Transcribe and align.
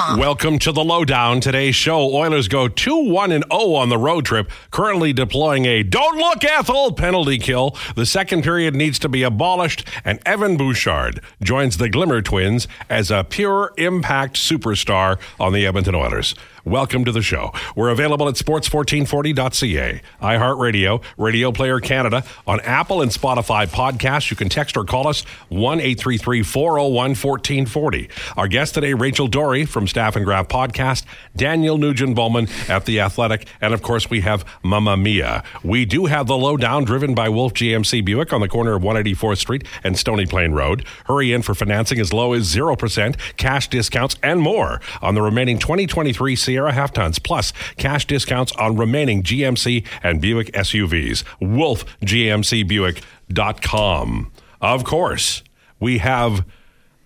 Welcome 0.00 0.58
to 0.60 0.72
the 0.72 0.82
lowdown. 0.82 1.42
Today's 1.42 1.74
show 1.74 2.14
Oilers 2.14 2.48
go 2.48 2.66
2 2.66 3.10
1 3.10 3.30
and 3.30 3.44
0 3.52 3.74
on 3.74 3.90
the 3.90 3.98
road 3.98 4.24
trip, 4.24 4.50
currently 4.70 5.12
deploying 5.12 5.66
a 5.66 5.82
don't 5.82 6.16
look 6.16 6.42
Ethel 6.42 6.92
penalty 6.92 7.36
kill. 7.36 7.76
The 7.94 8.06
second 8.06 8.42
period 8.42 8.74
needs 8.74 8.98
to 9.00 9.10
be 9.10 9.22
abolished, 9.22 9.86
and 10.02 10.18
Evan 10.24 10.56
Bouchard 10.56 11.20
joins 11.42 11.76
the 11.76 11.90
Glimmer 11.90 12.22
Twins 12.22 12.66
as 12.88 13.10
a 13.10 13.22
pure 13.22 13.74
impact 13.76 14.36
superstar 14.36 15.20
on 15.38 15.52
the 15.52 15.66
Edmonton 15.66 15.94
Oilers. 15.94 16.34
Welcome 16.64 17.04
to 17.06 17.12
the 17.12 17.22
show. 17.22 17.50
We're 17.74 17.88
available 17.88 18.28
at 18.28 18.36
sports1440.ca, 18.36 20.00
iHeartRadio, 20.20 21.02
Radio 21.18 21.50
Player 21.50 21.80
Canada, 21.80 22.22
on 22.46 22.60
Apple 22.60 23.02
and 23.02 23.10
Spotify 23.10 23.66
podcasts. 23.66 24.30
You 24.30 24.36
can 24.36 24.48
text 24.48 24.76
or 24.76 24.84
call 24.84 25.08
us 25.08 25.22
1 25.48 25.80
833 25.80 26.44
401 26.44 26.94
1440. 26.94 28.08
Our 28.36 28.46
guest 28.46 28.74
today, 28.74 28.94
Rachel 28.94 29.26
Doerrie 29.26 29.66
from 29.66 29.88
Staff 29.88 30.14
and 30.14 30.24
Graph 30.24 30.46
Podcast, 30.46 31.04
Daniel 31.34 31.78
Nugent 31.78 32.14
Bowman 32.14 32.46
at 32.68 32.84
The 32.84 33.00
Athletic, 33.00 33.48
and 33.60 33.74
of 33.74 33.82
course, 33.82 34.08
we 34.08 34.20
have 34.20 34.44
Mama 34.62 34.96
Mia. 34.96 35.42
We 35.64 35.84
do 35.84 36.06
have 36.06 36.28
the 36.28 36.38
lowdown 36.38 36.84
driven 36.84 37.12
by 37.12 37.28
Wolf 37.28 37.54
GMC 37.54 38.04
Buick 38.04 38.32
on 38.32 38.40
the 38.40 38.48
corner 38.48 38.76
of 38.76 38.82
184th 38.82 39.38
Street 39.38 39.66
and 39.82 39.98
Stony 39.98 40.26
Plain 40.26 40.52
Road. 40.52 40.86
Hurry 41.06 41.32
in 41.32 41.42
for 41.42 41.56
financing 41.56 41.98
as 41.98 42.12
low 42.12 42.34
as 42.34 42.54
0%, 42.54 43.16
cash 43.36 43.66
discounts, 43.66 44.14
and 44.22 44.40
more 44.40 44.80
on 45.00 45.16
the 45.16 45.22
remaining 45.22 45.58
2023 45.58 46.36
Sierra 46.52 46.72
half 46.72 46.92
tons, 46.92 47.18
plus 47.18 47.54
cash 47.78 48.06
discounts 48.06 48.52
on 48.56 48.76
remaining 48.76 49.22
GMC 49.22 49.86
and 50.02 50.20
Buick 50.20 50.52
SUVs. 50.52 51.24
WolfGMCBuick.com. 51.40 54.32
Of 54.60 54.84
course, 54.84 55.42
we 55.80 55.96
have 55.98 56.44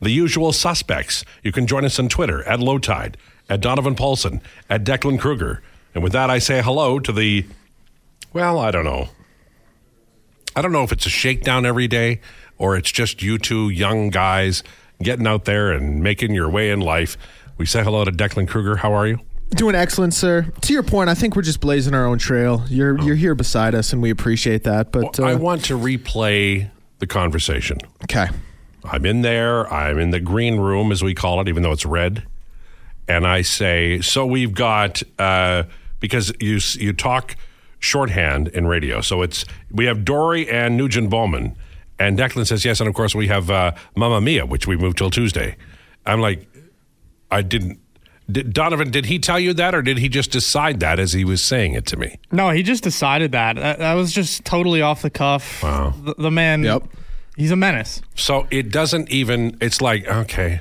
the 0.01 0.11
usual 0.11 0.53
suspects. 0.53 1.25
You 1.45 1.53
can 1.53 1.69
join 1.69 1.85
us 1.85 2.01
on 2.01 2.09
Twitter 2.09 2.43
at 2.43 2.59
Lowetide, 2.59 3.15
at 3.49 3.61
Donovan 3.61 3.95
Paulson, 3.95 4.41
at 4.69 4.83
Declan 4.83 5.21
Kruger. 5.21 5.63
And 5.95 6.03
with 6.03 6.13
that, 6.13 6.29
I 6.29 6.41
say 6.41 6.61
hello 6.61 6.99
to 6.99 7.13
the, 7.13 7.47
well, 8.33 8.59
I 8.59 8.73
don't 8.73 8.85
know. 8.85 9.11
I 10.57 10.63
don't 10.63 10.73
know 10.73 10.83
if 10.83 10.91
it's 10.91 11.07
a 11.07 11.11
shakedown 11.11 11.65
every 11.65 11.87
day 11.87 12.21
or 12.59 12.77
it's 12.77 12.91
just 12.91 13.23
you 13.23 13.39
two 13.39 13.69
young 13.69 14.11
guys 14.11 14.65
getting 15.01 15.29
out 15.29 15.45
there 15.45 15.71
and 15.71 16.03
making 16.03 16.35
your 16.35 16.51
way 16.51 16.73
in 16.73 16.81
life. 16.81 17.17
We 17.59 17.67
say 17.67 17.85
hello 17.85 18.05
to 18.05 18.11
Declan 18.11 18.49
Kruger. 18.49 18.77
How 18.77 18.93
are 18.93 19.07
you? 19.07 19.21
Doing 19.51 19.75
excellent, 19.75 20.13
sir. 20.13 20.47
To 20.63 20.73
your 20.73 20.83
point, 20.83 21.09
I 21.09 21.15
think 21.15 21.37
we're 21.37 21.43
just 21.43 21.61
blazing 21.61 21.95
our 21.95 22.05
own 22.05 22.19
trail. 22.19 22.65
You're 22.69 23.01
you're 23.01 23.15
here 23.15 23.35
beside 23.35 23.75
us, 23.75 23.93
and 23.93 24.03
we 24.03 24.11
appreciate 24.11 24.65
that. 24.65 24.93
But 24.93 25.21
I 25.21 25.33
uh, 25.33 25.39
want 25.39 25.65
to 25.67 25.79
replay 25.79 26.69
the 26.99 27.07
conversation. 27.07 27.79
okay, 28.05 28.27
I'm 28.85 29.07
in 29.07 29.23
there. 29.23 29.73
I'm 29.73 29.99
in 29.99 30.11
the 30.11 30.21
green 30.21 30.59
room, 30.59 30.91
as 30.91 31.03
we 31.03 31.15
call 31.15 31.41
it, 31.41 31.49
even 31.49 31.63
though 31.63 31.73
it's 31.73 31.87
red. 31.87 32.25
And 33.09 33.27
I 33.27 33.43
say, 33.43 34.01
so 34.01 34.27
we've 34.27 34.53
got 34.53 35.03
uh, 35.19 35.65
because 36.01 36.33
you 36.41 36.59
you 36.75 36.93
talk 36.93 37.37
shorthand 37.79 38.49
in 38.49 38.67
radio, 38.67 39.01
so 39.01 39.23
it's 39.23 39.45
we 39.71 39.85
have 39.85 40.05
Doerrie 40.05 40.51
and 40.51 40.77
Nugent 40.77 41.09
Bowman, 41.09 41.57
and 41.99 42.19
Declan 42.19 42.47
says 42.47 42.65
yes, 42.65 42.81
and 42.81 42.89
of 42.89 42.95
course 42.95 43.15
we 43.15 43.29
have 43.29 43.49
uh, 43.49 43.73
Mamma 43.95 44.21
Mia, 44.21 44.45
which 44.45 44.67
we 44.67 44.77
moved 44.77 44.99
till 44.99 45.11
Tuesday. 45.11 45.57
I'm 46.05 46.21
like, 46.21 46.49
I 47.31 47.43
didn't. 47.43 47.81
Did, 48.31 48.53
Donovan, 48.53 48.91
did 48.91 49.07
he 49.07 49.19
tell 49.19 49.39
you 49.39 49.55
that, 49.55 49.75
or 49.75 49.83
did 49.83 49.99
he 49.99 50.09
just 50.09 50.33
decide 50.33 50.81
that 50.81 50.99
as 50.99 51.13
he 51.13 51.25
was 51.25 51.43
saying 51.43 51.75
it 51.75 51.87
to 51.87 51.97
me? 51.97 52.19
No, 52.33 52.51
he 52.51 52.63
just 52.63 52.83
decided 52.83 53.33
that. 53.33 53.57
That, 53.57 53.79
that 53.79 53.95
was 53.95 54.13
just 54.13 54.45
totally 54.45 54.83
off 54.83 55.03
the 55.03 55.11
cuff. 55.11 55.63
Wow. 55.63 55.95
The, 56.03 56.15
the 56.19 56.31
man, 56.31 56.65
Yep. 56.65 56.85
he's 57.37 57.53
a 57.53 57.57
menace. 57.57 58.03
So 58.17 58.49
it 58.51 58.73
doesn't 58.73 59.11
even. 59.11 59.57
It's 59.61 59.81
like 59.81 60.09
okay, 60.09 60.61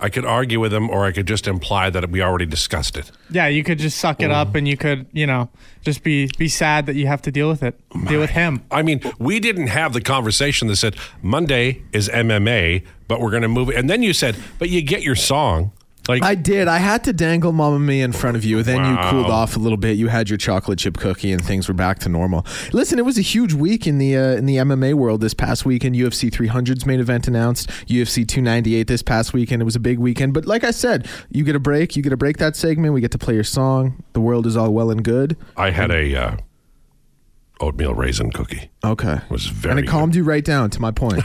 I 0.00 0.08
could 0.08 0.24
argue 0.24 0.60
with 0.60 0.72
him, 0.72 0.88
or 0.88 1.04
I 1.04 1.12
could 1.12 1.26
just 1.26 1.46
imply 1.46 1.90
that 1.90 2.10
we 2.10 2.22
already 2.22 2.46
discussed 2.46 2.96
it. 2.96 3.10
Yeah, 3.30 3.48
you 3.48 3.62
could 3.62 3.78
just 3.78 3.98
suck 3.98 4.22
it 4.22 4.30
up 4.30 4.48
mm. 4.48 4.58
and 4.58 4.68
you 4.68 4.76
could, 4.76 5.06
you 5.12 5.26
know, 5.26 5.50
just 5.82 6.02
be 6.02 6.30
be 6.38 6.48
sad 6.48 6.86
that 6.86 6.94
you 6.94 7.06
have 7.06 7.22
to 7.22 7.32
deal 7.32 7.48
with 7.48 7.62
it. 7.62 7.78
Deal 8.06 8.20
with 8.20 8.30
him. 8.30 8.62
I 8.70 8.82
mean, 8.82 9.00
we 9.18 9.40
didn't 9.40 9.66
have 9.66 9.92
the 9.92 10.00
conversation 10.00 10.68
that 10.68 10.76
said 10.76 10.96
Monday 11.22 11.82
is 11.92 12.08
MMA, 12.08 12.84
but 13.08 13.20
we're 13.20 13.30
going 13.30 13.42
to 13.42 13.48
move 13.48 13.68
it. 13.68 13.76
And 13.76 13.90
then 13.90 14.02
you 14.02 14.12
said, 14.12 14.36
but 14.58 14.70
you 14.70 14.80
get 14.80 15.02
your 15.02 15.16
song. 15.16 15.72
Like, 16.10 16.22
I 16.24 16.34
did. 16.34 16.66
I 16.68 16.78
had 16.78 17.04
to 17.04 17.12
dangle 17.12 17.52
Mamma 17.52 17.78
Mia 17.78 18.04
in 18.04 18.12
front 18.12 18.36
of 18.36 18.44
you. 18.44 18.62
Then 18.62 18.78
Wow. 18.82 19.04
you 19.04 19.10
cooled 19.10 19.30
off 19.30 19.56
a 19.56 19.58
little 19.60 19.78
bit. 19.78 19.96
You 19.96 20.08
had 20.08 20.28
your 20.28 20.36
chocolate 20.38 20.78
chip 20.80 20.96
cookie, 20.96 21.30
and 21.32 21.40
things 21.44 21.68
were 21.68 21.74
back 21.74 22.00
to 22.00 22.08
normal. 22.08 22.44
Listen, 22.72 22.98
it 22.98 23.04
was 23.04 23.16
a 23.16 23.22
huge 23.22 23.54
week 23.54 23.86
in 23.86 23.98
the 23.98 24.16
uh, 24.16 24.32
in 24.34 24.46
the 24.46 24.56
MMA 24.56 24.94
world 24.94 25.20
this 25.20 25.34
past 25.34 25.64
weekend. 25.64 25.94
UFC 25.94 26.30
300's 26.30 26.84
main 26.84 26.98
event 27.00 27.28
announced. 27.28 27.68
UFC 27.86 28.26
298 28.26 28.86
this 28.88 29.02
past 29.02 29.32
weekend. 29.32 29.62
It 29.62 29.64
was 29.64 29.76
a 29.76 29.80
big 29.80 29.98
weekend. 30.00 30.34
But 30.34 30.46
like 30.46 30.64
I 30.64 30.72
said, 30.72 31.06
you 31.30 31.44
get 31.44 31.54
a 31.54 31.60
break. 31.60 31.94
You 31.96 32.02
get 32.02 32.12
a 32.12 32.16
break 32.16 32.38
that 32.38 32.56
segment. 32.56 32.92
We 32.92 33.00
get 33.00 33.12
to 33.12 33.18
play 33.18 33.34
your 33.34 33.44
song. 33.44 34.02
The 34.12 34.20
world 34.20 34.46
is 34.46 34.56
all 34.56 34.72
well 34.72 34.90
and 34.90 35.04
good. 35.04 35.36
I 35.56 35.70
had 35.70 35.90
a 35.92 36.16
uh, 36.16 36.36
oatmeal 37.60 37.94
raisin 37.94 38.30
cookie. 38.32 38.70
Okay. 38.82 39.14
It 39.14 39.30
was 39.30 39.46
very 39.46 39.72
and 39.72 39.78
it 39.80 39.82
good. 39.82 39.90
calmed 39.90 40.14
you 40.14 40.24
right 40.24 40.44
down 40.44 40.70
to 40.70 40.80
my 40.80 40.90
point. 40.90 41.22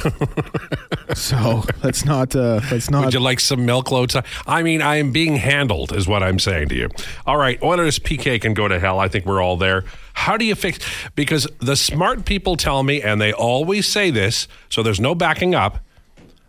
so 1.15 1.63
let's 1.83 2.05
not 2.05 2.35
uh, 2.35 2.59
let's 2.71 2.89
not 2.89 3.05
Would 3.05 3.13
you 3.13 3.19
like 3.19 3.39
some 3.39 3.65
milk 3.65 3.91
loads? 3.91 4.15
I 4.45 4.61
mean, 4.63 4.81
I 4.81 4.97
am 4.97 5.11
being 5.11 5.37
handled, 5.37 5.93
is 5.93 6.07
what 6.07 6.23
I'm 6.23 6.39
saying 6.39 6.69
to 6.69 6.75
you. 6.75 6.89
All 7.25 7.37
right, 7.37 7.61
Oilers 7.63 7.99
PK 7.99 8.39
can 8.41 8.53
go 8.53 8.67
to 8.67 8.79
hell. 8.79 8.99
I 8.99 9.07
think 9.07 9.25
we're 9.25 9.41
all 9.41 9.57
there. 9.57 9.85
How 10.13 10.37
do 10.37 10.45
you 10.45 10.55
fix? 10.55 10.79
Because 11.15 11.47
the 11.59 11.75
smart 11.75 12.25
people 12.25 12.55
tell 12.57 12.83
me, 12.83 13.01
and 13.01 13.19
they 13.21 13.31
always 13.33 13.87
say 13.87 14.11
this, 14.11 14.47
so 14.69 14.83
there's 14.83 14.99
no 14.99 15.15
backing 15.15 15.55
up. 15.55 15.79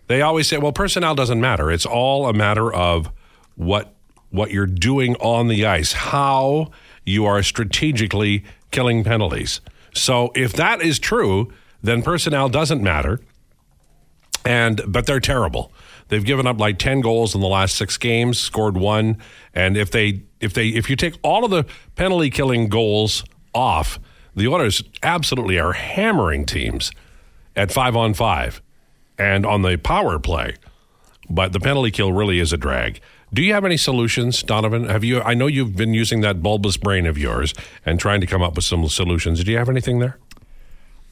They 0.09 0.23
always 0.23 0.47
say, 0.47 0.59
"Well, 0.59 0.73
personnel 0.73 1.15
doesn't 1.15 1.41
matter. 1.41 1.71
It's 1.71 1.87
all 1.87 2.29
a 2.29 2.33
matter 2.33 2.73
of 2.73 3.11
what 3.57 3.95
what 4.31 4.51
you're 4.51 4.67
doing 4.67 5.15
on 5.17 5.49
the 5.49 5.65
ice, 5.67 5.93
how 5.93 6.71
you 7.05 7.25
are 7.27 7.43
strategically 7.43 8.45
killing 8.71 9.05
penalties." 9.05 9.61
So, 9.97 10.31
if 10.35 10.53
that 10.55 10.83
is 10.83 10.99
true, 10.99 11.53
then 11.83 12.03
personnel 12.03 12.49
doesn't 12.49 12.83
matter 12.83 13.21
and 14.47 14.81
but 14.87 15.07
they're 15.07 15.21
terrible. 15.21 15.73
They've 16.09 16.25
given 16.25 16.47
up 16.47 16.61
like 16.61 16.79
10 16.79 17.01
goals 17.01 17.35
in 17.35 17.41
the 17.41 17.49
last 17.49 17.75
6 17.75 17.99
games, 17.99 18.39
scored 18.39 18.77
1, 18.77 19.19
and 19.55 19.77
if 19.77 19.91
they 19.91 20.23
if 20.41 20.55
they 20.55 20.69
if 20.69 20.89
you 20.89 20.97
take 20.97 21.15
all 21.23 21.45
of 21.45 21.51
the 21.51 21.65
penalty 21.97 22.31
killing 22.31 22.69
goals 22.69 23.25
off, 23.53 23.99
the 24.35 24.47
Oilers 24.47 24.83
absolutely 25.03 25.59
are 25.59 25.73
hammering 25.73 26.47
teams 26.47 26.93
at 27.57 27.73
5 27.73 27.97
on 27.97 28.15
5 28.15 28.63
and 29.19 29.45
on 29.45 29.63
the 29.63 29.77
power 29.77 30.19
play. 30.19 30.55
But 31.29 31.53
the 31.53 31.61
penalty 31.61 31.91
kill 31.91 32.13
really 32.13 32.39
is 32.39 32.53
a 32.53 32.57
drag. 32.57 33.01
Do 33.33 33.43
you 33.43 33.53
have 33.55 33.65
any 33.65 33.77
solutions, 33.77 34.43
Donovan? 34.43 34.89
Have 34.89 35.05
you 35.05 35.21
I 35.21 35.35
know 35.35 35.47
you've 35.47 35.77
been 35.77 35.95
using 35.95 36.21
that 36.21 36.43
bulbous 36.43 36.77
brain 36.77 37.07
of 37.07 37.19
yours 37.19 37.55
and 37.85 37.99
trying 37.99 38.21
to 38.21 38.27
come 38.27 38.43
up 38.43 38.55
with 38.57 38.65
some 38.65 38.87
solutions. 38.89 39.43
Do 39.43 39.51
you 39.51 39.59
have 39.59 39.69
anything 39.69 39.99
there? 39.99 40.19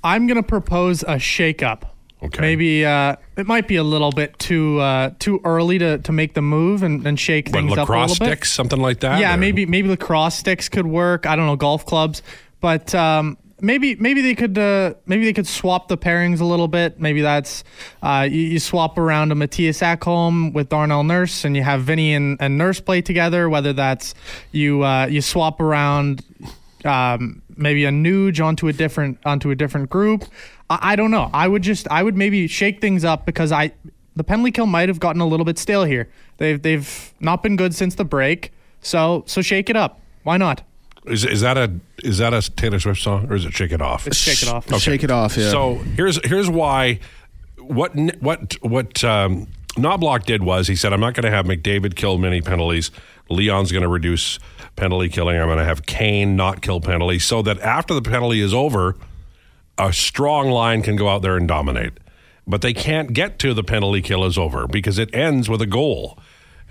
I'm 0.02 0.26
gonna 0.26 0.42
propose 0.42 1.02
a 1.02 1.16
shakeup. 1.16 1.82
Okay. 2.22 2.40
Maybe 2.40 2.86
uh, 2.86 3.16
it 3.36 3.46
might 3.46 3.68
be 3.68 3.76
a 3.76 3.82
little 3.82 4.10
bit 4.10 4.38
too 4.38 4.78
uh, 4.80 5.10
too 5.18 5.40
early 5.44 5.78
to, 5.78 5.98
to 5.98 6.12
make 6.12 6.34
the 6.34 6.40
move 6.42 6.82
and, 6.82 7.06
and 7.06 7.18
shake 7.20 7.48
What, 7.48 7.54
things 7.54 7.72
up 7.72 7.78
a 7.78 7.80
lacrosse 7.82 8.10
little 8.12 8.26
bit. 8.26 8.30
sticks, 8.32 8.52
something 8.52 8.80
like 8.80 9.00
that? 9.00 9.20
Yeah, 9.20 9.34
or- 9.34 9.36
maybe 9.36 9.66
maybe 9.66 9.88
lacrosse 9.88 10.36
sticks 10.36 10.68
could 10.68 10.86
work. 10.86 11.26
I 11.26 11.36
don't 11.36 11.46
know 11.46 11.56
golf 11.56 11.84
clubs, 11.84 12.22
but 12.60 12.94
um, 12.94 13.36
maybe 13.60 13.94
maybe 13.96 14.20
they 14.20 14.34
could 14.34 14.58
uh, 14.58 14.94
maybe 15.06 15.24
they 15.24 15.32
could 15.32 15.46
swap 15.46 15.88
the 15.88 15.96
pairings 15.96 16.40
a 16.40 16.44
little 16.44 16.68
bit. 16.68 17.00
Maybe 17.00 17.22
that's 17.22 17.64
uh, 18.02 18.26
you, 18.30 18.40
you 18.40 18.58
swap 18.58 18.98
around 18.98 19.32
a 19.32 19.34
Mattias 19.34 19.82
Ekholm 19.82 20.52
with 20.52 20.68
Darnell 20.68 21.04
Nurse, 21.04 21.44
and 21.44 21.56
you 21.56 21.62
have 21.62 21.82
Vinny 21.82 22.14
and, 22.14 22.36
and 22.40 22.58
Nurse 22.58 22.80
play 22.80 23.00
together. 23.00 23.48
Whether 23.48 23.72
that's 23.72 24.14
you 24.52 24.82
uh, 24.82 25.06
you 25.06 25.20
swap 25.20 25.60
around 25.60 26.22
um, 26.84 27.42
maybe 27.56 27.84
a 27.84 27.90
Nuge 27.90 28.44
onto 28.44 28.68
a 28.68 28.72
different 28.72 29.18
onto 29.24 29.50
a 29.50 29.54
different 29.54 29.90
group. 29.90 30.24
I, 30.70 30.92
I 30.92 30.96
don't 30.96 31.10
know. 31.10 31.30
I 31.32 31.48
would 31.48 31.62
just 31.62 31.88
I 31.88 32.02
would 32.02 32.16
maybe 32.16 32.46
shake 32.46 32.80
things 32.80 33.04
up 33.04 33.26
because 33.26 33.52
I 33.52 33.72
the 34.16 34.24
penalty 34.24 34.52
kill 34.52 34.66
might 34.66 34.88
have 34.88 35.00
gotten 35.00 35.20
a 35.20 35.26
little 35.26 35.46
bit 35.46 35.58
stale 35.58 35.84
here. 35.84 36.08
They've 36.38 36.60
they've 36.60 37.14
not 37.20 37.42
been 37.42 37.56
good 37.56 37.74
since 37.74 37.94
the 37.94 38.04
break. 38.04 38.52
So 38.80 39.24
so 39.26 39.42
shake 39.42 39.70
it 39.70 39.76
up. 39.76 40.00
Why 40.22 40.36
not? 40.36 40.62
Is, 41.06 41.24
is 41.24 41.42
that 41.42 41.58
a 41.58 41.70
is 42.02 42.18
that 42.18 42.32
a 42.32 42.40
Taylor 42.50 42.80
Swift 42.80 43.00
song 43.00 43.30
or 43.30 43.34
is 43.34 43.44
it 43.44 43.52
Shake 43.52 43.72
It 43.72 43.82
Off? 43.82 44.06
Let's 44.06 44.16
shake 44.16 44.42
it 44.42 44.48
off. 44.48 44.66
Okay. 44.68 44.78
shake 44.78 45.04
it 45.04 45.10
off. 45.10 45.36
Yeah. 45.36 45.50
So 45.50 45.74
here's 45.74 46.24
here's 46.26 46.48
why 46.48 47.00
what 47.58 47.92
what 48.20 48.54
what 48.62 49.04
um, 49.04 49.46
Knoblauch 49.76 50.24
did 50.24 50.42
was 50.42 50.66
he 50.66 50.76
said 50.76 50.92
I'm 50.92 51.00
not 51.00 51.14
going 51.14 51.24
to 51.24 51.30
have 51.30 51.46
McDavid 51.46 51.94
kill 51.94 52.16
many 52.18 52.40
penalties. 52.40 52.90
Leon's 53.28 53.72
going 53.72 53.82
to 53.82 53.88
reduce 53.88 54.38
penalty 54.76 55.08
killing. 55.08 55.36
I'm 55.36 55.46
going 55.46 55.58
to 55.58 55.64
have 55.64 55.86
Kane 55.86 56.36
not 56.36 56.62
kill 56.62 56.80
penalties 56.80 57.24
so 57.24 57.42
that 57.42 57.58
after 57.60 57.94
the 57.94 58.02
penalty 58.02 58.40
is 58.40 58.54
over, 58.54 58.96
a 59.78 59.92
strong 59.92 60.50
line 60.50 60.82
can 60.82 60.96
go 60.96 61.08
out 61.08 61.22
there 61.22 61.36
and 61.36 61.48
dominate. 61.48 61.92
But 62.46 62.60
they 62.60 62.74
can't 62.74 63.12
get 63.12 63.38
to 63.40 63.54
the 63.54 63.64
penalty 63.64 64.02
kill 64.02 64.24
is 64.24 64.36
over 64.36 64.66
because 64.66 64.98
it 64.98 65.14
ends 65.14 65.48
with 65.48 65.62
a 65.62 65.66
goal. 65.66 66.18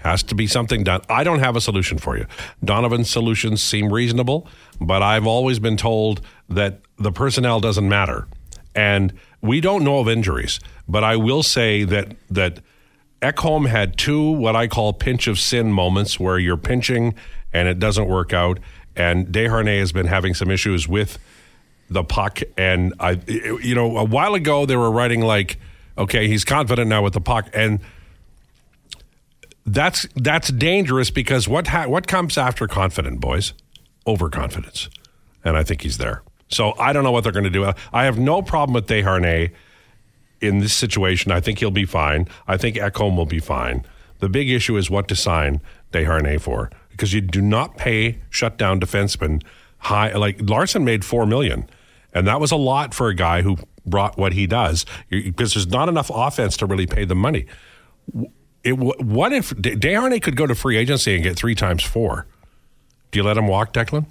Has 0.03 0.21
to 0.23 0.35
be 0.35 0.47
something 0.47 0.83
done. 0.83 1.01
I 1.09 1.23
don't 1.23 1.39
have 1.39 1.55
a 1.55 1.61
solution 1.61 1.97
for 1.97 2.17
you. 2.17 2.25
Donovan's 2.63 3.09
solutions 3.09 3.63
seem 3.63 3.91
reasonable, 3.91 4.47
but 4.81 5.01
I've 5.01 5.25
always 5.25 5.59
been 5.59 5.77
told 5.77 6.19
that 6.49 6.81
the 6.97 7.11
personnel 7.11 7.61
doesn't 7.61 7.87
matter. 7.87 8.27
And 8.75 9.13
we 9.41 9.61
don't 9.61 9.83
know 9.83 9.99
of 9.99 10.09
injuries, 10.09 10.59
but 10.89 11.05
I 11.05 11.15
will 11.15 11.41
say 11.41 11.85
that 11.85 12.15
that 12.29 12.59
Ekholm 13.21 13.67
had 13.69 13.97
two 13.97 14.31
what 14.31 14.55
I 14.55 14.67
call 14.67 14.91
pinch 14.91 15.27
of 15.27 15.39
sin 15.39 15.71
moments 15.71 16.19
where 16.19 16.37
you're 16.37 16.57
pinching 16.57 17.15
and 17.53 17.69
it 17.69 17.79
doesn't 17.79 18.07
work 18.07 18.33
out. 18.33 18.59
And 18.97 19.27
Desharnais 19.27 19.79
has 19.79 19.93
been 19.93 20.07
having 20.07 20.33
some 20.33 20.51
issues 20.51 20.85
with 20.85 21.17
the 21.89 22.03
puck. 22.03 22.41
And 22.57 22.93
I, 22.99 23.21
you 23.27 23.73
know, 23.73 23.97
a 23.97 24.03
while 24.03 24.33
ago 24.33 24.65
they 24.65 24.75
were 24.75 24.91
writing 24.91 25.21
like, 25.21 25.57
okay, 25.97 26.27
he's 26.27 26.43
confident 26.43 26.89
now 26.89 27.01
with 27.03 27.13
the 27.13 27.21
puck, 27.21 27.47
and 27.53 27.79
that's 29.65 30.07
that's 30.15 30.49
dangerous 30.49 31.09
because 31.09 31.47
what 31.47 31.67
ha- 31.67 31.87
what 31.87 32.07
comes 32.07 32.37
after 32.37 32.67
confident, 32.67 33.19
boys? 33.19 33.53
Overconfidence, 34.05 34.89
and 35.43 35.57
I 35.57 35.63
think 35.63 35.81
he's 35.81 35.97
there. 35.97 36.23
So 36.49 36.73
I 36.77 36.93
don't 36.93 37.03
know 37.03 37.11
what 37.11 37.23
they're 37.23 37.33
going 37.33 37.45
to 37.45 37.49
do. 37.49 37.71
I 37.91 38.03
have 38.05 38.19
no 38.19 38.41
problem 38.41 38.73
with 38.73 38.87
Desharnais 38.87 39.51
in 40.41 40.59
this 40.59 40.73
situation. 40.73 41.31
I 41.31 41.39
think 41.39 41.59
he'll 41.59 41.71
be 41.71 41.85
fine. 41.85 42.27
I 42.47 42.57
think 42.57 42.75
Ekholm 42.75 43.15
will 43.15 43.25
be 43.25 43.39
fine. 43.39 43.85
The 44.19 44.29
big 44.29 44.49
issue 44.49 44.77
is 44.77 44.89
what 44.89 45.07
to 45.07 45.15
sign 45.15 45.61
Desharnais 45.91 46.41
for 46.41 46.69
because 46.89 47.13
you 47.13 47.21
do 47.21 47.41
not 47.41 47.77
pay 47.77 48.19
shutdown 48.29 48.79
defensemen 48.79 49.41
high. 49.79 50.13
Like 50.13 50.37
Larsson 50.41 50.83
made 50.83 51.03
four 51.05 51.25
million, 51.25 51.69
and 52.13 52.27
that 52.27 52.39
was 52.39 52.51
a 52.51 52.57
lot 52.57 52.93
for 52.93 53.07
a 53.07 53.15
guy 53.15 53.41
who 53.41 53.57
brought 53.85 54.17
what 54.17 54.33
he 54.33 54.45
does 54.47 54.85
because 55.09 55.53
there's 55.53 55.67
not 55.67 55.89
enough 55.89 56.11
offense 56.13 56.57
to 56.57 56.65
really 56.65 56.87
pay 56.87 57.05
the 57.05 57.15
money. 57.15 57.45
It, 58.63 58.77
what 58.77 59.33
if 59.33 59.49
Desharnais 59.51 60.21
could 60.21 60.37
go 60.37 60.47
to 60.47 60.55
free 60.55 60.77
agency 60.77 61.15
and 61.15 61.23
get 61.23 61.35
three 61.35 61.55
times 61.55 61.83
four? 61.83 62.27
Do 63.11 63.19
you 63.19 63.23
let 63.23 63.37
him 63.37 63.47
walk, 63.47 63.73
Declan? 63.73 64.05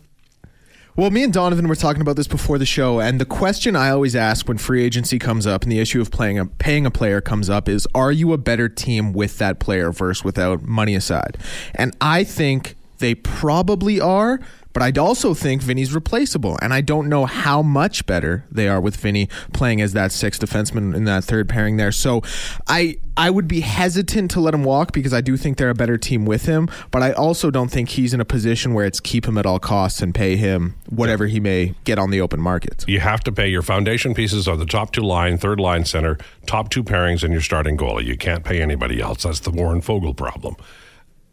Well, 0.95 1.11
me 1.11 1.25
and 1.25 1.33
Donovan 1.33 1.69
were 1.69 1.75
talking 1.75 2.03
about 2.03 2.17
this 2.17 2.29
before 2.29 2.59
the 2.59 2.67
show, 2.67 3.01
and 3.01 3.19
the 3.19 3.25
question 3.25 3.75
I 3.75 3.89
always 3.89 4.15
ask 4.15 4.47
when 4.47 4.59
free 4.59 4.85
agency 4.85 5.19
comes 5.19 5.47
up 5.47 5.63
and 5.63 5.73
the 5.73 5.79
issue 5.79 6.03
of 6.03 6.11
playing 6.11 6.39
a, 6.39 6.45
paying 6.45 6.85
a 6.85 6.91
player 6.91 7.23
comes 7.23 7.49
up 7.49 7.67
is, 7.67 7.89
are 7.95 8.13
you 8.13 8.35
a 8.35 8.39
better 8.39 8.69
team 8.69 9.15
with 9.15 9.39
that 9.39 9.59
player 9.59 9.91
versus 9.91 10.23
without 10.23 10.61
money 10.61 10.95
aside? 10.95 11.39
And 11.75 11.97
I 11.99 12.25
think 12.25 12.77
they 12.99 13.15
probably 13.15 14.03
are, 14.03 14.39
but 14.73 14.83
I 14.83 14.91
also 14.99 15.35
think 15.35 15.63
Vinny's 15.63 15.95
replaceable, 15.95 16.59
and 16.63 16.73
I 16.73 16.81
don't 16.81 17.09
know 17.09 17.27
how 17.27 17.63
much 17.63 18.07
better 18.07 18.45
they 18.51 18.69
are 18.69 18.81
with 18.81 18.97
Vinny 18.97 19.29
playing 19.53 19.81
as 19.81 19.93
that 19.93 20.13
sixth 20.13 20.41
defenseman 20.41 20.95
in 20.95 21.05
that 21.05 21.25
third 21.25 21.49
pairing 21.49 21.77
there. 21.77 21.93
So 21.93 22.23
I 22.67 22.99
I 23.17 23.31
would 23.31 23.47
be 23.47 23.61
hesitant 23.61 24.31
to 24.33 24.41
let 24.41 24.55
him 24.55 24.65
walk 24.65 24.93
because 24.93 25.13
I 25.13 25.21
do 25.21 25.37
think 25.37 25.59
they're 25.59 25.71
a 25.71 25.75
better 25.75 25.99
team 25.99 26.25
with 26.25 26.47
him, 26.47 26.69
but 26.91 27.03
I 27.03 27.13
also 27.13 27.51
don't 27.51 27.71
think 27.71 27.91
he's 27.91 28.15
in 28.15 28.21
a 28.21 28.25
position 28.25 28.73
where 28.73 28.87
it's 28.87 29.01
keep 29.01 29.27
him 29.27 29.37
at 29.37 29.45
all 29.45 29.59
costs 29.59 30.01
and 30.01 30.15
pay 30.15 30.37
him 30.37 30.75
whatever 30.89 31.27
he 31.27 31.39
may 31.39 31.75
get 31.85 31.99
on 31.99 32.11
the 32.11 32.21
open 32.21 32.41
market. 32.41 32.85
You 32.89 33.01
have 33.01 33.23
to 33.25 33.33
pay 33.33 33.49
your 33.49 33.63
foundation 33.63 34.15
pieces 34.15 34.49
are 34.49 34.57
the 34.57 34.67
top 34.67 34.93
two 34.93 35.03
line, 35.03 35.37
third 35.37 35.61
line 35.61 35.85
center, 35.85 36.19
top 36.47 36.71
two 36.71 36.83
pairings, 36.83 37.23
and 37.23 37.33
your 37.33 37.43
starting 37.43 37.77
goalie. 37.77 38.05
You 38.05 38.17
can't 38.17 38.45
pay 38.45 38.63
anybody 38.63 39.01
else. 39.01 39.25
That's 39.25 39.41
the 39.41 39.51
Warren 39.51 39.83
Foegele 39.83 40.17
problem. 40.17 40.57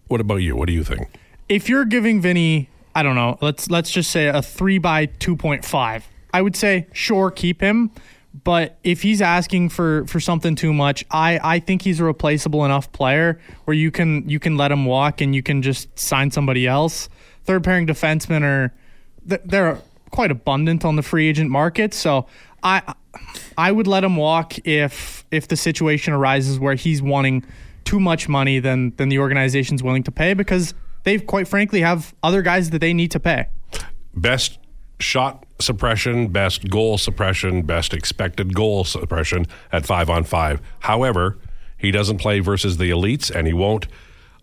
What 0.08 0.20
about 0.20 0.38
you? 0.38 0.56
What 0.56 0.68
do 0.68 0.74
you 0.74 0.84
think? 0.84 1.10
If 1.48 1.70
you're 1.70 1.86
giving 1.86 2.20
Vinny 2.22 2.70
I 3.00 3.04
don't 3.04 3.16
know, 3.16 3.38
let's 3.42 3.70
let's 3.70 3.90
just 3.90 4.12
say 4.12 4.28
a 4.28 4.42
three 4.42 4.78
by 4.78 5.06
two 5.06 5.38
point 5.38 5.64
five. 5.64 6.06
I 6.34 6.42
would 6.42 6.58
say 6.58 6.88
sure 6.92 7.32
keep 7.32 7.62
him, 7.62 7.92
but 8.44 8.78
if 8.84 9.04
he's 9.04 9.22
asking 9.22 9.70
for 9.70 10.06
for 10.06 10.20
something 10.20 10.54
too 10.54 10.74
much, 10.74 11.06
I 11.10 11.40
I 11.42 11.60
think 11.60 11.82
he's 11.84 12.02
a 12.02 12.04
replaceable 12.04 12.66
enough 12.66 12.92
player 12.92 13.40
where 13.64 13.74
you 13.74 13.90
can 13.90 14.28
you 14.28 14.38
can 14.38 14.58
let 14.58 14.70
him 14.70 14.86
walk 14.86 15.22
and 15.22 15.34
you 15.34 15.42
can 15.42 15.62
just 15.62 15.98
sign 15.98 16.30
somebody 16.30 16.68
else. 16.68 17.08
Third 17.46 17.64
pairing 17.64 17.88
defensemen 17.88 18.44
are 18.44 18.74
they're 19.24 19.80
quite 20.12 20.30
abundant 20.30 20.84
on 20.84 20.98
the 20.98 21.02
free 21.02 21.30
agent 21.30 21.50
market, 21.50 21.94
so 21.94 22.28
I 22.62 22.82
I 23.58 23.72
would 23.72 23.88
let 23.88 24.04
him 24.04 24.18
walk 24.18 24.68
if 24.68 25.24
if 25.32 25.48
the 25.48 25.56
situation 25.56 26.12
arises 26.12 26.60
where 26.60 26.76
he's 26.76 27.02
wanting 27.02 27.46
too 27.86 28.02
much 28.02 28.28
money 28.28 28.60
than 28.60 28.94
than 28.98 29.08
the 29.08 29.20
organization's 29.20 29.82
willing 29.82 30.04
to 30.04 30.12
pay 30.12 30.34
because 30.34 30.74
they 31.04 31.20
quite 31.20 31.48
frankly 31.48 31.82
have 31.82 32.14
other 32.24 32.42
guys 32.42 32.70
that 32.72 32.80
they 32.80 32.94
need 32.94 33.12
to 33.12 33.20
pay. 33.20 33.48
Best 34.16 34.60
shot 35.00 35.46
suppression, 35.60 36.28
best 36.28 36.70
goal 36.70 36.98
suppression, 36.98 37.62
best 37.64 37.94
expected 37.94 38.54
goal 38.54 38.84
suppression 38.84 39.46
at 39.72 39.86
five 39.86 40.10
on 40.10 40.24
five. 40.24 40.62
However, 40.80 41.38
he 41.78 41.92
doesn't 41.92 42.18
play 42.18 42.40
versus 42.40 42.78
the 42.78 42.90
elites, 42.90 43.34
and 43.34 43.48
he 43.48 43.54
won't. 43.54 43.88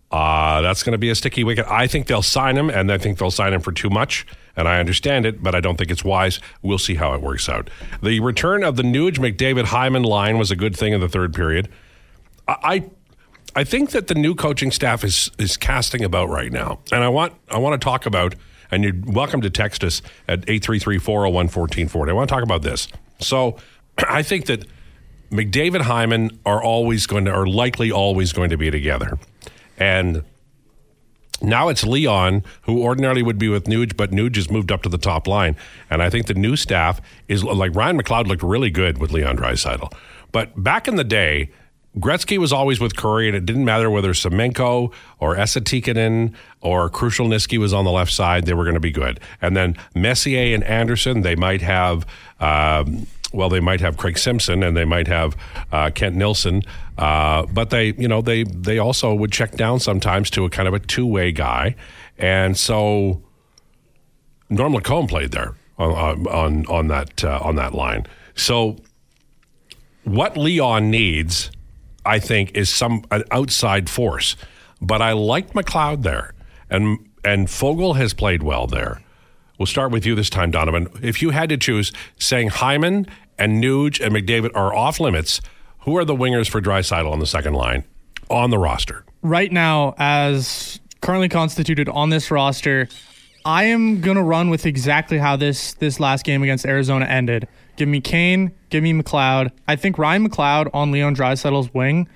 Uh, 0.09 0.61
that's 0.61 0.83
going 0.83 0.93
to 0.93 0.97
be 0.97 1.09
a 1.09 1.15
sticky 1.15 1.43
wicket. 1.43 1.65
I 1.67 1.85
think 1.85 2.07
they'll 2.07 2.21
sign 2.21 2.57
him, 2.57 2.69
and 2.69 2.91
I 2.91 2.97
think 2.97 3.17
they'll 3.17 3.29
sign 3.29 3.53
him 3.53 3.61
for 3.61 3.71
too 3.71 3.89
much. 3.89 4.25
And 4.55 4.67
I 4.67 4.79
understand 4.79 5.25
it, 5.25 5.43
but 5.43 5.53
I 5.53 5.59
don't 5.59 5.77
think 5.77 5.91
it's 5.91 6.03
wise. 6.03 6.39
We'll 6.61 6.79
see 6.79 6.95
how 6.95 7.13
it 7.13 7.21
works 7.21 7.47
out. 7.49 7.69
The 8.01 8.19
return 8.21 8.63
of 8.63 8.75
the 8.75 8.83
Nuge 8.83 9.17
McDavid 9.17 9.65
Hyman 9.65 10.03
line 10.03 10.37
was 10.37 10.49
a 10.49 10.55
good 10.55 10.75
thing 10.75 10.93
in 10.93 11.01
the 11.01 11.09
third 11.09 11.33
period. 11.33 11.69
I 12.47 12.89
I 13.57 13.63
think 13.63 13.89
that 13.89 14.05
the 14.05 14.13
new 14.13 14.35
coaching 14.35 14.69
staff 14.69 15.03
is 15.03 15.31
is 15.39 15.57
casting 15.57 16.03
about 16.03 16.29
right 16.29 16.51
now, 16.51 16.77
and 16.91 17.03
I 17.03 17.09
want 17.09 17.33
I 17.49 17.57
want 17.57 17.79
to 17.79 17.83
talk 17.83 18.05
about. 18.05 18.35
And 18.69 18.83
you're 18.83 18.93
welcome 19.05 19.39
to 19.41 19.49
text 19.49 19.81
us 19.81 20.01
at 20.27 20.41
833-401-1440. 20.41 22.09
I 22.09 22.11
want 22.11 22.27
to 22.27 22.35
talk 22.35 22.43
about 22.43 22.63
this. 22.63 22.89
So 23.21 23.55
I 24.09 24.23
think 24.23 24.47
that 24.47 24.65
McDavid 25.31 25.83
Hyman 25.83 26.37
are 26.45 26.61
always 26.61 27.07
going 27.07 27.23
to, 27.25 27.31
are 27.31 27.47
likely 27.47 27.93
always 27.93 28.33
going 28.33 28.49
to 28.49 28.57
be 28.57 28.69
together. 28.69 29.17
And 29.77 30.25
now 31.41 31.69
it's 31.69 31.85
Leon, 31.85 32.43
who 32.63 32.83
ordinarily 32.83 33.23
would 33.23 33.39
be 33.39 33.47
with 33.47 33.67
Nuge, 33.67 33.95
but 33.95 34.11
Nuge 34.11 34.35
has 34.35 34.51
moved 34.51 34.69
up 34.69 34.83
to 34.83 34.89
the 34.89 34.97
top 34.97 35.27
line. 35.27 35.55
And 35.89 36.03
I 36.03 36.09
think 36.09 36.27
the 36.27 36.33
new 36.33 36.57
staff 36.57 36.99
is 37.29 37.45
like 37.45 37.73
Ryan 37.73 37.97
McLeod 37.97 38.27
looked 38.27 38.43
really 38.43 38.69
good 38.69 38.97
with 38.97 39.13
Leon 39.13 39.37
Draisaitl. 39.37 39.93
But 40.33 40.61
back 40.61 40.89
in 40.89 40.97
the 40.97 41.05
day, 41.05 41.51
Gretzky 41.99 42.37
was 42.37 42.53
always 42.53 42.79
with 42.79 42.95
Kurri, 42.95 43.27
and 43.27 43.35
it 43.35 43.45
didn't 43.45 43.65
matter 43.65 43.89
whether 43.89 44.13
Semenko 44.13 44.93
or 45.19 45.35
Esa 45.35 45.61
Tikkanen 45.61 46.33
or 46.61 46.89
Krushelnyski 46.89 47.57
was 47.57 47.73
on 47.73 47.85
the 47.85 47.91
left 47.91 48.11
side; 48.11 48.45
they 48.45 48.53
were 48.53 48.63
going 48.63 48.75
to 48.75 48.79
be 48.79 48.91
good. 48.91 49.19
And 49.41 49.55
then 49.55 49.77
Messier 49.95 50.53
and 50.53 50.63
Anderson, 50.63 51.21
they 51.21 51.35
might 51.35 51.61
have. 51.61 52.05
Um, 52.39 53.07
well, 53.33 53.49
they 53.49 53.59
might 53.59 53.81
have 53.81 53.97
Craig 53.97 54.17
Simpson 54.17 54.63
and 54.63 54.77
they 54.77 54.85
might 54.85 55.07
have 55.07 55.35
uh, 55.73 55.89
Kent 55.93 56.15
Nilsson, 56.15 56.63
uh, 56.97 57.45
but 57.47 57.71
they, 57.71 57.93
you 57.97 58.07
know, 58.07 58.21
they 58.21 58.43
they 58.43 58.79
also 58.79 59.13
would 59.13 59.33
check 59.33 59.57
down 59.57 59.81
sometimes 59.81 60.29
to 60.31 60.45
a 60.45 60.49
kind 60.49 60.67
of 60.67 60.73
a 60.73 60.79
two 60.79 61.05
way 61.05 61.33
guy, 61.33 61.75
and 62.17 62.57
so 62.57 63.21
Norm 64.49 64.73
Lacombe 64.73 65.07
played 65.07 65.31
there 65.31 65.55
on 65.77 66.25
on 66.27 66.65
on 66.67 66.87
that 66.87 67.23
uh, 67.23 67.39
on 67.41 67.55
that 67.57 67.73
line. 67.73 68.07
So 68.35 68.77
what 70.03 70.37
Leon 70.37 70.89
needs 70.89 71.51
I 72.07 72.19
think, 72.19 72.55
is 72.55 72.69
some 72.69 73.03
an 73.11 73.23
outside 73.31 73.89
force. 73.89 74.35
But 74.81 75.01
I 75.01 75.11
liked 75.11 75.53
McLeod 75.53 76.03
there, 76.03 76.33
and 76.69 77.07
and 77.23 77.47
Foegele 77.47 77.97
has 77.97 78.13
played 78.13 78.41
well 78.41 78.65
there. 78.65 79.01
We'll 79.59 79.65
start 79.65 79.91
with 79.91 80.05
you 80.05 80.15
this 80.15 80.29
time, 80.29 80.51
Donovan. 80.51 80.87
If 81.01 81.21
you 81.21 81.31
had 81.31 81.49
to 81.49 81.57
choose, 81.57 81.91
saying 82.19 82.49
Hyman 82.49 83.07
and 83.37 83.61
Nuge 83.61 83.99
and 83.99 84.15
McDavid 84.15 84.51
are 84.55 84.73
off 84.73 84.99
limits, 84.99 85.41
who 85.79 85.97
are 85.97 86.05
the 86.05 86.15
wingers 86.15 86.47
for 86.47 86.61
Draisaitl 86.61 87.11
on 87.11 87.19
the 87.19 87.25
second 87.25 87.53
line 87.53 87.83
on 88.29 88.51
the 88.51 88.57
roster? 88.57 89.03
Right 89.23 89.51
now, 89.51 89.95
as 89.97 90.79
currently 91.01 91.27
constituted 91.27 91.89
on 91.89 92.09
this 92.11 92.29
roster, 92.31 92.87
I 93.45 93.65
am 93.65 93.99
gonna 93.99 94.23
run 94.23 94.49
with 94.49 94.65
exactly 94.65 95.17
how 95.17 95.35
this 95.35 95.73
this 95.73 95.99
last 95.99 96.23
game 96.23 96.43
against 96.43 96.65
Arizona 96.65 97.05
ended. 97.05 97.47
Give 97.77 97.87
me 97.87 98.01
Kane. 98.01 98.51
Give 98.69 98.83
me 98.83 98.91
McLeod. 98.91 99.51
I 99.67 99.75
think 99.75 99.97
Ryan 99.97 100.29
McLeod 100.29 100.69
on 100.73 100.91
Leon 100.91 101.15
Draisaitl's 101.15 101.73
wing, 101.73 102.09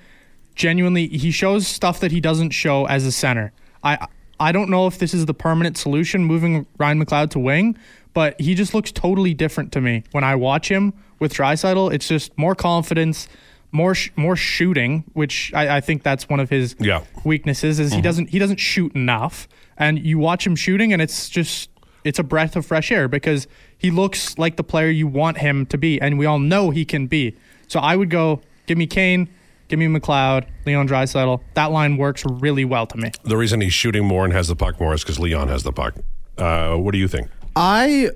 genuinely, 0.54 1.08
he 1.08 1.30
shows 1.30 1.66
stuff 1.66 2.00
that 2.00 2.12
he 2.12 2.20
doesn't 2.20 2.50
show 2.50 2.86
as 2.86 3.06
a 3.06 3.12
center. 3.12 3.52
I 3.82 4.06
I 4.38 4.50
don't 4.50 4.70
know 4.70 4.86
if 4.86 4.98
this 4.98 5.14
is 5.14 5.26
the 5.26 5.34
permanent 5.34 5.76
solution, 5.78 6.24
moving 6.24 6.66
Ryan 6.78 7.04
McLeod 7.04 7.30
to 7.30 7.38
wing, 7.38 7.76
but 8.12 8.40
he 8.40 8.54
just 8.54 8.74
looks 8.74 8.90
totally 8.90 9.34
different 9.34 9.72
to 9.72 9.80
me 9.80 10.04
when 10.12 10.24
I 10.24 10.34
watch 10.34 10.68
him 10.68 10.92
with 11.20 11.34
Draisaitl. 11.34 11.92
It's 11.92 12.08
just 12.08 12.36
more 12.36 12.54
confidence, 12.54 13.28
more 13.70 13.94
sh- 13.94 14.10
more 14.16 14.36
shooting, 14.36 15.04
which 15.12 15.52
I, 15.54 15.76
I, 15.76 15.80
think 15.80 16.02
that's 16.02 16.28
one 16.28 16.40
of 16.40 16.50
his 16.50 16.74
yeah. 16.80 17.04
weaknesses. 17.24 17.78
Is 17.78 17.90
mm-hmm. 17.90 17.96
he 17.96 18.02
doesn't 18.02 18.30
he 18.30 18.38
doesn't 18.38 18.58
shoot 18.58 18.92
enough, 18.94 19.48
and 19.76 19.98
you 19.98 20.18
watch 20.18 20.46
him 20.46 20.56
shooting, 20.56 20.92
and 20.92 21.00
it's 21.00 21.28
just 21.28 21.70
it's 22.04 22.18
a 22.18 22.24
breath 22.24 22.56
of 22.56 22.66
fresh 22.66 22.90
air 22.90 23.08
because 23.08 23.46
he 23.82 23.90
looks 23.90 24.38
like 24.38 24.56
the 24.56 24.62
player 24.62 24.88
you 24.88 25.08
want 25.08 25.38
him 25.38 25.66
to 25.66 25.76
be, 25.76 26.00
and 26.00 26.18
we 26.18 26.24
all 26.24 26.38
know 26.38 26.70
he 26.70 26.84
can 26.84 27.08
be. 27.08 27.36
So 27.66 27.80
I 27.80 27.96
would 27.96 28.10
go, 28.10 28.40
give 28.66 28.78
me 28.78 28.86
Kane, 28.86 29.28
give 29.66 29.80
me 29.80 29.86
McLeod, 29.86 30.46
Leon 30.64 30.88
Draisaitl. 30.88 31.42
That 31.54 31.72
line 31.72 31.96
works 31.96 32.22
really 32.24 32.64
well 32.64 32.86
to 32.86 32.96
me. 32.96 33.10
The 33.24 33.36
reason 33.36 33.60
he's 33.60 33.74
shooting 33.74 34.04
more 34.06 34.24
and 34.24 34.32
has 34.32 34.46
the 34.46 34.54
puck 34.54 34.78
more 34.78 34.94
is 34.94 35.02
because 35.02 35.18
Leon 35.18 35.48
has 35.48 35.64
the 35.64 35.72
puck. 35.72 35.96
Uh, 36.38 36.76
what 36.76 36.92
do 36.92 36.98
you 36.98 37.08
think? 37.08 37.28
I 37.56 38.10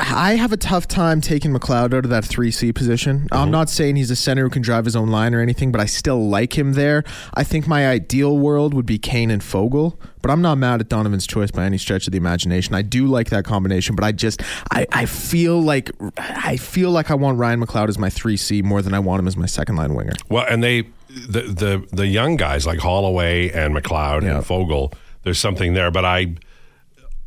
I 0.00 0.36
have 0.36 0.52
a 0.52 0.56
tough 0.56 0.86
time 0.86 1.20
taking 1.20 1.52
McLeod 1.52 1.92
out 1.92 2.04
of 2.04 2.08
that 2.10 2.24
3C 2.24 2.74
position. 2.74 3.20
Mm-hmm. 3.20 3.34
I'm 3.34 3.50
not 3.50 3.68
saying 3.68 3.96
he's 3.96 4.10
a 4.10 4.16
center 4.16 4.44
who 4.44 4.50
can 4.50 4.62
drive 4.62 4.84
his 4.84 4.94
own 4.94 5.08
line 5.08 5.34
or 5.34 5.40
anything, 5.40 5.72
but 5.72 5.80
I 5.80 5.86
still 5.86 6.28
like 6.28 6.56
him 6.56 6.74
there. 6.74 7.04
I 7.34 7.44
think 7.44 7.66
my 7.66 7.88
ideal 7.88 8.38
world 8.38 8.74
would 8.74 8.86
be 8.86 8.98
Kane 8.98 9.30
and 9.30 9.42
Foegele, 9.42 9.96
but 10.22 10.30
I'm 10.30 10.40
not 10.40 10.56
mad 10.56 10.80
at 10.80 10.88
Donovan's 10.88 11.26
choice 11.26 11.50
by 11.50 11.64
any 11.64 11.78
stretch 11.78 12.06
of 12.06 12.12
the 12.12 12.16
imagination. 12.18 12.74
I 12.74 12.82
do 12.82 13.06
like 13.06 13.30
that 13.30 13.44
combination, 13.44 13.96
but 13.96 14.04
I 14.04 14.12
just 14.12 14.42
I, 14.70 14.86
I 14.92 15.06
feel 15.06 15.60
like 15.60 15.90
I 16.16 16.56
feel 16.56 16.90
like 16.90 17.10
I 17.10 17.14
want 17.14 17.38
Ryan 17.38 17.60
McLeod 17.64 17.88
as 17.88 17.98
my 17.98 18.08
3C 18.08 18.62
more 18.62 18.82
than 18.82 18.94
I 18.94 19.00
want 19.00 19.20
him 19.20 19.26
as 19.26 19.36
my 19.36 19.46
second 19.46 19.76
line 19.76 19.94
winger. 19.94 20.12
Well, 20.28 20.46
and 20.48 20.62
they 20.62 20.82
the 21.08 21.42
the 21.42 21.86
the 21.92 22.06
young 22.06 22.36
guys 22.36 22.66
like 22.66 22.78
Holloway 22.78 23.50
and 23.50 23.74
McLeod 23.74 24.22
Yeah. 24.22 24.36
and 24.36 24.44
Foegele. 24.44 24.92
There's 25.24 25.38
something 25.40 25.74
there, 25.74 25.90
but 25.90 26.04
I. 26.04 26.36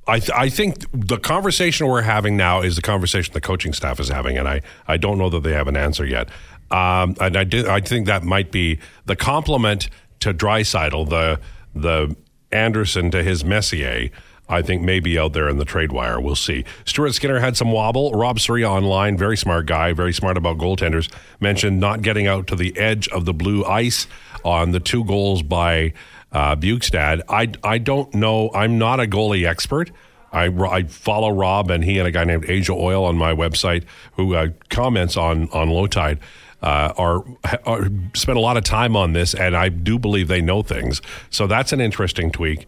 I, 0.08 0.20
th- 0.20 0.32
I 0.36 0.50
think 0.50 0.86
the 0.94 1.18
conversation 1.18 1.88
we're 1.88 2.02
having 2.02 2.36
now 2.36 2.62
is 2.62 2.76
the 2.76 2.82
conversation 2.82 3.34
the 3.34 3.42
coaching 3.42 3.72
staff 3.72 4.00
is 4.00 4.10
having, 4.10 4.38
and 4.38 4.48
I, 4.48 4.62
I 4.88 4.98
don't 4.98 5.18
know 5.18 5.30
that 5.30 5.44
they 5.44 5.54
have 5.54 5.68
an 5.68 5.78
answer 5.78 6.06
yet. 6.06 6.30
Um, 6.72 7.16
and 7.20 7.38
I, 7.38 7.44
did, 7.44 7.68
I 7.68 7.82
think 7.82 8.08
that 8.08 8.24
might 8.24 8.52
be 8.52 8.80
the 9.06 9.16
compliment 9.16 9.90
to 10.22 10.34
Draisaitl, 10.34 11.10
the 11.10 11.40
the 11.74 12.16
Anderson 12.52 13.12
to 13.12 13.24
his 13.24 13.46
Messier. 13.46 14.10
I 14.50 14.62
think 14.62 14.82
maybe 14.82 15.18
out 15.18 15.32
there 15.32 15.48
in 15.48 15.58
the 15.58 15.66
trade 15.66 15.94
wire. 15.94 16.20
We'll 16.20 16.36
see. 16.36 16.66
Stuart 16.84 17.14
Skinner 17.14 17.40
had 17.40 17.56
some 17.56 17.72
wobble. 17.72 18.12
Rob 18.12 18.38
Surya 18.38 18.70
online, 18.70 19.18
very 19.18 19.38
smart 19.38 19.66
guy, 19.66 19.94
very 19.94 20.12
smart 20.12 20.36
about 20.36 20.58
goaltenders, 20.58 21.10
mentioned 21.40 21.80
not 21.80 22.02
getting 22.02 22.28
out 22.28 22.48
to 22.48 22.56
the 22.58 22.78
edge 22.78 23.08
of 23.10 23.24
the 23.24 23.34
blue 23.34 23.64
ice 23.64 24.08
on 24.44 24.72
the 24.72 24.82
two 24.82 25.06
goals 25.06 25.42
by 25.42 25.94
uh, 26.32 26.56
Bjugstad. 26.56 27.22
I, 27.30 27.52
I 27.64 27.78
don't 27.78 28.14
know. 28.14 28.52
I'm 28.54 28.78
not 28.78 29.00
a 29.00 29.06
goalie 29.06 29.48
expert. 29.48 29.92
I, 30.32 30.46
I 30.46 30.84
follow 30.84 31.30
Rob 31.30 31.70
and 31.70 31.84
he 31.84 32.00
and 32.00 32.08
a 32.08 32.12
guy 32.12 32.24
named 32.24 32.50
Asia 32.50 32.74
Oil 32.74 33.04
on 33.04 33.18
my 33.18 33.34
website 33.34 33.84
who 34.14 34.36
uh, 34.36 34.50
comments 34.70 35.18
on 35.18 35.50
on 35.50 35.70
Lowetide. 35.70 36.20
Uh, 36.62 36.94
are, 36.96 37.26
are 37.66 37.90
spend 38.14 38.38
a 38.38 38.42
lot 38.42 38.56
of 38.56 38.64
time 38.64 38.96
on 38.96 39.14
this, 39.14 39.34
and 39.34 39.58
I 39.58 39.70
do 39.70 39.98
believe 39.98 40.28
they 40.28 40.42
know 40.42 40.62
things. 40.62 41.02
So 41.32 41.48
that's 41.48 41.74
an 41.74 41.82
interesting 41.82 42.32
tweak. 42.32 42.68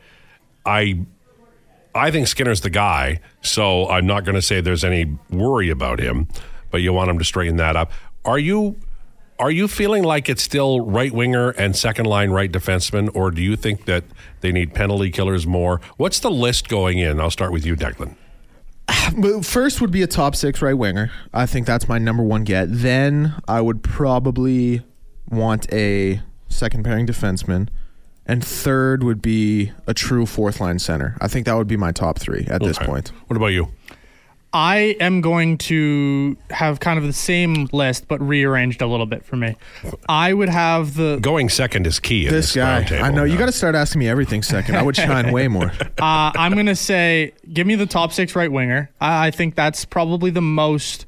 I 0.65 1.05
I 1.96 2.10
think 2.10 2.27
Skinner's 2.27 2.62
the 2.62 2.72
guy, 2.72 3.20
so 3.41 3.88
I'm 3.88 4.08
not 4.08 4.25
going 4.25 4.36
to 4.36 4.41
say 4.41 4.62
there's 4.62 4.84
any 4.84 5.17
worry 5.29 5.70
about 5.70 6.00
him, 6.00 6.27
but 6.72 6.82
you 6.82 6.91
want 6.91 7.12
him 7.12 7.20
to 7.20 7.24
straighten 7.24 7.58
that 7.58 7.75
up. 7.75 7.91
Are 8.25 8.39
you 8.39 8.77
are 9.40 9.52
you 9.52 9.68
feeling 9.68 10.04
like 10.04 10.30
it's 10.30 10.44
still 10.44 10.82
right 10.82 11.12
winger 11.12 11.50
and 11.52 11.75
second 11.75 12.06
line 12.06 12.32
right 12.32 12.52
defenseman, 12.52 13.10
or 13.13 13.32
do 13.32 13.42
you 13.42 13.56
think 13.56 13.86
that 13.86 14.04
they 14.42 14.52
need 14.52 14.74
penalty 14.74 15.10
killers 15.10 15.48
more? 15.48 15.82
What's 15.98 16.20
the 16.20 16.32
list 16.32 16.70
going 16.70 17.00
in? 17.00 17.20
I'll 17.20 17.32
start 17.32 17.52
with 17.52 17.66
you, 17.66 17.75
Declan. 17.75 18.16
First 19.44 19.82
would 19.82 19.92
be 19.92 20.02
a 20.02 20.08
top 20.08 20.36
six 20.36 20.62
right 20.62 20.78
winger. 20.78 21.12
I 21.34 21.46
think 21.46 21.66
that's 21.66 21.88
my 21.88 21.98
number 21.98 22.24
one 22.24 22.44
get. 22.44 22.68
Then 22.70 23.36
I 23.48 23.62
would 23.62 23.84
probably 23.84 24.82
want 25.30 25.72
a 25.74 26.22
second 26.50 26.84
pairing 26.84 27.08
defenseman. 27.08 27.70
And 28.25 28.44
third 28.44 29.04
would 29.04 29.22
be 29.22 29.74
a 29.86 29.94
true 29.94 30.25
fourth 30.25 30.62
line 30.62 30.80
center. 30.80 31.18
I 31.20 31.28
think 31.28 31.46
that 31.46 31.56
would 31.56 31.68
be 31.68 31.75
my 31.75 31.92
top 31.92 32.20
three 32.20 32.46
at 32.50 32.62
this 32.62 32.80
point. 32.80 33.10
What 33.28 33.36
about 33.36 33.48
you? 33.48 33.68
I 34.54 34.96
am 35.00 35.22
going 35.22 35.58
to 35.60 36.38
have 36.52 36.80
kind 36.80 37.00
of 37.00 37.06
the 37.06 37.14
same 37.14 37.68
list, 37.72 38.08
but 38.08 38.22
rearranged 38.22 38.82
a 38.82 38.88
little 38.88 39.08
bit 39.08 39.26
for 39.26 39.36
me. 39.36 39.56
I 40.08 40.34
would 40.34 40.50
have 40.50 40.96
the 40.96 41.18
Going 41.20 41.50
second 41.50 41.88
is 41.88 42.00
key. 42.00 42.26
This 42.26 42.54
this, 42.54 42.56
guy. 42.56 42.86
I 43.00 43.10
know 43.10 43.24
you 43.24 43.38
got 43.38 43.48
to 43.48 43.52
start 43.52 43.74
asking 43.74 44.00
me 44.00 44.08
everything 44.08 44.44
second. 44.44 44.76
I 44.76 44.84
would 44.84 44.96
shine 44.96 45.32
way 45.32 45.48
more. 45.48 45.72
Uh, 46.04 46.32
I'm 46.36 46.56
gonna 46.56 46.76
say, 46.76 47.34
give 47.54 47.66
me 47.66 47.76
the 47.76 47.86
top 47.86 48.12
six 48.12 48.36
right 48.36 48.52
winger. 48.52 48.90
I, 49.00 49.28
I 49.28 49.32
think 49.32 49.56
that's 49.56 49.86
probably 49.86 50.32
the 50.32 50.42
most 50.42 51.06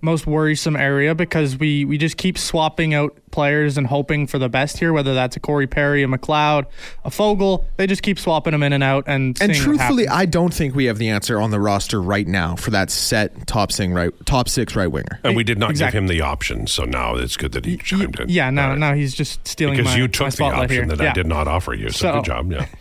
most 0.00 0.26
worrisome 0.26 0.76
area 0.76 1.14
because 1.14 1.56
we 1.56 1.84
we 1.84 1.98
just 1.98 2.16
keep 2.16 2.38
swapping 2.38 2.94
out 2.94 3.16
players 3.30 3.76
and 3.76 3.86
hoping 3.86 4.26
for 4.26 4.38
the 4.38 4.48
best 4.48 4.78
here. 4.78 4.92
Whether 4.92 5.12
that's 5.14 5.36
a 5.36 5.40
Corey 5.40 5.66
Perry, 5.66 6.02
a 6.02 6.06
McLeod, 6.06 6.66
a 7.04 7.10
Foegele, 7.10 7.64
they 7.76 7.86
just 7.86 8.02
keep 8.02 8.18
swapping 8.18 8.52
them 8.52 8.62
in 8.62 8.72
and 8.72 8.82
out. 8.82 9.04
And 9.06 9.36
And 9.40 9.54
truthfully. 9.54 10.08
I 10.08 10.24
don't 10.24 10.52
think 10.54 10.74
we 10.74 10.86
have 10.86 10.98
the 10.98 11.08
answer 11.10 11.40
on 11.40 11.50
the 11.50 11.60
roster 11.60 12.00
right 12.00 12.26
now 12.26 12.56
for 12.56 12.70
that 12.70 12.90
set 12.90 13.46
top 13.46 13.70
sing 13.72 13.92
right 13.92 14.10
top 14.24 14.48
six 14.48 14.74
right 14.74 14.86
winger. 14.90 15.20
and 15.24 15.36
we 15.36 15.44
did 15.44 15.58
not 15.58 15.70
Exactly. 15.70 15.96
give 16.00 16.04
him 16.04 16.08
the 16.08 16.22
option, 16.22 16.66
so 16.66 16.84
now 16.84 17.16
it's 17.16 17.36
good 17.36 17.52
that 17.52 17.64
he 17.66 17.72
Y- 17.72 17.82
chimed 17.82 18.18
in. 18.20 18.28
yeah, 18.28 18.50
no, 18.50 18.68
Right. 18.70 18.78
no, 18.78 18.92
he's 18.94 19.14
just 19.14 19.46
stealing 19.46 19.76
because 19.76 19.92
my, 19.92 19.98
you 19.98 20.08
took 20.08 20.32
the 20.32 20.44
option 20.44 20.70
here. 20.70 20.86
that 20.96 21.00
I 21.00 21.12
did 21.12 21.26
not 21.26 21.46
offer 21.48 21.74
you. 21.74 21.90
So, 21.90 21.98
So- 21.98 22.12
good 22.14 22.24
job. 22.24 22.52
Yeah. 22.52 22.66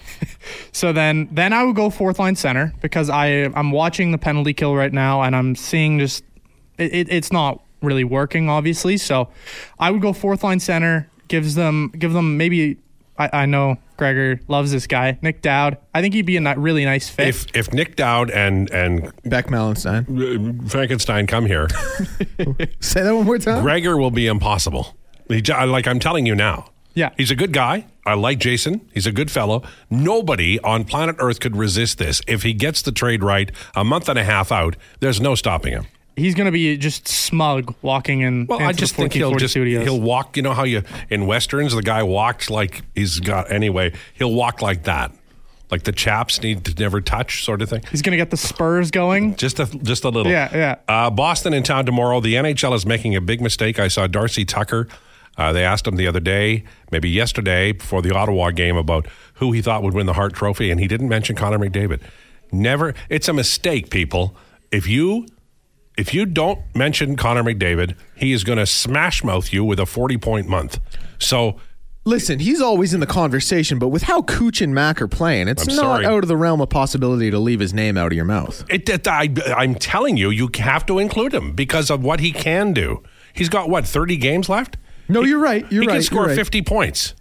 So 0.71 0.93
then, 0.93 1.27
then 1.31 1.53
I 1.53 1.63
would 1.63 1.75
go 1.75 1.89
fourth 1.89 2.19
line 2.19 2.35
center 2.35 2.73
because 2.81 3.09
I 3.09 3.27
I'm 3.55 3.71
watching 3.71 4.11
the 4.11 4.17
penalty 4.17 4.53
kill 4.53 4.75
right 4.75 4.91
now 4.93 5.21
and 5.23 5.35
I'm 5.35 5.55
seeing 5.55 5.99
just 5.99 6.23
it, 6.77 6.93
it, 6.93 7.09
it's 7.09 7.31
not 7.31 7.61
really 7.81 8.03
working 8.03 8.49
obviously. 8.49 8.97
So 8.97 9.29
I 9.79 9.91
would 9.91 10.01
go 10.01 10.13
fourth 10.13 10.43
line 10.43 10.59
center. 10.59 11.09
Gives 11.27 11.55
them 11.55 11.91
give 11.97 12.13
them 12.13 12.37
maybe 12.37 12.77
I, 13.17 13.29
I 13.33 13.45
know 13.45 13.77
Gregor 13.97 14.39
loves 14.47 14.71
this 14.71 14.87
guy 14.87 15.17
Nic 15.21 15.41
Dowd. 15.41 15.77
I 15.93 16.01
think 16.01 16.13
he'd 16.13 16.25
be 16.25 16.37
a 16.37 16.41
ni- 16.41 16.53
really 16.55 16.85
nice 16.85 17.09
fit. 17.09 17.27
if 17.27 17.45
if 17.53 17.73
Nick 17.73 17.95
Dowd 17.97 18.31
and 18.31 18.69
and 18.71 19.11
Beck 19.25 19.47
Malenstyn. 19.47 20.69
Frankenstein 20.71 21.27
come 21.27 21.45
here, 21.45 21.67
Say 22.79 23.03
that 23.03 23.13
one 23.13 23.25
more 23.25 23.37
time. 23.39 23.61
Gregor 23.63 23.97
will 23.97 24.11
be 24.11 24.27
impossible. 24.27 24.95
He, 25.27 25.41
like 25.41 25.87
I'm 25.87 25.99
telling 25.99 26.25
you 26.25 26.35
now. 26.35 26.69
Yeah. 26.93 27.11
He's 27.15 27.29
a 27.29 27.35
good 27.35 27.53
guy. 27.53 27.85
I 28.07 28.15
like 28.15 28.39
Jason. 28.39 28.89
He's 28.91 29.05
a 29.05 29.11
good 29.11 29.29
fellow. 29.29 29.61
Nobody 29.89 30.59
on 30.61 30.83
planet 30.83 31.17
Earth 31.19 31.39
could 31.39 31.55
resist 31.55 31.99
this. 31.99 32.21
If 32.25 32.41
he 32.41 32.53
gets 32.53 32.81
the 32.81 32.91
trade 32.91 33.23
right 33.23 33.51
a 33.75 33.83
month 33.83 34.09
and 34.09 34.17
a 34.17 34.23
half 34.23 34.51
out, 34.51 34.75
there's 34.99 35.21
no 35.21 35.35
stopping 35.35 35.73
him. 35.73 35.85
He's 36.17 36.33
gonna 36.33 36.51
be 36.51 36.75
just 36.77 37.07
smug 37.07 37.75
walking 37.83 38.21
in. 38.21 38.47
Well, 38.47 38.59
I 38.59 38.73
just 38.73 38.95
think 38.95 39.13
he'll 39.13 39.29
1440 39.29 39.43
just 39.43 39.53
studios. 39.53 39.83
he'll 39.83 40.01
walk. 40.01 40.35
You 40.35 40.41
know 40.41 40.53
how 40.53 40.63
you 40.63 40.81
in 41.11 41.27
westerns 41.27 41.75
the 41.75 41.83
guy 41.83 42.01
walks 42.01 42.49
like 42.49 42.81
he's 42.95 43.19
got 43.19 43.51
anyway. 43.51 43.93
He'll 44.15 44.33
walk 44.33 44.63
like 44.63 44.83
that, 44.83 45.11
like 45.69 45.83
the 45.83 45.91
chaps 45.91 46.41
need 46.41 46.65
to 46.65 46.73
never 46.73 47.01
touch, 47.01 47.43
sort 47.45 47.61
of 47.61 47.69
thing. 47.69 47.83
He's 47.91 48.01
gonna 48.01 48.17
get 48.17 48.31
the 48.31 48.37
Spurs 48.37 48.89
going. 48.89 49.35
Just 49.35 49.59
a 49.59 49.65
just 49.83 50.03
a 50.05 50.09
little. 50.09 50.31
Yeah, 50.31 50.49
yeah. 50.53 50.75
Uh, 50.87 51.11
Boston 51.11 51.53
in 51.53 51.61
town 51.61 51.85
tomorrow. 51.85 52.19
The 52.19 52.33
NHL 52.33 52.73
is 52.73 52.85
making 52.85 53.15
a 53.15 53.21
big 53.21 53.39
mistake. 53.39 53.79
I 53.79 53.87
saw 53.87 54.07
Darcy 54.07 54.43
Tucker. 54.43 54.87
Uh, 55.37 55.53
they 55.53 55.63
asked 55.63 55.85
him 55.85 55.97
the 55.97 56.07
other 56.07 56.19
day, 56.19 56.63
maybe 56.89 57.07
yesterday, 57.11 57.71
before 57.71 58.01
the 58.01 58.11
Ottawa 58.11 58.49
game, 58.49 58.75
about 58.75 59.05
who 59.35 59.51
he 59.51 59.61
thought 59.61 59.83
would 59.83 59.93
win 59.93 60.07
the 60.07 60.13
Hart 60.13 60.33
Trophy, 60.33 60.71
and 60.71 60.79
he 60.79 60.87
didn't 60.87 61.09
mention 61.09 61.35
Connor 61.35 61.59
McDavid. 61.59 62.01
Never. 62.51 62.95
It's 63.07 63.27
a 63.27 63.33
mistake, 63.33 63.91
people. 63.91 64.35
If 64.71 64.87
you 64.87 65.27
if 65.97 66.13
you 66.13 66.25
don't 66.25 66.59
mention 66.75 67.15
Connor 67.15 67.43
McDavid, 67.43 67.95
he 68.15 68.31
is 68.31 68.43
going 68.43 68.59
to 68.59 68.65
smash 68.65 69.23
mouth 69.23 69.51
you 69.51 69.63
with 69.63 69.79
a 69.79 69.85
forty 69.85 70.17
point 70.17 70.47
month. 70.47 70.79
So 71.19 71.59
Listen, 72.07 72.39
he's 72.39 72.61
always 72.61 72.93
in 72.93 73.01
the 73.01 73.05
conversation, 73.05 73.79
but 73.79 73.89
with 73.89 74.03
how 74.03 74.21
Cooch 74.21 74.61
and 74.61 74.73
Mack 74.73 75.01
are 75.01 75.09
playing, 75.09 75.49
it's 75.49 75.67
I'm 75.67 75.75
not 75.75 75.81
sorry. 75.81 76.05
out 76.05 76.23
of 76.23 76.29
the 76.29 76.37
realm 76.37 76.61
of 76.61 76.69
possibility 76.69 77.29
to 77.29 77.37
leave 77.37 77.59
his 77.59 77.73
name 77.73 77.97
out 77.97 78.13
of 78.13 78.13
your 78.13 78.23
mouth. 78.23 78.63
It, 78.69 78.87
it, 78.87 79.05
I, 79.09 79.27
I'm 79.53 79.75
telling 79.75 80.15
you, 80.15 80.29
you 80.29 80.49
have 80.59 80.85
to 80.85 80.99
include 80.99 81.33
him 81.33 81.51
because 81.51 81.89
of 81.89 82.05
what 82.05 82.21
he 82.21 82.31
can 82.31 82.71
do. 82.71 83.03
He's 83.33 83.49
got 83.49 83.69
what 83.69 83.85
30 83.85 84.15
games 84.15 84.47
left. 84.47 84.77
No, 85.09 85.23
you're 85.23 85.41
right. 85.41 85.69
You're 85.69 85.81
he 85.81 85.87
right. 85.89 85.95
can 85.95 86.03
score 86.03 86.27
right. 86.27 86.35
50 86.35 86.61
points 86.61 87.13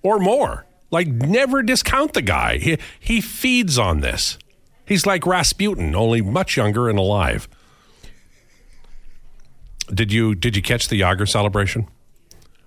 or 0.00 0.20
more. 0.20 0.64
Like, 0.92 1.08
never 1.08 1.64
discount 1.64 2.12
the 2.12 2.22
guy. 2.22 2.58
He, 2.58 2.78
he 3.00 3.20
feeds 3.20 3.80
on 3.80 3.98
this. 3.98 4.38
He's 4.86 5.04
like 5.04 5.26
Rasputin, 5.26 5.94
only 5.94 6.22
much 6.22 6.56
younger 6.56 6.88
and 6.88 6.98
alive. 6.98 7.48
Did 9.92 10.12
you 10.12 10.34
did 10.34 10.56
you 10.56 10.62
catch 10.62 10.88
the 10.88 11.00
Jagr 11.00 11.28
celebration? 11.28 11.88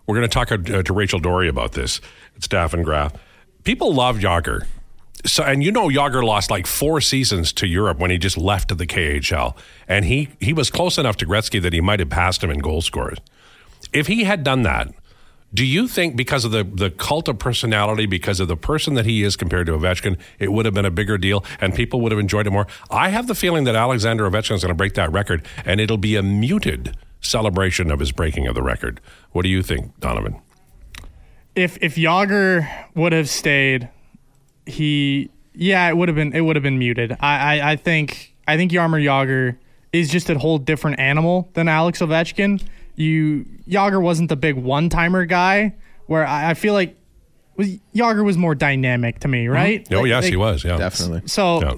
We're 0.06 0.16
going 0.16 0.28
to 0.28 0.34
talk 0.34 0.52
uh, 0.52 0.84
to 0.84 0.94
Rachel 0.94 1.20
Doerrie 1.20 1.50
about 1.50 1.74
this. 1.74 2.02
It's 2.36 2.46
Staff 2.46 2.74
and. 2.74 3.12
People 3.64 3.94
love 3.94 4.18
Jagr. 4.18 4.66
So, 5.26 5.44
and 5.44 5.62
you 5.62 5.72
know, 5.72 5.90
Jagr 5.90 6.24
lost 6.24 6.50
like 6.50 6.66
four 6.66 7.02
seasons 7.02 7.52
to 7.54 7.68
Europe 7.68 8.00
when 8.00 8.10
he 8.10 8.18
just 8.18 8.38
left 8.38 8.76
the 8.76 8.88
KHL, 8.88 9.56
and 9.88 10.06
he 10.06 10.30
he 10.40 10.54
was 10.54 10.70
close 10.70 10.98
enough 10.98 11.18
to 11.18 11.26
Gretzky 11.26 11.62
that 11.62 11.74
he 11.74 11.82
might 11.82 12.00
have 12.00 12.10
passed 12.10 12.44
him 12.44 12.50
in 12.50 12.60
goal 12.60 12.82
scores. 12.82 13.18
If 13.94 14.08
he 14.08 14.24
had 14.24 14.44
done 14.44 14.64
that, 14.64 14.94
do 15.54 15.66
you 15.66 15.88
think 15.88 16.16
because 16.16 16.46
of 16.46 16.52
the 16.52 16.64
the 16.64 16.92
cult 16.92 17.28
of 17.28 17.40
personality, 17.40 18.06
because 18.06 18.40
of 18.40 18.48
the 18.48 18.58
person 18.58 18.94
that 18.94 19.06
he 19.06 19.24
is 19.24 19.36
compared 19.36 19.68
to 19.68 19.74
Ovechkin, 19.74 20.18
it 20.38 20.52
would 20.52 20.66
have 20.66 20.74
been 20.74 20.86
a 20.86 20.92
bigger 20.92 21.18
deal 21.18 21.44
and 21.60 21.74
people 21.74 22.02
would 22.02 22.12
have 22.12 22.20
enjoyed 22.20 22.48
it 22.48 22.52
more? 22.52 22.68
I 22.92 23.10
have 23.10 23.28
the 23.28 23.36
feeling 23.36 23.64
that 23.64 23.76
Alexander 23.76 24.30
Ovechkin 24.30 24.56
is 24.56 24.64
going 24.64 24.70
to 24.70 24.76
break 24.76 24.94
that 24.94 25.12
record, 25.12 25.46
and 25.66 25.80
it'll 25.80 25.98
be 25.98 26.16
a 26.16 26.24
muted 26.24 26.96
celebration 27.22 27.92
of 27.92 28.00
his 28.00 28.12
breaking 28.12 28.48
of 28.48 28.56
the 28.56 28.64
record. 28.64 29.02
What 29.32 29.42
do 29.44 29.50
you 29.50 29.62
think, 29.64 30.00
Donovan? 30.00 30.42
if 31.56 31.78
if 31.82 31.96
Jagr 31.96 32.68
would 32.96 33.14
have 33.14 33.30
stayed, 33.30 33.90
he 34.66 35.30
yeah, 35.54 35.90
it 35.90 35.98
would 35.98 36.08
have 36.08 36.16
been 36.16 36.34
it 36.34 36.42
would 36.42 36.56
have 36.56 36.64
been 36.64 36.80
muted. 36.80 37.12
I, 37.20 37.60
I 37.60 37.72
I 37.72 37.76
think 37.76 38.36
I 38.48 38.58
think 38.58 38.72
Jaromir 38.72 39.04
Jagr 39.04 39.58
is 39.92 40.10
just 40.10 40.30
a 40.30 40.38
whole 40.38 40.58
different 40.58 41.00
animal 41.00 41.50
than 41.54 41.68
Alex 41.68 42.00
Ovechkin. 42.00 42.64
You 43.00 43.46
Jagr 43.68 44.02
wasn't 44.02 44.28
the 44.28 44.36
big 44.36 44.56
one 44.56 44.90
timer 44.90 45.26
guy 45.26 45.74
where 46.08 46.28
I, 46.28 46.52
I 46.52 46.54
feel 46.54 46.74
like 46.74 46.98
was 47.56 47.78
Jagr 47.96 48.26
was 48.26 48.38
more 48.38 48.56
dynamic 48.56 49.20
to 49.20 49.28
me, 49.30 49.46
mm-hmm. 49.46 49.54
right? 49.54 49.88
Oh, 49.92 50.02
Like- 50.02 50.10
yes, 50.10 50.24
like- 50.24 50.32
he 50.32 50.38
was. 50.38 50.64
Yeah, 50.66 50.78
Definitely. 50.78 51.22
So 51.26 51.62
Yeah. 51.62 51.74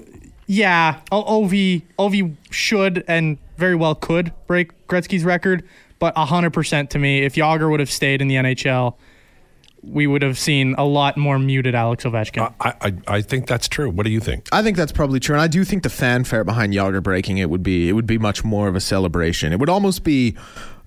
yeah, 0.46 1.00
O- 1.12 1.42
Ovi 1.44 1.82
Ovi 1.98 2.34
should 2.50 3.04
and 3.06 3.38
very 3.56 3.76
well 3.76 3.94
could 3.94 4.32
break 4.48 4.88
Gretzky's 4.88 5.24
record, 5.24 5.62
but 6.00 6.16
hundred 6.16 6.50
percent 6.52 6.90
to 6.90 6.98
me, 6.98 7.22
if 7.22 7.36
Jagr 7.36 7.70
would 7.70 7.78
have 7.80 7.90
stayed 7.90 8.20
in 8.20 8.26
the 8.26 8.34
NHL, 8.34 8.96
we 9.84 10.06
would 10.08 10.22
have 10.22 10.38
seen 10.38 10.74
a 10.78 10.84
lot 10.84 11.16
more 11.16 11.38
muted 11.38 11.74
Alex 11.74 12.04
Ovechkin. 12.04 12.52
I, 12.60 12.74
I 12.80 12.92
I 13.06 13.20
think 13.20 13.46
that's 13.46 13.68
true. 13.68 13.90
What 13.90 14.06
do 14.06 14.10
you 14.12 14.20
think? 14.20 14.48
I 14.50 14.62
think 14.62 14.76
that's 14.76 14.92
probably 14.92 15.20
true, 15.20 15.34
and 15.36 15.42
I 15.42 15.46
do 15.48 15.64
think 15.64 15.82
the 15.84 15.90
fanfare 15.90 16.42
behind 16.44 16.72
Jagr 16.72 17.02
breaking 17.02 17.38
it 17.38 17.48
would 17.50 17.62
be 17.62 17.88
it 17.88 17.92
would 17.92 18.06
be 18.06 18.18
much 18.18 18.44
more 18.44 18.66
of 18.68 18.74
a 18.74 18.80
celebration. 18.80 19.52
It 19.52 19.58
would 19.60 19.68
almost 19.68 20.02
be 20.04 20.36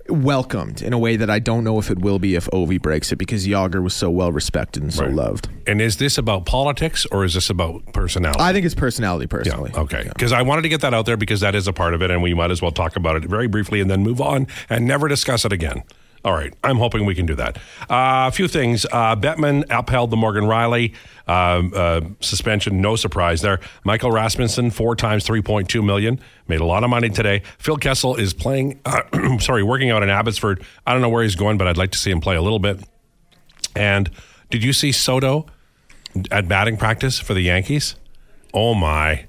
welcomed 0.08 0.82
in 0.82 0.92
a 0.92 0.98
way 0.98 1.16
that 1.16 1.28
I 1.30 1.38
don't 1.38 1.64
know 1.64 1.78
if 1.78 1.90
it 1.90 1.98
will 1.98 2.18
be 2.18 2.34
if 2.34 2.46
Ovi 2.52 2.80
breaks 2.80 3.12
it 3.12 3.16
because 3.16 3.46
Jagr 3.46 3.82
was 3.82 3.94
so 3.94 4.10
well 4.10 4.32
respected 4.32 4.82
and 4.82 4.92
so 4.92 5.04
Right. 5.04 5.12
loved. 5.14 5.48
And 5.66 5.80
is 5.80 5.96
this 5.96 6.18
about 6.18 6.46
politics 6.46 7.06
or 7.10 7.24
is 7.24 7.34
this 7.34 7.50
about 7.50 7.92
personality? 7.92 8.40
I 8.40 8.52
think 8.52 8.66
it's 8.66 8.74
personality, 8.74 9.26
personally. 9.26 9.72
Okay. 9.74 10.04
Because 10.08 10.32
I 10.32 10.42
wanted 10.42 10.62
to 10.62 10.68
get 10.68 10.80
that 10.82 10.94
out 10.94 11.06
there 11.06 11.16
because 11.16 11.40
that 11.40 11.54
is 11.54 11.66
a 11.68 11.72
part 11.72 11.94
of 11.94 12.02
it, 12.02 12.10
and 12.10 12.22
we 12.22 12.34
might 12.34 12.50
as 12.50 12.62
well 12.62 12.72
talk 12.72 12.96
about 12.96 13.16
it 13.16 13.24
very 13.24 13.48
briefly 13.48 13.80
and 13.80 13.90
then 13.90 14.02
move 14.02 14.20
on 14.20 14.46
and 14.68 14.86
never 14.86 15.08
discuss 15.08 15.44
it 15.44 15.52
again. 15.52 15.82
All 16.26 16.32
right. 16.32 16.52
I'm 16.64 16.78
hoping 16.78 17.06
we 17.06 17.14
can 17.14 17.24
do 17.24 17.36
that. 17.36 17.56
Uh, 17.88 18.26
a 18.26 18.32
few 18.32 18.48
things. 18.48 18.84
Uh, 18.84 19.14
Bettman 19.14 19.64
upheld 19.70 20.10
the 20.10 20.16
Morgan 20.16 20.42
Rielly 20.42 20.92
um, 21.28 21.72
uh, 21.72 22.00
suspension. 22.18 22.80
No 22.80 22.96
surprise 22.96 23.42
there. 23.42 23.60
Michael 23.84 24.10
Rasmussen, 24.10 24.72
four 24.72 24.96
times 24.96 25.24
3.2 25.24 25.84
million. 25.84 26.18
Made 26.48 26.58
a 26.58 26.64
lot 26.64 26.82
of 26.82 26.90
money 26.90 27.10
today. 27.10 27.42
Phil 27.58 27.76
Kessel 27.76 28.16
is 28.16 28.34
playing, 28.34 28.80
uh, 28.84 29.02
sorry, 29.38 29.62
working 29.62 29.90
out 29.90 30.02
in 30.02 30.10
Abbotsford. 30.10 30.64
I 30.84 30.92
don't 30.92 31.00
know 31.00 31.08
where 31.08 31.22
he's 31.22 31.36
going, 31.36 31.58
but 31.58 31.68
I'd 31.68 31.76
like 31.76 31.92
to 31.92 31.98
see 31.98 32.10
him 32.10 32.20
play 32.20 32.34
a 32.34 32.42
little 32.42 32.58
bit. 32.58 32.80
And 33.76 34.10
did 34.50 34.64
you 34.64 34.72
see 34.72 34.90
Soto 34.90 35.46
at 36.32 36.48
batting 36.48 36.76
practice 36.76 37.20
for 37.20 37.34
the 37.34 37.42
Yankees? 37.42 37.94
Oh 38.52 38.74
my. 38.74 39.26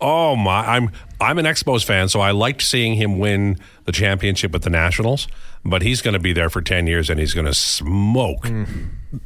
Oh 0.00 0.34
my. 0.34 0.66
I'm 0.66 0.90
I'm 1.20 1.38
an 1.38 1.44
Expos 1.44 1.84
fan, 1.84 2.08
so 2.08 2.20
I 2.20 2.32
liked 2.32 2.60
seeing 2.60 2.94
him 2.94 3.20
win 3.20 3.56
the 3.84 3.92
championship 3.92 4.50
with 4.50 4.62
the 4.62 4.70
Nationals, 4.70 5.28
but 5.64 5.82
he's 5.82 6.02
going 6.02 6.14
to 6.14 6.20
be 6.20 6.32
there 6.32 6.50
for 6.50 6.60
10 6.60 6.86
years 6.86 7.08
and 7.10 7.18
he's 7.18 7.34
going 7.34 7.46
to 7.46 7.54
smoke 7.54 8.42
mm. 8.42 8.66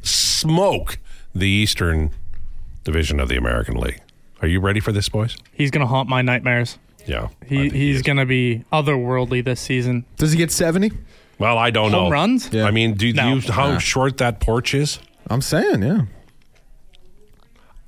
smoke 0.02 0.98
the 1.34 1.48
Eastern 1.48 2.10
Division 2.84 3.20
of 3.20 3.28
the 3.28 3.36
American 3.36 3.76
League. 3.76 4.00
Are 4.40 4.48
you 4.48 4.60
ready 4.60 4.80
for 4.80 4.92
this, 4.92 5.08
boys? 5.08 5.36
He's 5.52 5.70
gonna 5.70 5.86
haunt 5.86 6.08
my 6.08 6.22
nightmares. 6.22 6.78
Yeah. 7.06 7.28
He 7.44 7.68
he's 7.70 7.96
is. 7.96 8.02
gonna 8.02 8.26
be 8.26 8.64
otherworldly 8.72 9.44
this 9.44 9.60
season. 9.60 10.04
Does 10.16 10.32
he 10.32 10.38
get 10.38 10.52
70? 10.52 10.92
Well, 11.38 11.58
I 11.58 11.70
don't 11.70 11.90
know. 11.92 12.02
Home 12.04 12.12
runs? 12.12 12.52
Yeah. 12.52 12.64
I 12.64 12.70
mean, 12.70 12.94
do 12.94 13.12
No. 13.12 13.34
you 13.34 13.40
how 13.52 13.72
Nah. 13.72 13.78
short 13.78 14.18
that 14.18 14.40
porch 14.40 14.74
is? 14.74 15.00
I'm 15.28 15.42
saying, 15.42 15.82
yeah. 15.82 16.02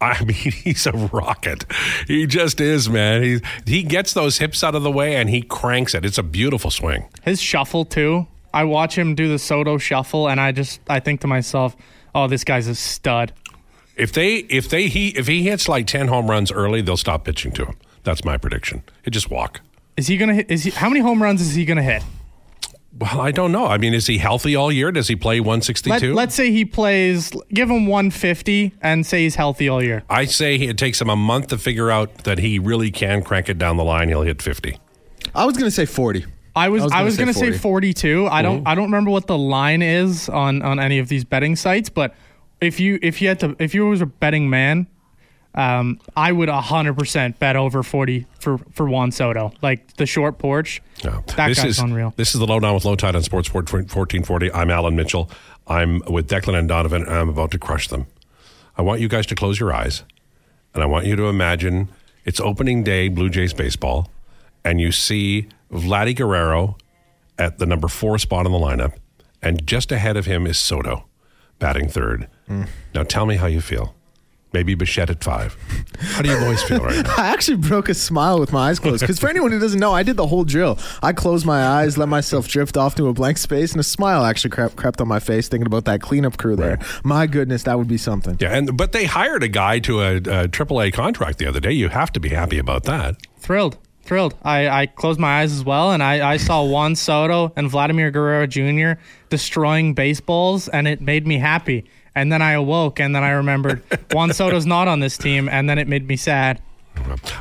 I 0.00 0.22
mean, 0.24 0.34
he's 0.34 0.86
a 0.86 0.92
rocket. 0.92 1.64
He 2.06 2.26
just 2.26 2.60
is, 2.60 2.88
man. 2.88 3.22
He 3.22 3.40
he 3.66 3.82
gets 3.82 4.12
those 4.12 4.38
hips 4.38 4.64
out 4.64 4.74
of 4.74 4.82
the 4.82 4.90
way 4.90 5.14
and 5.16 5.28
he 5.30 5.42
cranks 5.42 5.94
it. 5.94 6.04
It's 6.04 6.18
a 6.18 6.22
beautiful 6.22 6.70
swing. 6.70 7.08
His 7.22 7.40
shuffle 7.40 7.84
too. 7.84 8.26
I 8.52 8.64
watch 8.64 8.96
him 8.96 9.14
do 9.14 9.28
the 9.28 9.38
Soto 9.38 9.78
shuffle, 9.78 10.28
and 10.28 10.40
I 10.40 10.52
just 10.52 10.80
I 10.88 11.00
think 11.00 11.20
to 11.22 11.26
myself, 11.26 11.76
oh, 12.14 12.26
this 12.26 12.44
guy's 12.44 12.66
a 12.66 12.74
stud. 12.74 13.32
If 13.96 14.12
they 14.12 14.36
if 14.36 14.68
they 14.68 14.88
he 14.88 15.08
if 15.10 15.26
he 15.26 15.42
hits 15.42 15.68
like 15.68 15.86
ten 15.86 16.08
home 16.08 16.30
runs 16.30 16.50
early, 16.50 16.82
they'll 16.82 16.96
stop 16.96 17.24
pitching 17.24 17.52
to 17.52 17.66
him. 17.66 17.76
That's 18.02 18.24
my 18.24 18.36
prediction. 18.36 18.82
He 19.04 19.10
just 19.10 19.30
walk. 19.30 19.60
Is 19.96 20.06
he 20.06 20.16
gonna 20.16 20.34
hit? 20.34 20.50
Is 20.50 20.64
he? 20.64 20.70
How 20.70 20.88
many 20.88 21.00
home 21.00 21.22
runs 21.22 21.40
is 21.40 21.54
he 21.54 21.64
gonna 21.64 21.82
hit? 21.82 22.02
Well, 22.98 23.20
I 23.20 23.30
don't 23.30 23.52
know. 23.52 23.66
I 23.66 23.78
mean, 23.78 23.94
is 23.94 24.08
he 24.08 24.18
healthy 24.18 24.56
all 24.56 24.72
year? 24.72 24.90
Does 24.90 25.06
he 25.06 25.14
play 25.14 25.38
162? 25.38 26.12
let's 26.12 26.34
say 26.34 26.50
he 26.50 26.64
plays. 26.64 27.30
Give 27.52 27.70
him 27.70 27.86
150 27.86 28.72
and 28.82 29.06
say 29.06 29.22
he's 29.22 29.36
healthy 29.36 29.68
all 29.68 29.82
year. 29.82 30.02
I 30.10 30.24
say 30.24 30.56
it 30.56 30.76
takes 30.76 31.00
him 31.00 31.08
a 31.08 31.14
month 31.16 31.48
to 31.48 31.58
figure 31.58 31.90
out 31.90 32.24
that 32.24 32.38
he 32.38 32.58
really 32.58 32.90
can 32.90 33.22
crank 33.22 33.48
it 33.48 33.58
down 33.58 33.76
the 33.76 33.84
line. 33.84 34.08
He'll 34.08 34.22
hit 34.22 34.42
50. 34.42 34.76
I 35.34 35.44
was 35.44 35.56
going 35.56 35.66
to 35.66 35.70
say 35.70 35.86
40. 35.86 36.26
I 36.60 36.68
was 36.68 36.92
I 36.92 37.02
was, 37.02 37.16
gonna, 37.16 37.32
say 37.32 37.52
40. 37.52 37.58
42. 37.58 38.26
I 38.26 38.42
don't 38.42 38.66
I 38.66 38.74
don't 38.74 38.84
remember 38.84 39.10
what 39.10 39.26
the 39.26 39.38
line 39.38 39.80
is 39.80 40.28
on 40.28 40.60
on 40.62 40.78
any 40.78 40.98
of 40.98 41.08
these 41.08 41.24
betting 41.24 41.56
sites, 41.56 41.88
but 41.88 42.14
if 42.60 42.78
you 42.78 42.98
if 43.02 43.22
you 43.22 43.28
had 43.28 43.40
to 43.40 43.56
if 43.58 43.74
you 43.74 43.86
was 43.86 44.02
a 44.02 44.06
betting 44.06 44.50
man, 44.50 44.86
um, 45.54 46.00
I 46.16 46.32
would 46.32 46.48
100% 46.48 47.38
bet 47.38 47.56
over 47.56 47.82
40 47.82 48.26
for 48.38 48.58
for 48.72 48.88
Juan 48.88 49.10
Soto. 49.10 49.52
Like 49.62 49.96
the 49.96 50.06
short 50.06 50.38
porch. 50.38 50.82
No. 51.02 51.24
That 51.36 51.48
this 51.48 51.58
guy's 51.58 51.66
is, 51.66 51.78
unreal. 51.78 52.12
This 52.16 52.34
is 52.34 52.40
the 52.40 52.46
lowdown 52.46 52.74
with 52.74 52.84
Lowetide 52.84 53.14
on 53.14 53.22
Sports 53.22 53.52
1440. 53.52 54.52
I'm 54.52 54.70
Alan 54.70 54.94
Mitchell. 54.94 55.30
I'm 55.66 56.02
with 56.08 56.28
Declan 56.28 56.58
and 56.58 56.68
Donovan, 56.68 57.02
and 57.02 57.12
I'm 57.12 57.28
about 57.28 57.52
to 57.52 57.58
crush 57.58 57.88
them. 57.88 58.06
I 58.76 58.82
want 58.82 59.00
you 59.00 59.08
guys 59.08 59.26
to 59.26 59.34
close 59.34 59.58
your 59.58 59.72
eyes, 59.72 60.04
and 60.74 60.82
I 60.82 60.86
want 60.86 61.06
you 61.06 61.16
to 61.16 61.24
imagine 61.24 61.88
it's 62.24 62.40
opening 62.40 62.82
day, 62.82 63.08
Blue 63.08 63.30
Jays 63.30 63.54
baseball, 63.54 64.10
and 64.64 64.80
you 64.80 64.92
see 64.92 65.48
Vladdy 65.72 66.16
Guerrero 66.16 66.76
at 67.38 67.58
the 67.58 67.66
number 67.66 67.88
four 67.88 68.18
spot 68.18 68.46
in 68.46 68.52
the 68.52 68.58
lineup, 68.58 68.94
and 69.42 69.66
just 69.66 69.92
ahead 69.92 70.16
of 70.16 70.26
him 70.26 70.46
is 70.46 70.58
Soto, 70.58 71.06
batting 71.58 71.88
third. 71.88 72.28
Mm. 72.48 72.68
Now 72.94 73.02
tell 73.04 73.26
me 73.26 73.36
how 73.36 73.46
you 73.46 73.60
feel. 73.60 73.94
Maybe 74.52 74.74
Bichette 74.74 75.10
at 75.10 75.22
five. 75.22 75.56
How 76.00 76.22
do 76.22 76.28
you 76.28 76.36
boys 76.40 76.60
feel 76.64 76.80
right 76.80 77.04
now? 77.04 77.14
I 77.18 77.28
actually 77.28 77.58
broke 77.58 77.88
a 77.88 77.94
smile 77.94 78.40
with 78.40 78.52
my 78.52 78.70
eyes 78.70 78.80
closed 78.80 79.00
because 79.00 79.20
for 79.20 79.28
anyone 79.28 79.52
who 79.52 79.60
doesn't 79.60 79.78
know, 79.78 79.92
I 79.92 80.02
did 80.02 80.16
the 80.16 80.26
whole 80.26 80.42
drill. 80.42 80.76
I 81.04 81.12
closed 81.12 81.46
my 81.46 81.64
eyes, 81.64 81.96
let 81.96 82.08
myself 82.08 82.48
drift 82.48 82.76
off 82.76 82.96
to 82.96 83.06
a 83.06 83.12
blank 83.12 83.38
space, 83.38 83.70
and 83.70 83.78
a 83.78 83.84
smile 83.84 84.24
actually 84.24 84.50
crept, 84.50 84.74
crept 84.74 85.00
on 85.00 85.06
my 85.06 85.20
face 85.20 85.48
thinking 85.48 85.68
about 85.68 85.84
that 85.84 86.00
cleanup 86.00 86.36
crew 86.36 86.56
there. 86.56 86.80
My 87.04 87.28
goodness, 87.28 87.62
that 87.62 87.78
would 87.78 87.86
be 87.86 87.96
something. 87.96 88.38
Yeah, 88.40 88.56
and 88.56 88.76
but 88.76 88.90
they 88.90 89.04
hired 89.04 89.44
a 89.44 89.48
guy 89.48 89.78
to 89.80 90.00
a, 90.00 90.16
a 90.16 90.48
AAA 90.48 90.94
contract 90.94 91.38
the 91.38 91.46
other 91.46 91.60
day. 91.60 91.70
You 91.70 91.88
have 91.88 92.10
to 92.12 92.20
be 92.20 92.30
happy 92.30 92.58
about 92.58 92.82
that. 92.84 93.18
Thrilled. 93.38 93.78
Thrilled. 94.10 94.34
I, 94.42 94.68
I 94.68 94.86
closed 94.86 95.20
my 95.20 95.40
eyes 95.40 95.52
as 95.52 95.62
well, 95.62 95.92
and 95.92 96.02
I, 96.02 96.32
I 96.32 96.36
saw 96.36 96.64
Juan 96.64 96.96
Soto 96.96 97.52
and 97.54 97.70
Vladimir 97.70 98.10
Guerrero 98.10 98.44
Jr. 98.44 99.00
destroying 99.28 99.94
baseballs, 99.94 100.66
and 100.66 100.88
it 100.88 101.00
made 101.00 101.28
me 101.28 101.38
happy. 101.38 101.84
And 102.12 102.32
then 102.32 102.42
I 102.42 102.54
awoke, 102.54 102.98
and 102.98 103.14
then 103.14 103.22
I 103.22 103.30
remembered 103.30 103.84
Juan 104.12 104.32
Soto's 104.32 104.66
not 104.66 104.88
on 104.88 104.98
this 104.98 105.16
team, 105.16 105.48
and 105.48 105.70
then 105.70 105.78
it 105.78 105.86
made 105.86 106.08
me 106.08 106.16
sad. 106.16 106.60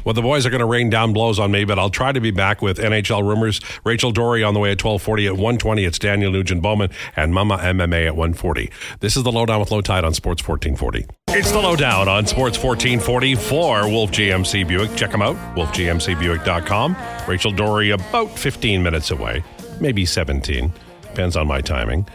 Well, 0.03 0.13
the 0.13 0.21
boys 0.21 0.45
are 0.45 0.49
going 0.49 0.59
to 0.59 0.65
rain 0.65 0.89
down 0.89 1.13
blows 1.13 1.39
on 1.39 1.51
me, 1.51 1.63
but 1.65 1.77
I'll 1.77 1.89
try 1.89 2.11
to 2.11 2.19
be 2.19 2.31
back 2.31 2.61
with 2.61 2.77
NHL 2.79 3.27
rumors. 3.27 3.61
Rachel 3.83 4.11
Doerrie 4.11 4.43
on 4.47 4.53
the 4.53 4.59
way 4.59 4.71
at 4.71 4.77
twelve 4.79 5.01
forty. 5.01 5.27
At 5.27 5.37
one 5.37 5.57
twenty, 5.57 5.85
it's 5.85 5.99
Daniel 5.99 6.31
Nugent 6.31 6.61
Bowman 6.61 6.89
and 7.15 7.33
Mama 7.33 7.57
MMA 7.57 8.07
at 8.07 8.15
one 8.15 8.33
forty. 8.33 8.71
This 8.99 9.15
is 9.15 9.23
the 9.23 9.31
lowdown 9.31 9.59
with 9.59 9.69
Lowetide 9.69 10.03
on 10.03 10.13
Sports 10.13 10.41
fourteen 10.41 10.75
forty. 10.75 11.05
It's 11.29 11.51
the 11.51 11.59
lowdown 11.59 12.07
on 12.07 12.25
Sports 12.25 12.57
fourteen 12.57 12.99
forty 12.99 13.35
for 13.35 13.87
Wolf 13.87 14.11
GMC 14.11 14.67
Buick. 14.67 14.95
Check 14.95 15.11
them 15.11 15.21
out, 15.21 15.35
wolfgmcbuick.com. 15.55 16.95
Rachel 17.27 17.51
Doerrie 17.51 17.91
about 17.93 18.37
fifteen 18.37 18.81
minutes 18.83 19.11
away, 19.11 19.43
maybe 19.79 20.05
seventeen, 20.05 20.73
depends 21.01 21.35
on 21.35 21.47
my 21.47 21.61
timing. 21.61 22.07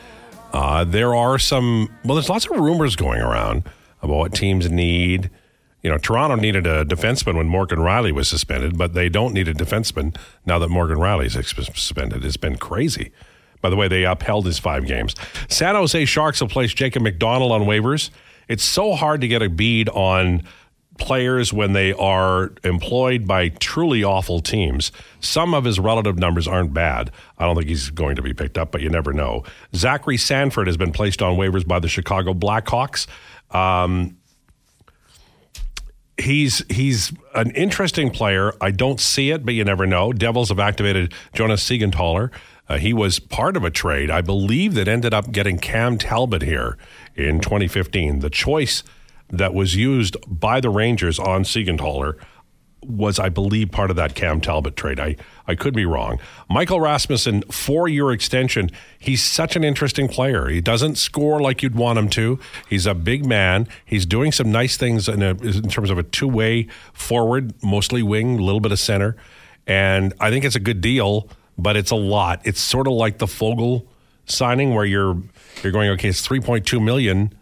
Uh, 0.53 0.85
there 0.85 1.15
are 1.15 1.39
some, 1.39 1.89
well, 2.05 2.15
there's 2.15 2.29
lots 2.29 2.47
of 2.47 2.53
rumors 2.57 2.95
going 2.95 3.21
around 3.21 3.65
about 4.03 4.17
what 4.17 4.35
teams 4.35 4.71
need. 4.71 5.31
You 5.85 5.91
know, 5.91 5.99
Toronto 5.99 6.37
needed 6.37 6.67
a 6.67 6.87
defenseman 6.87 7.37
when 7.37 7.47
Morgan 7.47 7.79
Rielly 7.79 8.11
was 8.11 8.27
suspended, 8.27 8.79
but 8.79 8.95
they 8.95 9.11
don't 9.11 9.35
need 9.35 9.49
a 9.49 9.55
defenseman 9.55 10.17
now 10.47 10.59
that 10.59 10.71
Morgan 10.71 10.97
Rielly's 10.97 11.35
suspended. 11.35 12.25
It's 12.25 12.39
been 12.39 12.57
crazy. 12.57 13.13
By 13.61 13.69
the 13.69 13.77
way, 13.77 13.87
they 13.87 14.05
upheld 14.05 14.47
his 14.47 14.59
five 14.59 14.87
games. 14.87 15.15
San 15.49 15.75
Jose 15.75 16.07
Sharks 16.07 16.41
will 16.41 16.49
place 16.49 16.73
Jacob 16.73 17.03
MacDonald 17.03 17.53
on 17.53 17.63
waivers. 17.63 18.09
It's 18.49 18.65
so 18.65 18.95
hard 18.95 19.21
to 19.21 19.29
get 19.29 19.43
a 19.43 19.51
bead 19.51 19.91
on 19.91 20.43
players 20.97 21.53
when 21.53 21.75
they 21.75 21.93
are 21.93 22.55
employed 22.63 23.27
by 23.27 23.51
truly 23.51 24.03
awful 24.03 24.41
teams. 24.41 24.91
Some 25.21 25.53
of 25.53 25.65
his 25.65 25.79
relative 25.79 26.19
numbers 26.19 26.49
aren't 26.49 26.73
bad. 26.73 27.11
I 27.37 27.45
don't 27.45 27.57
think 27.57 27.69
he's 27.69 27.91
going 27.91 28.17
to 28.17 28.23
be 28.23 28.33
picked 28.33 28.57
up, 28.57 28.73
but 28.73 28.81
you 28.81 28.89
never 28.89 29.13
know. 29.13 29.45
Zachary 29.75 30.17
Sanford 30.17 30.67
has 30.67 30.79
been 30.79 30.93
placed 30.93 31.21
on 31.21 31.37
waivers 31.37 31.67
by 31.67 31.79
the 31.79 31.89
Chicago 31.89 32.33
Blackhawks. 32.33 33.07
Um, 33.51 34.17
he's 36.19 36.65
he's 36.69 37.13
an 37.35 37.51
interesting 37.53 38.11
player. 38.11 38.55
I 38.61 38.71
don't 38.71 39.01
see 39.01 39.31
it, 39.31 39.45
but 39.45 39.55
you 39.55 39.65
never 39.65 39.87
know. 39.87 40.13
Devils 40.13 40.49
have 40.49 40.59
activated 40.61 41.13
Jonas 41.33 41.69
Siegenthaler. 41.69 42.31
Uh, 42.69 42.79
he 42.79 42.95
was 42.95 43.19
part 43.19 43.57
of 43.57 43.65
a 43.65 43.71
trade, 43.71 44.11
I 44.11 44.23
believe, 44.23 44.75
that 44.75 44.89
ended 44.89 45.13
up 45.13 45.33
getting 45.33 45.59
Cam 45.59 45.99
Talbot 45.99 46.43
here 46.43 46.79
in 47.15 47.41
2015. 47.41 48.21
The 48.21 48.31
choice 48.31 48.83
that 49.29 49.53
was 49.53 49.77
used 49.77 50.17
by 50.27 50.61
the 50.61 50.71
Rangers 50.71 51.19
on 51.19 51.45
Siegenthaler 51.45 52.19
was, 52.87 53.19
I 53.19 53.29
believe, 53.29 53.71
part 53.71 53.91
of 53.91 53.97
that 53.97 54.15
Cam 54.15 54.41
Talbot 54.41 54.77
trade. 54.77 55.01
I, 55.01 55.17
I 55.47 55.55
could 55.55 55.75
be 55.75 55.85
wrong. 55.85 56.19
Michael 56.49 56.81
Rasmussen, 56.81 57.43
four 57.51 57.89
year 57.89 58.11
extension. 58.11 58.71
He's 58.99 59.23
such 59.23 59.57
an 59.57 59.65
interesting 59.65 60.09
player. 60.09 60.49
He 60.49 60.61
doesn't 60.61 60.97
score 60.97 61.41
like 61.41 61.63
you'd 61.63 61.75
want 61.75 61.99
him 61.99 62.09
to. 62.11 62.39
He's 62.69 62.87
a 62.87 62.95
big 62.95 63.27
man. 63.27 63.69
He's 63.85 64.07
doing 64.07 64.33
some 64.33 64.51
nice 64.51 64.77
things 64.77 65.09
in, 65.09 65.23
a, 65.23 65.31
in 65.31 65.69
terms 65.69 65.91
of 65.91 65.99
a 65.99 66.03
two 66.03 66.29
way 66.29 66.69
forward, 66.93 67.55
mostly 67.63 68.03
wing, 68.03 68.39
a 68.39 68.43
little 68.43 68.61
bit 68.61 68.73
of 68.73 68.79
center. 68.79 69.17
And 69.67 70.13
I 70.21 70.31
think 70.31 70.45
it's 70.45 70.57
a 70.57 70.61
good 70.61 70.81
deal, 70.81 71.29
but 71.59 71.77
it's 71.77 71.91
a 71.91 71.97
lot. 71.97 72.41
It's 72.45 72.61
sort 72.61 72.87
of 72.87 72.93
like 72.95 73.19
the 73.19 73.27
Foegele 73.27 73.87
signing 74.27 74.75
where 74.75 74.85
you're 74.85 75.17
you're 75.63 75.73
going, 75.73 75.89
okay, 75.91 76.09
it's 76.09 76.27
3.2 76.27 76.83
million. 76.83 77.33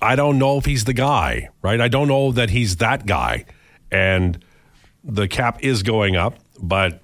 I 0.00 0.16
don't 0.16 0.38
know 0.38 0.58
if 0.58 0.64
he's 0.64 0.84
the 0.84 0.92
guy, 0.92 1.48
right? 1.62 1.80
I 1.80 1.88
don't 1.88 2.08
know 2.08 2.32
that 2.32 2.50
he's 2.50 2.76
that 2.76 3.06
guy. 3.06 3.44
And 3.90 4.44
the 5.06 5.28
cap 5.28 5.62
is 5.62 5.82
going 5.82 6.16
up, 6.16 6.34
but 6.60 7.00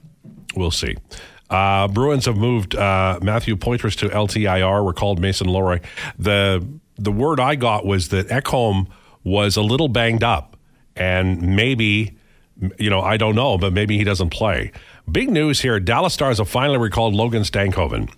we'll 0.56 0.70
see. 0.70 0.96
Uh, 1.48 1.86
Bruins 1.88 2.26
have 2.26 2.36
moved 2.36 2.74
uh, 2.74 3.18
Matthew 3.22 3.56
Poitras 3.56 3.96
to 3.98 4.08
LTIR. 4.08 4.86
Recalled 4.86 5.20
Mason 5.20 5.46
Lohrei. 5.46 5.82
The 6.18 6.66
the 6.96 7.12
word 7.12 7.40
I 7.40 7.54
got 7.54 7.86
was 7.86 8.08
that 8.08 8.28
Ekholm 8.28 8.88
was 9.24 9.56
a 9.56 9.62
little 9.62 9.88
banged 9.88 10.24
up, 10.24 10.56
and 10.96 11.40
maybe 11.56 12.16
you 12.78 12.90
know 12.90 13.00
I 13.00 13.16
don't 13.18 13.34
know, 13.34 13.58
but 13.58 13.72
maybe 13.72 13.98
he 13.98 14.04
doesn't 14.04 14.30
play. 14.30 14.72
Big 15.10 15.30
news 15.30 15.60
here: 15.60 15.78
Dallas 15.78 16.14
Stars 16.14 16.38
have 16.38 16.48
finally 16.48 16.78
recalled 16.78 17.14
Logan 17.14 17.42
Stankoven. 17.42 18.10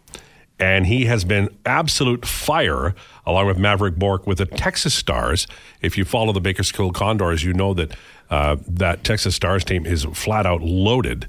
and 0.61 0.87
he 0.87 1.07
has 1.07 1.25
been 1.25 1.49
absolute 1.67 2.25
fire 2.25 2.95
along 3.27 3.47
with 3.47 3.57
Mavrik 3.59 3.97
Bourque 3.97 4.27
with 4.27 4.39
the 4.39 4.47
Texas 4.47 4.95
Stars. 4.95 5.47
If 5.83 5.99
you 5.99 6.05
follow 6.05 6.33
the 6.33 6.41
Bakersfield 6.41 6.95
Condors, 6.95 7.43
you 7.43 7.53
know 7.53 7.75
that 7.75 7.97
uh, 8.31 8.57
that 8.67 9.05
Texas 9.05 9.35
Stars 9.35 9.65
team 9.65 9.87
is 9.87 10.05
flat 10.13 10.47
out 10.47 10.63
loaded, 10.63 11.29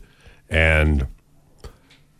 and 0.49 1.07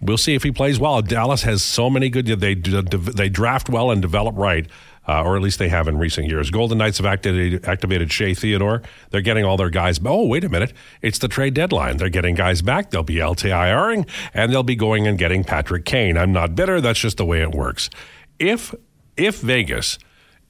we'll 0.02 0.18
see 0.18 0.36
if 0.36 0.44
he 0.44 0.52
plays 0.52 0.80
well. 0.80 1.02
Dallas 1.02 1.44
has 1.44 1.64
so 1.64 1.90
many 1.90 2.10
good. 2.10 2.28
They 2.28 2.56
they 2.56 3.30
draft 3.30 3.70
well 3.70 3.92
and 3.92 4.02
develop 4.02 4.36
right. 4.38 4.68
Uh, 5.08 5.24
or 5.24 5.36
at 5.36 5.42
least 5.44 5.60
they 5.60 5.70
have 5.70 5.88
in 5.88 6.00
recent 6.00 6.28
years. 6.28 6.50
Golden 6.50 6.80
Knights 6.80 6.98
have 6.98 7.06
activated, 7.06 7.64
activated 7.66 8.12
Shea 8.12 8.34
Theodore. 8.34 8.82
They're 9.12 9.22
getting 9.22 9.46
all 9.46 9.56
their 9.56 9.70
guys. 9.70 10.00
Oh, 10.04 10.26
wait 10.26 10.44
a 10.44 10.50
minute. 10.50 10.74
It's 11.04 11.20
the 11.20 11.28
trade 11.28 11.54
deadline. 11.54 11.98
They're 11.98 12.10
getting 12.10 12.34
guys 12.34 12.64
back. 12.64 12.90
They'll 12.90 13.04
be 13.04 13.18
LTIRing, 13.18 14.10
and 14.34 14.52
they'll 14.52 14.64
be 14.64 14.76
going 14.76 15.06
and 15.06 15.16
getting 15.16 15.44
Patrick 15.44 15.86
Kane. 15.86 16.18
I'm 16.18 16.32
not 16.32 16.56
bitter. 16.56 16.82
That's 16.82 17.00
just 17.00 17.18
the 17.18 17.26
way 17.26 17.42
it 17.42 17.52
works. 17.52 17.92
If 18.40 18.74
if 19.16 19.42
Vegas 19.42 20.00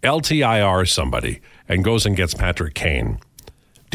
LTIR 0.04 0.88
somebody 0.88 1.42
and 1.68 1.84
goes 1.84 2.06
and 2.06 2.16
gets 2.16 2.34
Patrick 2.34 2.76
Kane, 2.76 3.20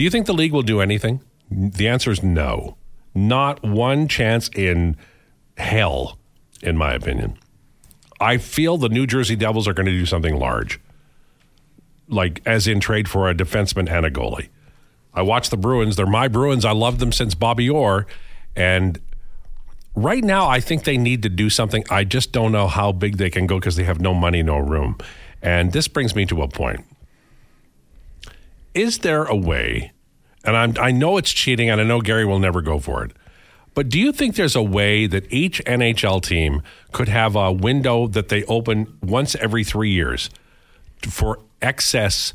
do 0.00 0.04
you 0.04 0.08
think 0.08 0.24
the 0.24 0.32
league 0.32 0.52
will 0.52 0.62
do 0.62 0.80
anything? 0.80 1.20
The 1.50 1.86
answer 1.86 2.10
is 2.10 2.22
no. 2.22 2.78
Not 3.14 3.62
one 3.62 4.08
chance 4.08 4.48
in 4.48 4.96
hell, 5.58 6.18
in 6.62 6.78
my 6.78 6.94
opinion. 6.94 7.36
I 8.18 8.38
feel 8.38 8.78
the 8.78 8.88
New 8.88 9.06
Jersey 9.06 9.36
Devils 9.36 9.68
are 9.68 9.74
going 9.74 9.84
to 9.84 9.92
do 9.92 10.06
something 10.06 10.38
large, 10.38 10.80
like 12.08 12.40
as 12.46 12.66
in 12.66 12.80
trade 12.80 13.10
for 13.10 13.28
a 13.28 13.34
defenseman 13.34 13.90
and 13.90 14.06
a 14.06 14.10
goalie. 14.10 14.48
I 15.12 15.20
watch 15.20 15.50
the 15.50 15.58
Bruins. 15.58 15.96
They're 15.96 16.06
my 16.06 16.28
Bruins. 16.28 16.64
I 16.64 16.72
love 16.72 16.98
them 16.98 17.12
since 17.12 17.34
Bobby 17.34 17.68
Orr. 17.68 18.06
And 18.56 18.98
right 19.94 20.24
now, 20.24 20.48
I 20.48 20.60
think 20.60 20.84
they 20.84 20.96
need 20.96 21.22
to 21.24 21.28
do 21.28 21.50
something. 21.50 21.84
I 21.90 22.04
just 22.04 22.32
don't 22.32 22.52
know 22.52 22.68
how 22.68 22.92
big 22.92 23.18
they 23.18 23.28
can 23.28 23.46
go 23.46 23.58
because 23.58 23.76
they 23.76 23.84
have 23.84 24.00
no 24.00 24.14
money, 24.14 24.42
no 24.42 24.56
room. 24.56 24.96
And 25.42 25.72
this 25.72 25.88
brings 25.88 26.14
me 26.14 26.24
to 26.24 26.40
a 26.40 26.48
point. 26.48 26.86
Is 28.74 28.98
there 28.98 29.24
a 29.24 29.36
way, 29.36 29.92
and 30.44 30.56
I'm, 30.56 30.74
I 30.80 30.90
know 30.92 31.16
it's 31.16 31.30
cheating, 31.30 31.68
and 31.70 31.80
I 31.80 31.84
know 31.84 32.00
Gary 32.00 32.24
will 32.24 32.38
never 32.38 32.62
go 32.62 32.78
for 32.78 33.04
it, 33.04 33.12
but 33.74 33.88
do 33.88 33.98
you 33.98 34.12
think 34.12 34.36
there's 34.36 34.56
a 34.56 34.62
way 34.62 35.06
that 35.06 35.32
each 35.32 35.62
NHL 35.64 36.22
team 36.22 36.62
could 36.92 37.08
have 37.08 37.36
a 37.36 37.52
window 37.52 38.06
that 38.08 38.28
they 38.28 38.44
open 38.44 38.96
once 39.02 39.34
every 39.36 39.64
three 39.64 39.90
years 39.90 40.28
for 41.08 41.38
excess, 41.62 42.34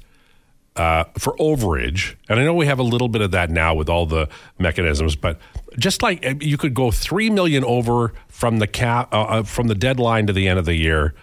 uh, 0.75 1.05
for 1.17 1.35
overage? 1.37 2.15
And 2.29 2.39
I 2.39 2.43
know 2.45 2.53
we 2.53 2.65
have 2.67 2.79
a 2.79 2.83
little 2.83 3.09
bit 3.09 3.21
of 3.21 3.31
that 3.31 3.49
now 3.49 3.75
with 3.75 3.89
all 3.89 4.05
the 4.05 4.29
mechanisms, 4.59 5.15
but 5.15 5.39
just 5.77 6.01
like 6.01 6.25
uh, 6.25 6.35
you 6.39 6.57
could 6.57 6.73
go 6.73 6.89
three 6.89 7.29
million 7.29 7.63
over 7.65 8.13
from 8.27 8.59
the 8.59 8.67
cap 8.67 9.13
uh, 9.13 9.21
uh, 9.23 9.43
from 9.43 9.67
the 9.67 9.75
deadline 9.75 10.27
to 10.27 10.33
the 10.33 10.47
end 10.47 10.57
of 10.57 10.65
the 10.65 10.75
year 10.75 11.13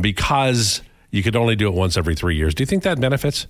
because 0.00 0.80
you 1.10 1.22
could 1.22 1.36
only 1.36 1.56
do 1.56 1.68
it 1.68 1.74
once 1.74 1.96
every 1.96 2.14
three 2.14 2.36
years. 2.36 2.54
Do 2.54 2.62
you 2.62 2.66
think 2.66 2.82
that 2.84 2.98
benefits? 3.00 3.46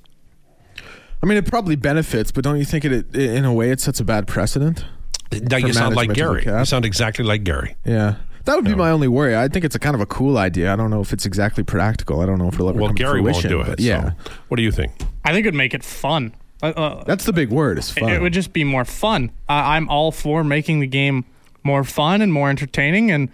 I 1.23 1.27
mean, 1.27 1.39
it 1.39 1.47
probably 1.47 1.77
benefits, 1.77 2.33
but 2.33 2.43
don't 2.45 2.59
you 2.59 2.65
think 2.65 2.85
it, 2.85 2.93
it 2.93 3.15
in 3.15 3.45
a 3.45 3.53
way 3.53 3.71
it 3.71 3.81
sets 3.81 4.01
a 4.01 4.05
bad 4.05 4.27
precedent? 4.27 4.85
Now 5.33 5.57
you 5.57 5.73
sound 5.73 5.95
like 5.95 6.09
management 6.09 6.29
of 6.31 6.35
the 6.37 6.43
Gary. 6.45 6.59
You 6.61 6.65
sound 6.65 6.85
exactly 6.85 7.25
like 7.25 7.45
Gary. 7.45 7.77
Yeah. 7.85 8.17
That 8.45 8.57
would 8.57 8.65
be 8.65 8.75
my 8.75 8.91
only 8.91 9.07
worry. 9.07 9.37
I 9.37 9.47
think 9.47 9.65
it's 9.65 9.77
a 9.77 9.79
kind 9.79 9.95
of 9.95 10.01
a 10.01 10.07
cool 10.07 10.37
idea. 10.37 10.73
I 10.73 10.77
don't 10.77 10.91
know 10.91 11.01
if 11.01 11.13
it's 11.13 11.25
exactly 11.25 11.63
practical. 11.63 12.21
I 12.21 12.27
don't 12.27 12.39
know 12.39 12.49
if 12.49 12.55
it'll 12.55 12.71
ever 12.71 12.79
Well, 12.79 12.89
come 12.89 12.97
to 12.97 13.03
Gary 13.03 13.21
won't 13.21 13.43
do 13.43 13.61
it. 13.61 13.79
Yeah, 13.79 14.11
so 14.25 14.33
what 14.49 14.57
do 14.57 14.65
you 14.65 14.73
think? 14.73 14.93
I 15.25 15.33
think 15.33 15.47
it'd 15.47 15.55
make 15.55 15.75
it 15.75 15.85
fun. 15.85 16.35
Uh, 16.61 16.67
uh, 16.67 17.05
that's 17.05 17.25
the 17.25 17.33
big 17.33 17.51
word. 17.51 17.79
Is 17.79 17.91
fun. 17.91 18.11
it 18.11 18.21
would 18.21 18.33
just 18.33 18.53
be 18.53 18.65
more 18.65 18.85
fun. 18.85 19.31
Uh, 19.49 19.53
I'm 19.53 19.89
all 19.89 20.11
for 20.11 20.43
making 20.43 20.81
the 20.81 20.87
game 20.87 21.25
more 21.65 21.85
fun 21.85 22.21
and 22.23 22.33
more 22.33 22.51
entertaining. 22.51 23.11
And 23.11 23.29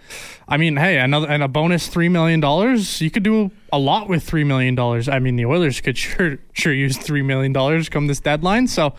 I 0.47 0.57
mean, 0.57 0.77
hey, 0.77 0.97
another 0.97 1.27
and 1.27 1.43
a 1.43 1.47
bonus 1.47 1.87
three 1.87 2.09
million 2.09 2.39
dollars. 2.39 3.01
You 3.01 3.11
could 3.11 3.23
do 3.23 3.51
a 3.71 3.79
lot 3.79 4.09
with 4.09 4.23
three 4.23 4.43
million 4.43 4.75
dollars. 4.75 5.07
I 5.09 5.19
mean, 5.19 5.35
the 5.35 5.45
Oilers 5.45 5.81
could 5.81 5.97
sure 5.97 6.37
sure 6.53 6.73
use 6.73 6.97
three 6.97 7.21
million 7.21 7.53
dollars 7.53 7.89
come 7.89 8.07
this 8.07 8.19
deadline. 8.19 8.67
So, 8.67 8.93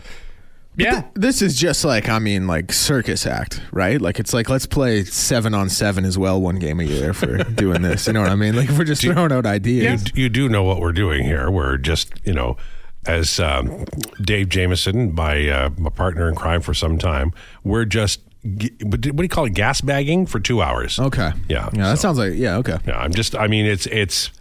yeah, 0.77 1.03
this 1.13 1.41
is 1.41 1.57
just 1.57 1.83
like 1.83 2.09
I 2.09 2.19
mean, 2.19 2.47
like 2.47 2.71
circus 2.71 3.25
act, 3.25 3.61
right? 3.71 4.01
Like 4.01 4.19
it's 4.19 4.33
like 4.33 4.49
let's 4.49 4.65
play 4.65 5.03
seven 5.03 5.53
on 5.53 5.69
seven 5.69 6.05
as 6.05 6.17
well, 6.17 6.39
one 6.41 6.59
game 6.59 6.79
a 6.79 6.83
year 6.83 7.13
for 7.13 7.37
doing 7.43 7.81
this. 7.81 8.07
You 8.07 8.13
know 8.13 8.21
what 8.21 8.31
I 8.31 8.35
mean? 8.35 8.55
Like 8.55 8.69
we're 8.69 8.85
just 8.85 9.01
throwing 9.01 9.31
out 9.31 9.45
ideas. 9.45 10.05
You, 10.13 10.23
you 10.23 10.29
do 10.29 10.47
know 10.49 10.63
what 10.63 10.79
we're 10.79 10.93
doing 10.93 11.23
here. 11.23 11.51
We're 11.51 11.77
just, 11.77 12.13
you 12.23 12.33
know, 12.33 12.57
as 13.05 13.39
um, 13.39 13.85
Dave 14.21 14.49
Jameson, 14.49 15.13
my 15.13 15.49
uh, 15.49 15.69
my 15.77 15.89
partner 15.89 16.29
in 16.29 16.35
crime 16.35 16.61
for 16.61 16.73
some 16.73 16.97
time, 16.97 17.33
we're 17.63 17.85
just 17.85 18.21
g- 18.21 18.25
what 18.25 18.29
do 18.29 18.30
what 18.43 19.01
do 19.01 19.11
you 19.21 19.29
call 19.29 19.45
it? 19.45 19.53
Gas 19.53 19.81
bagging 19.81 20.25
for 20.25 20.39
two 20.39 20.61
hours. 20.61 20.99
Okay. 20.99 21.31
Yeah, 21.47 21.69
Yeah. 21.73 21.83
That 21.83 21.97
so- 21.97 22.01
sounds 22.01 22.17
like 22.17 22.33
yeah. 22.35 22.57
Okay. 22.57 22.77
Yeah, 22.87 22.97
I'm 22.97 23.13
just. 23.13 23.35
I 23.35 23.47
mean, 23.47 23.65
it's 23.65 23.85
it's. 23.87 24.31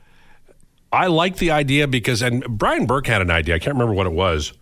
I 0.93 1.07
like 1.07 1.37
the 1.37 1.51
idea 1.53 1.87
because, 1.87 2.21
and 2.23 2.43
Brian 2.49 2.87
Burke 2.87 3.07
had 3.07 3.23
an 3.23 3.31
idea. 3.31 3.55
I 3.55 3.59
can't 3.59 3.75
remember 3.75 3.95
what 3.95 4.07
it 4.07 4.13
was. 4.13 4.53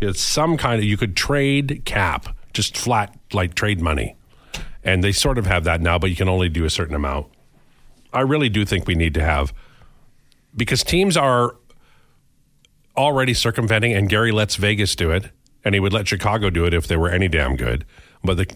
It's 0.00 0.20
some 0.20 0.56
kind 0.56 0.78
of 0.78 0.84
you 0.84 0.96
could 0.96 1.16
trade 1.16 1.82
cap, 1.84 2.36
just 2.52 2.76
flat 2.76 3.16
like 3.32 3.54
trade 3.54 3.80
money, 3.80 4.16
and 4.84 5.02
they 5.02 5.12
sort 5.12 5.38
of 5.38 5.46
have 5.46 5.64
that 5.64 5.80
now, 5.80 5.98
but 5.98 6.10
you 6.10 6.16
can 6.16 6.28
only 6.28 6.48
do 6.48 6.64
a 6.64 6.70
certain 6.70 6.94
amount. 6.94 7.26
I 8.12 8.20
really 8.20 8.48
do 8.48 8.64
think 8.64 8.86
we 8.86 8.94
need 8.94 9.14
to 9.14 9.22
have 9.22 9.52
because 10.54 10.84
teams 10.84 11.16
are 11.16 11.56
already 12.96 13.34
circumventing, 13.34 13.92
and 13.94 14.08
Gary 14.08 14.30
lets 14.30 14.56
Vegas 14.56 14.94
do 14.94 15.10
it, 15.10 15.30
and 15.64 15.74
he 15.74 15.80
would 15.80 15.92
let 15.92 16.06
Chicago 16.06 16.50
do 16.50 16.64
it 16.66 16.74
if 16.74 16.86
they 16.86 16.96
were 16.96 17.08
any 17.10 17.28
damn 17.28 17.56
good. 17.56 17.84
But 18.24 18.38
the 18.38 18.46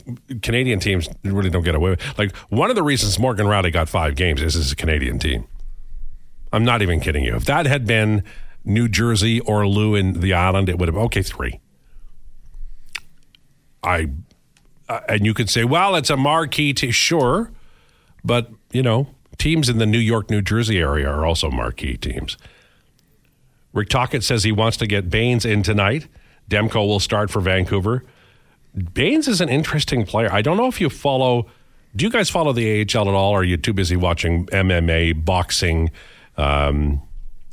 Canadian 0.40 0.80
teams 0.80 1.08
really 1.22 1.50
don't 1.50 1.62
get 1.62 1.74
away 1.74 1.90
with 1.90 2.18
Like, 2.18 2.34
one 2.48 2.70
of 2.70 2.76
the 2.76 2.82
reasons 2.82 3.18
Morgan 3.18 3.46
Rielly 3.46 3.72
got 3.72 3.88
five 3.88 4.14
games 4.14 4.40
is 4.40 4.56
is 4.56 4.72
a 4.72 4.76
Canadian 4.76 5.18
team. 5.18 5.46
I'm 6.52 6.64
not 6.64 6.80
even 6.80 7.00
kidding 7.00 7.22
you. 7.24 7.36
If 7.36 7.44
that 7.44 7.66
had 7.66 7.86
been 7.86 8.24
New 8.64 8.88
Jersey 8.88 9.40
or 9.40 9.68
Lou 9.68 9.94
in 9.94 10.20
the 10.20 10.32
island, 10.32 10.70
it 10.70 10.78
would 10.78 10.88
have, 10.88 10.96
okay, 10.96 11.22
three. 11.22 11.60
I, 13.82 14.08
uh, 14.88 15.00
and 15.08 15.26
you 15.26 15.34
could 15.34 15.50
say, 15.50 15.64
well, 15.64 15.94
it's 15.94 16.10
a 16.10 16.16
marquee 16.16 16.72
team. 16.72 16.90
Sure. 16.90 17.50
But, 18.24 18.50
you 18.72 18.82
know, 18.82 19.08
teams 19.36 19.68
in 19.68 19.76
the 19.76 19.86
New 19.86 19.98
York, 19.98 20.30
New 20.30 20.40
Jersey 20.40 20.78
area 20.78 21.08
are 21.08 21.26
also 21.26 21.50
marquee 21.50 21.98
teams. 21.98 22.38
Rick 23.74 23.90
Tocchet 23.90 24.24
says 24.24 24.44
he 24.44 24.52
wants 24.52 24.78
to 24.78 24.86
get 24.86 25.10
Bains 25.10 25.44
in 25.44 25.62
tonight. 25.62 26.08
Demko 26.48 26.86
will 26.86 27.00
start 27.00 27.30
for 27.30 27.40
Vancouver. 27.40 28.04
Bains 28.94 29.28
is 29.28 29.40
an 29.40 29.48
interesting 29.48 30.04
player. 30.04 30.32
I 30.32 30.42
don't 30.42 30.56
know 30.56 30.66
if 30.68 30.80
you 30.80 30.88
follow. 30.90 31.46
Do 31.96 32.04
you 32.04 32.10
guys 32.10 32.30
follow 32.30 32.52
the 32.52 32.80
AHL 32.82 33.08
at 33.08 33.14
all? 33.14 33.32
Or 33.32 33.40
are 33.40 33.44
you 33.44 33.56
too 33.56 33.72
busy 33.72 33.96
watching 33.96 34.46
MMA, 34.46 35.24
boxing, 35.24 35.90
um, 36.36 37.00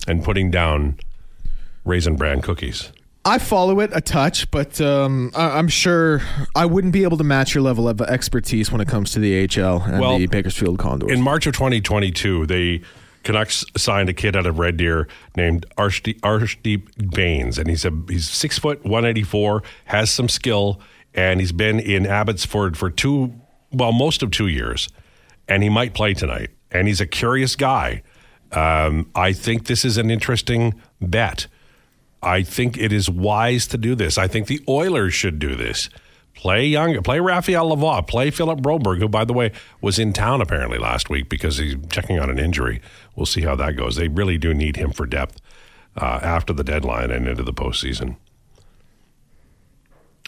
and 0.08 0.23
putting 0.23 0.51
down 0.51 0.99
raisin 1.84 2.15
bran 2.15 2.41
cookies? 2.41 2.91
I 3.28 3.39
follow 3.39 3.80
it 3.80 3.89
a 3.93 4.01
touch, 4.01 4.51
but 4.51 4.80
um, 4.82 5.32
I- 5.36 5.58
I'm 5.58 5.67
sure 5.67 6.21
I 6.56 6.67
wouldn't 6.67 6.93
be 6.93 7.04
able 7.04 7.17
to 7.17 7.23
match 7.23 7.56
your 7.56 7.63
level 7.63 7.89
of 7.89 7.99
expertise 8.01 8.71
when 8.71 8.82
it 8.82 8.88
comes 8.88 9.12
to 9.13 9.19
the 9.19 9.34
AHL 9.60 9.82
and 9.82 9.99
Well, 9.99 10.19
the 10.19 10.28
Bakersfield 10.28 10.78
Condors. 10.78 11.12
In 11.12 11.21
March 11.23 11.47
of 11.47 11.54
2022, 11.56 12.45
the 12.45 12.82
Canucks 13.23 13.65
signed 13.75 14.10
a 14.10 14.13
kid 14.13 14.36
out 14.36 14.45
of 14.45 14.60
Red 14.60 14.78
Deer 14.78 15.08
named 15.36 15.65
Arshdeep, 15.75 16.19
Arshdeep 16.19 17.10
Bains, 17.15 17.58
and 17.58 17.67
he's 17.67 17.84
a 17.84 17.91
he's 18.08 18.30
six 18.30 18.60
foot 18.60 18.84
184, 18.84 19.63
has 19.86 20.12
some 20.12 20.30
skill, 20.30 20.80
and 21.15 21.39
he's 21.39 21.54
been 21.54 21.80
in 21.80 22.06
Abbotsford 22.06 22.78
for 22.78 22.91
two, 22.91 23.34
well, 23.71 23.93
most 23.93 24.21
of 24.21 24.32
two 24.32 24.47
years, 24.47 24.89
and 25.47 25.63
he 25.63 25.69
might 25.69 25.93
play 25.93 26.13
tonight. 26.13 26.51
And 26.71 26.88
he's 26.88 26.99
a 26.99 27.08
curious 27.08 27.56
guy. 27.56 28.04
Um, 28.51 29.10
I 29.15 29.32
think 29.32 29.65
this 29.65 29.86
is 29.86 29.97
an 29.97 30.12
interesting 30.12 30.75
bet. 31.01 31.47
I 32.21 32.43
think 32.43 32.78
it 32.78 32.91
is 32.91 33.10
wise 33.10 33.65
to 33.67 33.78
do 33.78 33.95
this. 33.95 34.17
I 34.17 34.28
think 34.28 34.47
the 34.47 34.62
Oilers 34.67 35.13
should 35.13 35.39
do 35.39 35.56
this. 35.56 35.89
Play 36.34 36.65
young, 36.65 37.01
play 37.01 37.21
Raphael 37.21 37.73
Lavoie, 37.73 38.06
play 38.06 38.30
Philip 38.30 38.60
Broberg, 38.60 38.99
who, 38.99 39.08
by 39.08 39.23
the 39.23 39.32
way, 39.32 39.54
was 39.80 39.97
in 39.97 40.12
town 40.12 40.41
apparently 40.41 40.78
last 40.78 41.10
week 41.10 41.30
because 41.30 41.58
he's 41.58 41.75
checking 41.89 42.19
on 42.19 42.30
an 42.30 42.38
injury. 42.38 42.82
We'll 43.15 43.25
see 43.25 43.41
how 43.41 43.56
that 43.56 43.78
goes. 43.78 43.95
They 43.95 44.10
really 44.10 44.38
do 44.38 44.54
need 44.54 44.75
him 44.75 44.91
for 44.91 45.06
depth 45.06 45.39
uh, 45.95 46.19
after 46.21 46.51
the 46.51 46.63
deadline 46.63 47.10
and 47.10 47.25
into 47.25 47.43
the 47.43 47.54
postseason. 47.54 48.17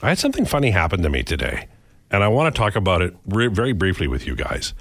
I 0.02 0.10
had 0.10 0.20
something 0.20 0.46
funny 0.46 0.72
happen 0.72 1.02
to 1.02 1.10
me 1.10 1.24
today, 1.24 1.68
and 2.12 2.24
I 2.24 2.28
want 2.28 2.54
to 2.54 2.58
talk 2.58 2.76
about 2.76 3.02
it 3.02 3.16
re- 3.26 3.48
very 3.48 3.74
briefly 3.74 4.08
with 4.08 4.28
you 4.28 4.36
guys 4.36 4.74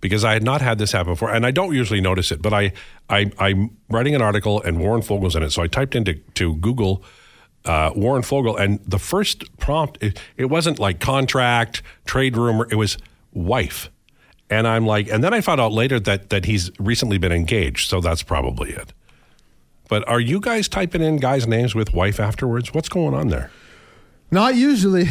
because 0.00 0.24
I 0.24 0.32
had 0.32 0.42
not 0.42 0.60
had 0.60 0.78
this 0.78 0.92
happen 0.92 1.12
before, 1.12 1.32
and 1.32 1.46
I 1.46 1.50
don't 1.50 1.74
usually 1.74 2.00
notice 2.00 2.30
it. 2.32 2.42
But 2.42 2.52
I, 2.52 2.72
I 3.08 3.30
I'm 3.38 3.76
writing 3.88 4.14
an 4.14 4.22
article, 4.22 4.60
and 4.62 4.80
Warren 4.80 5.00
Foegele's 5.00 5.36
in 5.36 5.42
it, 5.42 5.50
so 5.50 5.62
I 5.62 5.68
typed 5.68 5.94
into 5.94 6.14
to 6.14 6.56
Google 6.56 7.04
uh, 7.64 7.92
Warren 7.94 8.22
Foegele, 8.22 8.58
and 8.58 8.80
the 8.86 8.98
first 8.98 9.44
prompt 9.58 10.02
it, 10.02 10.20
it 10.36 10.46
wasn't 10.46 10.78
like 10.78 11.00
contract, 11.00 11.82
trade 12.04 12.36
rumor, 12.36 12.66
it 12.70 12.76
was 12.76 12.98
wife. 13.32 13.90
And 14.50 14.68
I'm 14.68 14.86
like, 14.86 15.08
and 15.08 15.24
then 15.24 15.32
I 15.32 15.40
found 15.40 15.60
out 15.60 15.72
later 15.72 15.98
that 16.00 16.30
that 16.30 16.44
he's 16.44 16.70
recently 16.78 17.16
been 17.18 17.32
engaged, 17.32 17.88
so 17.88 18.00
that's 18.00 18.22
probably 18.22 18.70
it. 18.72 18.92
But 19.88 20.06
are 20.08 20.20
you 20.20 20.40
guys 20.40 20.68
typing 20.68 21.02
in 21.02 21.16
guys' 21.16 21.46
names 21.46 21.74
with 21.74 21.94
wife 21.94 22.18
afterwards? 22.18 22.74
What's 22.74 22.88
going 22.88 23.14
on 23.14 23.28
there? 23.28 23.50
Not 24.40 24.56
usually. 24.56 25.08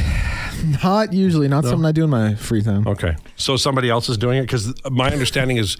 Not 0.84 1.14
usually. 1.14 1.48
Not 1.48 1.64
something 1.64 1.86
I 1.86 1.94
do 1.94 2.04
in 2.04 2.10
my 2.10 2.36
free 2.36 2.62
time. 2.62 2.86
Okay. 2.86 3.16
So 3.38 3.56
somebody 3.56 3.90
else 3.90 4.10
is 4.10 4.18
doing 4.18 4.38
it? 4.38 4.42
Because 4.42 4.74
my 4.92 5.12
understanding 5.12 5.56
is 5.56 5.78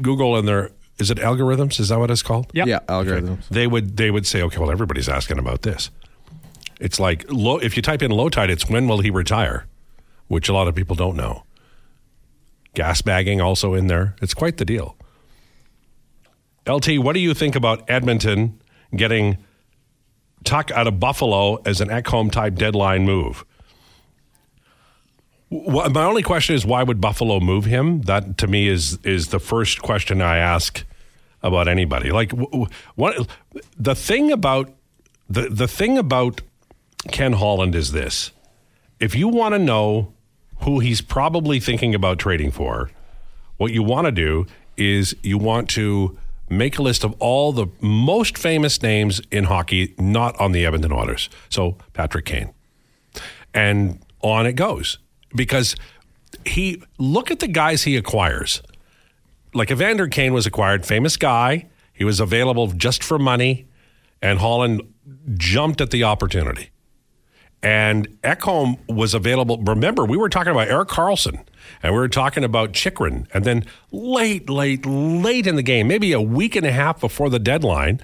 Google 0.00 0.36
and 0.36 0.48
their 0.48 0.70
is 0.98 1.10
it 1.10 1.18
algorithms? 1.18 1.78
Is 1.78 1.90
that 1.90 1.98
what 1.98 2.10
it's 2.10 2.22
called? 2.22 2.50
Yep. 2.54 2.66
Yeah, 2.66 2.78
algorithms. 2.88 3.48
They 3.48 3.66
would 3.66 3.98
they 3.98 4.10
would 4.10 4.26
say, 4.26 4.42
okay, 4.42 4.58
well, 4.58 4.70
everybody's 4.70 5.08
asking 5.08 5.38
about 5.38 5.62
this. 5.62 5.90
It's 6.80 6.98
like 6.98 7.26
low. 7.28 7.58
If 7.58 7.76
you 7.76 7.82
type 7.82 8.02
in 8.02 8.10
Lowetide, 8.10 8.48
it's 8.48 8.68
when 8.68 8.88
will 8.88 9.00
he 9.00 9.10
retire, 9.10 9.66
which 10.28 10.48
a 10.48 10.54
lot 10.54 10.66
of 10.66 10.74
people 10.74 10.96
don't 10.96 11.16
know. 11.16 11.44
Gas 12.74 13.02
bagging 13.02 13.42
also 13.42 13.74
in 13.74 13.88
there. 13.88 14.16
It's 14.22 14.32
quite 14.32 14.56
the 14.56 14.64
deal. 14.64 14.96
LT, 16.66 16.98
what 16.98 17.12
do 17.12 17.20
you 17.20 17.34
think 17.34 17.56
about 17.56 17.88
Edmonton 17.90 18.60
getting 18.94 19.36
Tuch 20.44 20.70
out 20.72 20.86
of 20.86 20.98
Buffalo 20.98 21.56
as 21.66 21.80
an 21.80 21.88
Ekholm 21.88 22.30
type 22.32 22.54
deadline 22.54 23.04
move? 23.04 23.44
Wh- 25.50 25.90
My 25.90 26.04
only 26.04 26.22
question 26.22 26.54
is 26.54 26.64
why 26.64 26.82
would 26.82 27.00
Buffalo 27.00 27.40
move 27.40 27.64
him? 27.64 28.02
That 28.02 28.38
to 28.38 28.46
me 28.46 28.68
is 28.68 28.98
is 29.04 29.28
the 29.28 29.40
first 29.40 29.82
question 29.82 30.22
I 30.22 30.38
ask 30.38 30.84
about 31.42 31.68
anybody. 31.68 32.10
Like 32.10 32.32
wh- 32.32 32.64
wh- 32.64 32.98
what 32.98 33.28
the 33.78 33.94
thing 33.94 34.30
about 34.32 34.70
the 35.28 35.48
the 35.48 35.68
thing 35.68 35.98
about 35.98 36.40
Ken 37.10 37.34
Holland 37.34 37.74
is 37.74 37.92
this. 37.92 38.30
If 38.98 39.14
you 39.14 39.28
want 39.28 39.54
to 39.54 39.58
know 39.58 40.12
who 40.62 40.78
he's 40.80 41.00
probably 41.00 41.58
thinking 41.58 41.94
about 41.94 42.18
trading 42.18 42.50
for, 42.50 42.90
what 43.56 43.72
you 43.72 43.82
want 43.82 44.04
to 44.06 44.12
do 44.12 44.46
is 44.76 45.16
you 45.22 45.38
want 45.38 45.70
to 45.70 46.18
make 46.50 46.78
a 46.78 46.82
list 46.82 47.04
of 47.04 47.14
all 47.20 47.52
the 47.52 47.68
most 47.80 48.36
famous 48.36 48.82
names 48.82 49.20
in 49.30 49.44
hockey 49.44 49.94
not 49.98 50.38
on 50.40 50.52
the 50.52 50.66
Edmonton 50.66 50.92
Oilers. 50.92 51.30
So 51.48 51.76
Patrick 51.92 52.26
Kane. 52.26 52.52
And 53.54 54.00
on 54.20 54.46
it 54.46 54.54
goes 54.54 54.98
because 55.34 55.76
he 56.44 56.82
look 56.98 57.30
at 57.30 57.38
the 57.40 57.48
guys 57.48 57.84
he 57.84 57.96
acquires. 57.96 58.62
Like 59.54 59.70
Evander 59.70 60.08
Kane 60.08 60.32
was 60.32 60.46
acquired, 60.46 60.84
famous 60.84 61.16
guy. 61.16 61.66
He 61.92 62.04
was 62.04 62.20
available 62.20 62.68
just 62.68 63.02
for 63.02 63.18
money, 63.18 63.66
and 64.22 64.38
Holland 64.38 64.82
jumped 65.34 65.80
at 65.80 65.90
the 65.90 66.04
opportunity. 66.04 66.70
And 67.62 68.08
Ekholm 68.22 68.78
was 68.88 69.12
available. 69.12 69.58
Remember, 69.58 70.04
we 70.04 70.16
were 70.16 70.28
talking 70.28 70.52
about 70.52 70.68
Erik 70.68 70.88
Karlsson 70.88 71.44
and 71.82 71.92
we 71.92 71.98
were 71.98 72.08
talking 72.08 72.44
about 72.44 72.72
Chychrun. 72.72 73.26
And 73.32 73.44
then 73.44 73.64
late, 73.90 74.48
late, 74.48 74.86
late 74.86 75.46
in 75.46 75.56
the 75.56 75.62
game, 75.62 75.88
maybe 75.88 76.12
a 76.12 76.20
week 76.20 76.56
and 76.56 76.66
a 76.66 76.72
half 76.72 77.00
before 77.00 77.30
the 77.30 77.38
deadline, 77.38 78.00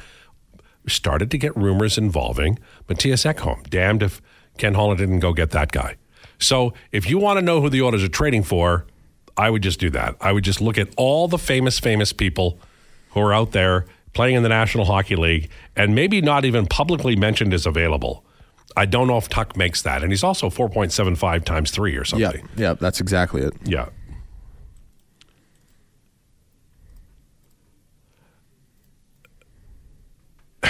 started 0.87 1.31
to 1.33 1.39
get 1.39 1.57
rumors 1.57 1.99
involving 1.99 2.59
Mattias 2.89 3.31
Ekholm. 3.31 3.69
Damned 3.69 4.03
if 4.03 4.23
Ken 4.59 4.75
Holland 4.75 4.99
didn't 4.99 5.21
go 5.21 5.33
get 5.33 5.51
that 5.51 5.73
guy. 5.73 5.97
So 6.39 6.75
if 6.93 7.09
you 7.09 7.19
want 7.19 7.39
to 7.39 7.45
know 7.45 7.61
who 7.61 7.71
the 7.71 7.83
Oilers 7.83 8.03
are 8.03 8.09
trading 8.09 8.43
for, 8.43 8.87
I 9.37 9.51
would 9.51 9.63
just 9.63 9.81
do 9.81 9.91
that. 9.91 10.17
I 10.21 10.33
would 10.33 10.45
just 10.45 10.61
look 10.61 10.79
at 10.79 10.89
all 10.97 11.29
the 11.29 11.39
famous, 11.39 11.79
famous 11.79 12.13
people 12.13 12.59
who 13.11 13.21
are 13.21 13.33
out 13.33 13.53
there 13.53 13.87
playing 14.13 14.37
in 14.37 14.43
the 14.43 14.49
National 14.49 14.85
Hockey 14.85 15.17
League 15.17 15.51
and 15.75 15.95
maybe 15.95 16.21
not 16.21 16.45
even 16.45 16.67
publicly 16.67 17.17
mentioned 17.17 17.53
as 17.53 17.67
available. 17.67 18.25
I 18.77 18.85
don't 18.87 19.07
know 19.07 19.17
if 19.17 19.29
Tuch 19.29 19.55
makes 19.57 19.83
that. 19.83 20.03
And 20.03 20.11
he's 20.13 20.25
also 20.25 20.51
4.75 20.51 21.45
times 21.45 21.71
three 21.71 21.93
or 21.97 22.01
Yeah, 22.01 22.05
something. 22.05 22.49
yeah, 22.57 22.75
that's 22.75 23.01
exactly 23.01 23.43
it. 23.43 23.55
Yeah. 23.65 23.89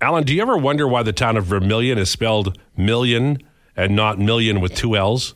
Alan, 0.00 0.24
do 0.24 0.34
you 0.34 0.42
ever 0.42 0.56
wonder 0.56 0.86
why 0.86 1.02
the 1.02 1.12
town 1.12 1.36
of 1.36 1.44
Vermilion 1.46 1.98
is 1.98 2.10
spelled 2.10 2.58
million 2.76 3.38
and 3.76 3.94
not 3.96 4.18
million 4.18 4.60
with 4.60 4.74
two 4.74 4.96
L's? 4.96 5.34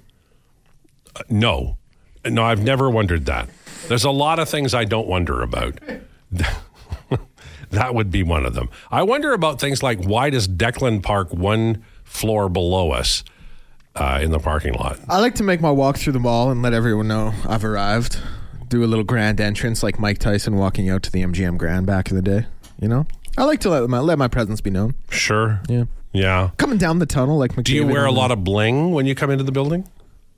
Uh, 1.16 1.22
no. 1.28 1.76
No, 2.24 2.44
I've 2.44 2.62
never 2.62 2.88
wondered 2.88 3.26
that. 3.26 3.48
There's 3.88 4.04
a 4.04 4.10
lot 4.10 4.38
of 4.38 4.48
things 4.48 4.74
I 4.74 4.84
don't 4.84 5.08
wonder 5.08 5.42
about. 5.42 5.78
that 7.72 7.94
would 7.94 8.10
be 8.10 8.22
one 8.22 8.46
of 8.46 8.54
them. 8.54 8.70
I 8.90 9.02
wonder 9.02 9.32
about 9.32 9.60
things 9.60 9.82
like 9.82 10.02
why 10.04 10.30
does 10.30 10.46
Declan 10.48 11.02
Park 11.02 11.32
one 11.34 11.84
floor 12.04 12.48
below 12.48 12.90
us 12.92 13.24
uh, 13.96 14.20
in 14.22 14.30
the 14.30 14.38
parking 14.38 14.74
lot? 14.74 14.98
I 15.08 15.18
like 15.20 15.34
to 15.36 15.42
make 15.42 15.60
my 15.60 15.70
walk 15.70 15.96
through 15.98 16.12
the 16.14 16.20
mall 16.20 16.50
and 16.50 16.62
let 16.62 16.72
everyone 16.72 17.08
know 17.08 17.32
I've 17.48 17.64
arrived. 17.64 18.18
Do 18.68 18.82
a 18.84 18.86
little 18.86 19.04
grand 19.04 19.40
entrance 19.40 19.82
like 19.82 19.98
Mike 19.98 20.18
Tyson 20.18 20.56
walking 20.56 20.88
out 20.88 21.02
to 21.02 21.10
the 21.12 21.22
MGM 21.22 21.58
Grand 21.58 21.84
back 21.86 22.08
in 22.10 22.16
the 22.16 22.22
day. 22.22 22.46
You 22.80 22.88
know, 22.88 23.06
I 23.36 23.44
like 23.44 23.60
to 23.60 23.68
let 23.70 23.88
my 23.90 23.98
let 23.98 24.16
my 24.18 24.28
presence 24.28 24.60
be 24.60 24.70
known. 24.70 24.94
Sure. 25.10 25.60
Yeah, 25.68 25.84
Yeah. 26.12 26.50
coming 26.56 26.78
down 26.78 26.98
the 26.98 27.06
tunnel 27.06 27.36
like 27.38 27.52
McDavid. 27.52 27.64
Do 27.64 27.74
you 27.74 27.86
wear 27.86 28.06
a 28.06 28.12
lot 28.12 28.30
of 28.32 28.44
bling 28.44 28.92
when 28.92 29.04
you 29.06 29.14
come 29.14 29.30
into 29.30 29.44
the 29.44 29.52
building? 29.52 29.86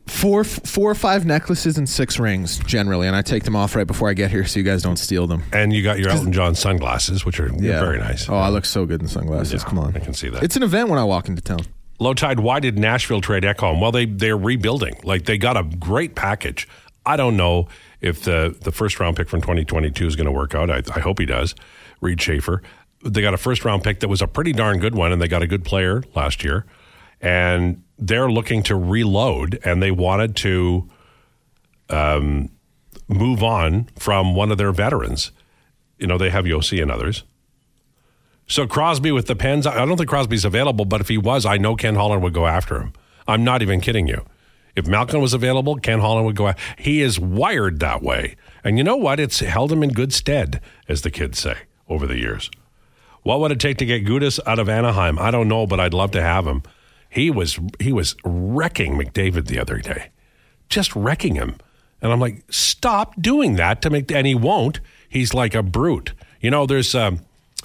Four 0.06 0.44
four 0.44 0.90
or 0.90 0.94
five 0.94 1.24
necklaces 1.24 1.78
and 1.78 1.88
six 1.88 2.18
rings 2.18 2.58
generally, 2.58 3.06
and 3.06 3.16
I 3.16 3.22
take 3.22 3.44
them 3.44 3.56
off 3.56 3.74
right 3.74 3.86
before 3.86 4.10
I 4.10 4.12
get 4.12 4.30
here 4.30 4.44
so 4.44 4.58
you 4.58 4.64
guys 4.64 4.82
don't 4.82 4.98
steal 4.98 5.26
them. 5.26 5.42
And 5.52 5.72
you 5.72 5.82
got 5.82 5.98
your 5.98 6.10
Elton 6.10 6.32
John 6.32 6.54
sunglasses, 6.54 7.24
which 7.24 7.40
are 7.40 7.48
very 7.48 7.98
nice. 7.98 8.28
Oh, 8.28 8.34
I 8.36 8.50
look 8.50 8.66
so 8.66 8.84
good 8.84 9.00
in 9.00 9.08
sunglasses. 9.08 9.62
Yeah, 9.62 9.68
Come 9.68 9.78
on, 9.78 9.96
I 9.96 10.00
can 10.00 10.12
see 10.12 10.28
that. 10.28 10.42
It's 10.42 10.56
an 10.56 10.62
event 10.62 10.90
when 10.90 10.98
I 10.98 11.04
walk 11.04 11.28
into 11.28 11.40
town. 11.40 11.60
Lowetide. 12.00 12.40
Why 12.40 12.60
did 12.60 12.78
Nashville 12.78 13.20
trade 13.20 13.44
Ekholm? 13.44 13.80
Well, 13.80 13.92
they 13.92 14.04
they're 14.04 14.36
rebuilding. 14.36 14.96
Like 15.04 15.24
they 15.24 15.38
got 15.38 15.56
a 15.56 15.62
great 15.62 16.14
package. 16.14 16.68
I 17.06 17.16
don't 17.16 17.36
know 17.36 17.68
if 18.02 18.22
the 18.24 18.54
the 18.60 18.72
first 18.72 19.00
round 19.00 19.16
pick 19.16 19.28
from 19.28 19.40
2022 19.40 20.06
is 20.06 20.16
going 20.16 20.26
to 20.26 20.32
work 20.32 20.54
out. 20.54 20.70
I, 20.70 20.82
I 20.94 21.00
hope 21.00 21.18
he 21.18 21.26
does. 21.26 21.54
Reid 22.00 22.20
Schaefer. 22.20 22.62
They 23.04 23.22
got 23.22 23.32
a 23.32 23.38
first 23.38 23.64
round 23.64 23.84
pick 23.84 24.00
that 24.00 24.08
was 24.08 24.20
a 24.20 24.26
pretty 24.26 24.52
darn 24.52 24.80
good 24.80 24.94
one, 24.94 25.12
and 25.12 25.22
they 25.22 25.28
got 25.28 25.42
a 25.42 25.46
good 25.46 25.64
player 25.64 26.02
last 26.14 26.42
year. 26.44 26.66
And 27.20 27.82
they're 27.98 28.30
looking 28.30 28.62
to 28.64 28.76
reload, 28.76 29.58
and 29.64 29.82
they 29.82 29.90
wanted 29.90 30.36
to 30.36 30.88
um, 31.90 32.50
move 33.08 33.42
on 33.42 33.88
from 33.98 34.34
one 34.34 34.50
of 34.50 34.58
their 34.58 34.72
veterans. 34.72 35.30
You 35.98 36.06
know, 36.06 36.18
they 36.18 36.30
have 36.30 36.44
Josi 36.44 36.82
and 36.82 36.90
others. 36.90 37.24
So 38.46 38.66
Crosby 38.66 39.10
with 39.12 39.26
the 39.26 39.36
Pens, 39.36 39.66
I 39.66 39.84
don't 39.86 39.96
think 39.96 40.10
Crosby's 40.10 40.44
available, 40.44 40.84
but 40.84 41.00
if 41.00 41.08
he 41.08 41.16
was, 41.16 41.46
I 41.46 41.56
know 41.56 41.76
Ken 41.76 41.94
Holland 41.94 42.22
would 42.22 42.34
go 42.34 42.46
after 42.46 42.78
him. 42.80 42.92
I'm 43.26 43.42
not 43.42 43.62
even 43.62 43.80
kidding 43.80 44.06
you. 44.06 44.24
If 44.76 44.86
Malkin 44.86 45.20
was 45.20 45.32
available, 45.32 45.76
Ken 45.76 46.00
Holland 46.00 46.26
would 46.26 46.36
go. 46.36 46.48
a- 46.48 46.56
He 46.76 47.00
is 47.00 47.18
wired 47.18 47.78
that 47.80 48.02
way, 48.02 48.36
and 48.64 48.76
you 48.76 48.84
know 48.84 48.96
what? 48.96 49.20
It's 49.20 49.38
held 49.38 49.72
him 49.72 49.82
in 49.82 49.90
good 49.90 50.12
stead, 50.12 50.60
as 50.88 51.02
the 51.02 51.10
kids 51.10 51.38
say 51.38 51.58
over 51.88 52.06
the 52.06 52.18
years. 52.18 52.50
What 53.22 53.40
would 53.40 53.52
it 53.52 53.60
take 53.60 53.78
to 53.78 53.86
get 53.86 54.04
Gudas 54.04 54.40
out 54.46 54.58
of 54.58 54.68
Anaheim? 54.68 55.18
I 55.18 55.30
don't 55.30 55.48
know, 55.48 55.66
but 55.66 55.80
I'd 55.80 55.94
love 55.94 56.10
to 56.10 56.20
have 56.20 56.46
him. 56.46 56.62
He 57.14 57.30
was 57.30 57.60
he 57.78 57.92
was 57.92 58.16
wrecking 58.24 58.94
McDavid 58.98 59.46
the 59.46 59.60
other 59.60 59.78
day, 59.78 60.10
just 60.68 60.96
wrecking 60.96 61.36
him, 61.36 61.58
and 62.02 62.12
I'm 62.12 62.18
like, 62.18 62.42
stop 62.50 63.14
doing 63.22 63.54
that 63.54 63.82
to 63.82 63.90
Mc. 63.90 64.10
And 64.10 64.26
he 64.26 64.34
won't. 64.34 64.80
He's 65.08 65.32
like 65.32 65.54
a 65.54 65.62
brute. 65.62 66.12
You 66.40 66.50
know, 66.50 66.66
there's 66.66 66.92
um, 66.92 67.20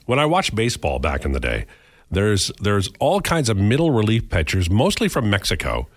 when 0.06 0.20
I 0.20 0.28
watched 0.28 0.54
baseball 0.54 1.00
back 1.00 1.26
in 1.26 1.32
the 1.32 1.40
day. 1.40 1.66
There's 2.12 2.52
there's 2.62 2.90
all 3.00 3.22
kinds 3.22 3.50
of 3.50 3.58
middle 3.58 3.90
relief 3.90 4.30
pitchers, 4.30 4.70
mostly 4.70 5.08
from 5.08 5.32
Mexico, 5.32 5.88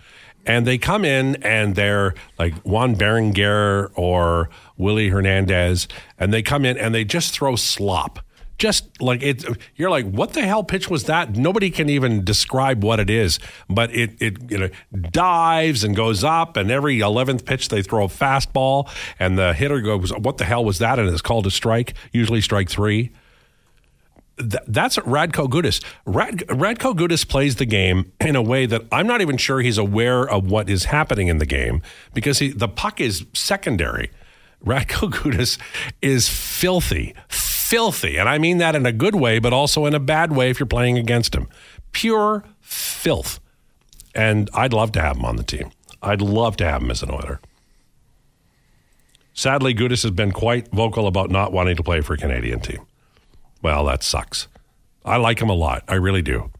and 0.46 0.66
they 0.66 0.78
come 0.78 1.04
in 1.04 1.36
and 1.42 1.74
they're 1.74 2.14
like 2.38 2.54
Juan 2.64 2.96
Berenguer 2.96 3.90
or 3.94 4.48
Willie 4.78 5.08
Hernandez, 5.10 5.88
and 6.18 6.32
they 6.32 6.42
come 6.42 6.64
in 6.64 6.78
and 6.78 6.94
they 6.94 7.04
just 7.04 7.34
throw 7.34 7.56
slop. 7.56 8.18
Just 8.62 9.02
like 9.02 9.24
it, 9.24 9.44
you're 9.74 9.90
like, 9.90 10.08
what 10.08 10.34
the 10.34 10.42
hell 10.42 10.62
pitch 10.62 10.88
was 10.88 11.06
that? 11.06 11.34
Nobody 11.34 11.68
can 11.68 11.88
even 11.88 12.24
describe 12.24 12.84
what 12.84 13.00
it 13.00 13.10
is, 13.10 13.40
but 13.68 13.92
it 13.92 14.14
it 14.20 14.36
you 14.48 14.56
know 14.56 14.68
dives 15.10 15.82
and 15.82 15.96
goes 15.96 16.22
up, 16.22 16.56
and 16.56 16.70
every 16.70 17.00
eleventh 17.00 17.44
pitch 17.44 17.70
they 17.70 17.82
throw 17.82 18.04
a 18.04 18.08
fastball, 18.08 18.88
and 19.18 19.36
the 19.36 19.52
hitter 19.52 19.80
goes, 19.80 20.12
"What 20.12 20.38
the 20.38 20.44
hell 20.44 20.64
was 20.64 20.78
that?" 20.78 21.00
And 21.00 21.08
it's 21.08 21.20
called 21.20 21.44
a 21.44 21.50
strike, 21.50 21.94
usually 22.12 22.40
strike 22.40 22.70
three 22.70 23.10
that's 24.38 24.96
Radko 24.98 25.48
Gudas. 25.48 25.84
Rad- 26.06 26.44
Radko 26.48 26.96
Gudas 26.96 27.28
plays 27.28 27.56
the 27.56 27.66
game 27.66 28.12
in 28.20 28.36
a 28.36 28.42
way 28.42 28.64
that 28.66 28.82
I'm 28.92 29.08
not 29.08 29.20
even 29.22 29.38
sure 29.38 29.60
he's 29.60 29.76
aware 29.76 30.22
of 30.28 30.48
what 30.48 30.70
is 30.70 30.84
happening 30.84 31.26
in 31.26 31.38
the 31.38 31.46
game 31.46 31.82
because 32.14 32.38
he, 32.38 32.48
the 32.48 32.68
puck 32.68 33.00
is 33.00 33.26
secondary. 33.34 34.10
Radko 34.64 35.10
Gudas 35.12 35.58
is 36.00 36.28
filthy, 36.28 37.14
filthy. 37.72 38.18
And 38.18 38.28
I 38.28 38.36
mean 38.36 38.58
that 38.58 38.76
in 38.76 38.84
a 38.84 38.92
good 38.92 39.14
way, 39.14 39.38
but 39.38 39.54
also 39.54 39.86
in 39.86 39.94
a 39.94 39.98
bad 39.98 40.36
way 40.36 40.50
if 40.50 40.60
you're 40.60 40.66
playing 40.66 40.98
against 40.98 41.34
him. 41.34 41.48
Pure 41.92 42.44
filth. 42.60 43.40
And 44.14 44.50
I'd 44.52 44.74
love 44.74 44.92
to 44.92 45.00
have 45.00 45.16
him 45.16 45.24
on 45.24 45.36
the 45.36 45.42
team. 45.42 45.70
I'd 46.02 46.20
love 46.20 46.58
to 46.58 46.66
have 46.66 46.82
him 46.82 46.90
as 46.90 47.02
an 47.02 47.10
Oiler. 47.10 47.40
Sadly, 49.32 49.74
Gudas 49.74 50.02
has 50.02 50.10
been 50.10 50.32
quite 50.32 50.68
vocal 50.70 51.06
about 51.06 51.30
not 51.30 51.50
wanting 51.50 51.76
to 51.76 51.82
play 51.82 52.02
for 52.02 52.12
a 52.12 52.18
Canadian 52.18 52.60
team. 52.60 52.84
Well, 53.62 53.86
that 53.86 54.02
sucks. 54.02 54.48
I 55.02 55.16
like 55.16 55.40
him 55.40 55.48
a 55.48 55.54
lot. 55.54 55.82
I 55.88 55.94
really 55.94 56.20
do. 56.20 56.50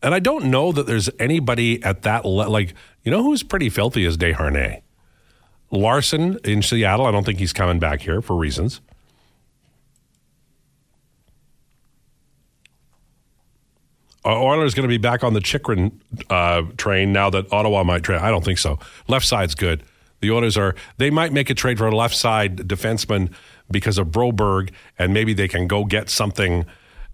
And 0.00 0.14
I 0.14 0.20
don't 0.20 0.44
know 0.44 0.70
that 0.70 0.86
there's 0.86 1.10
anybody 1.18 1.82
at 1.82 2.02
that 2.02 2.24
le- 2.24 2.48
like 2.48 2.74
you 3.02 3.10
know 3.10 3.24
who's 3.24 3.42
pretty 3.42 3.68
filthy 3.68 4.04
is 4.04 4.16
Desharnais. 4.16 4.82
Larsson 5.72 6.38
in 6.44 6.62
Seattle. 6.62 7.06
I 7.06 7.10
don't 7.10 7.24
think 7.24 7.40
he's 7.40 7.52
coming 7.52 7.80
back 7.80 8.02
here 8.02 8.22
for 8.22 8.36
reasons. 8.36 8.80
Oilers 14.24 14.74
going 14.74 14.84
to 14.84 14.88
be 14.88 14.98
back 14.98 15.24
on 15.24 15.34
the 15.34 15.40
Chychrun 15.40 16.00
uh, 16.30 16.62
train 16.76 17.12
now 17.12 17.30
that 17.30 17.52
Ottawa 17.52 17.82
might 17.82 18.02
trade? 18.02 18.20
I 18.20 18.30
don't 18.30 18.44
think 18.44 18.58
so. 18.58 18.78
Left 19.08 19.26
side's 19.26 19.54
good. 19.54 19.82
The 20.20 20.30
Oilers 20.30 20.56
are 20.56 20.76
they 20.98 21.10
might 21.10 21.32
make 21.32 21.50
a 21.50 21.54
trade 21.54 21.78
for 21.78 21.88
a 21.88 21.96
left 21.96 22.14
side 22.14 22.56
defenseman 22.56 23.32
because 23.70 23.98
of 23.98 24.08
Broberg, 24.08 24.70
and 24.98 25.12
maybe 25.12 25.34
they 25.34 25.48
can 25.48 25.66
go 25.66 25.84
get 25.84 26.08
something. 26.08 26.64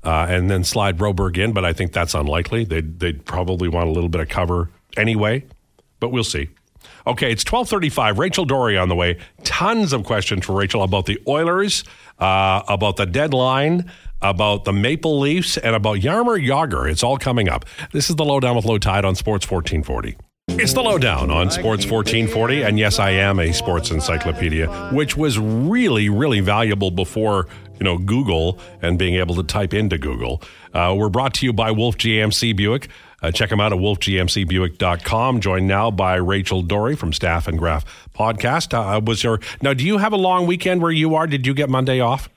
Uh, 0.04 0.26
and 0.30 0.48
then 0.48 0.62
slide 0.62 0.96
Broberg 0.96 1.36
in, 1.36 1.52
but 1.52 1.64
I 1.64 1.72
think 1.72 1.92
that's 1.92 2.14
unlikely. 2.14 2.64
They'd, 2.64 3.00
they'd 3.00 3.24
probably 3.24 3.68
want 3.68 3.88
a 3.88 3.90
little 3.90 4.08
bit 4.08 4.20
of 4.20 4.28
cover 4.28 4.70
anyway, 4.96 5.44
but 5.98 6.10
we'll 6.10 6.22
see. 6.22 6.50
Okay, 7.04 7.32
it's 7.32 7.42
1235. 7.42 8.18
Rachel 8.18 8.44
Doerrie 8.44 8.80
on 8.80 8.88
the 8.88 8.94
way. 8.94 9.18
Tons 9.42 9.92
of 9.92 10.04
questions 10.04 10.46
for 10.46 10.54
Rachel 10.54 10.82
about 10.84 11.06
the 11.06 11.20
Oilers, 11.26 11.82
uh, 12.20 12.62
about 12.68 12.96
the 12.96 13.06
deadline, 13.06 13.90
about 14.22 14.64
the 14.64 14.72
Maple 14.72 15.18
Leafs, 15.20 15.56
and 15.56 15.74
about 15.74 15.98
Jaromir 15.98 16.44
Jagr. 16.44 16.90
It's 16.90 17.02
all 17.02 17.18
coming 17.18 17.48
up. 17.48 17.64
This 17.92 18.10
is 18.10 18.16
the 18.16 18.24
Lowdown 18.24 18.56
with 18.56 18.64
Lowetide 18.64 19.04
on 19.04 19.14
Sports 19.14 19.50
1440. 19.50 20.16
It's 20.50 20.72
the 20.72 20.82
lowdown 20.82 21.30
on 21.30 21.50
Sports 21.50 21.86
1440. 21.86 22.62
And 22.62 22.78
yes, 22.78 22.98
I 22.98 23.10
am 23.10 23.38
a 23.38 23.52
sports 23.52 23.90
encyclopedia, 23.90 24.90
which 24.92 25.16
was 25.16 25.38
really, 25.38 26.08
really 26.08 26.40
valuable 26.40 26.90
before, 26.90 27.46
you 27.78 27.84
know, 27.84 27.98
Google 27.98 28.58
and 28.82 28.98
being 28.98 29.16
able 29.16 29.36
to 29.36 29.42
type 29.42 29.74
into 29.74 29.98
Google. 29.98 30.42
Uh, 30.72 30.96
we're 30.98 31.10
brought 31.10 31.34
to 31.34 31.46
you 31.46 31.52
by 31.52 31.70
Wolf 31.70 31.98
GMC 31.98 32.56
Buick. 32.56 32.88
Uh, 33.22 33.30
check 33.30 33.50
them 33.50 33.60
out 33.60 33.72
at 33.72 33.78
wolfgmcbuick.com. 33.78 35.40
Joined 35.40 35.68
now 35.68 35.90
by 35.90 36.16
Rachel 36.16 36.62
Doerrie 36.62 36.96
from 36.96 37.12
Staff 37.12 37.46
and 37.46 37.58
Graph 37.58 37.84
Podcast. 38.12 38.72
Uh, 38.72 39.00
was 39.00 39.22
your 39.22 39.40
now? 39.60 39.74
Do 39.74 39.84
you 39.84 39.98
have 39.98 40.12
a 40.12 40.16
long 40.16 40.46
weekend 40.46 40.80
where 40.82 40.90
you 40.90 41.14
are? 41.14 41.26
Did 41.26 41.46
you 41.46 41.52
get 41.54 41.68
Monday 41.68 42.00
off? 42.00 42.28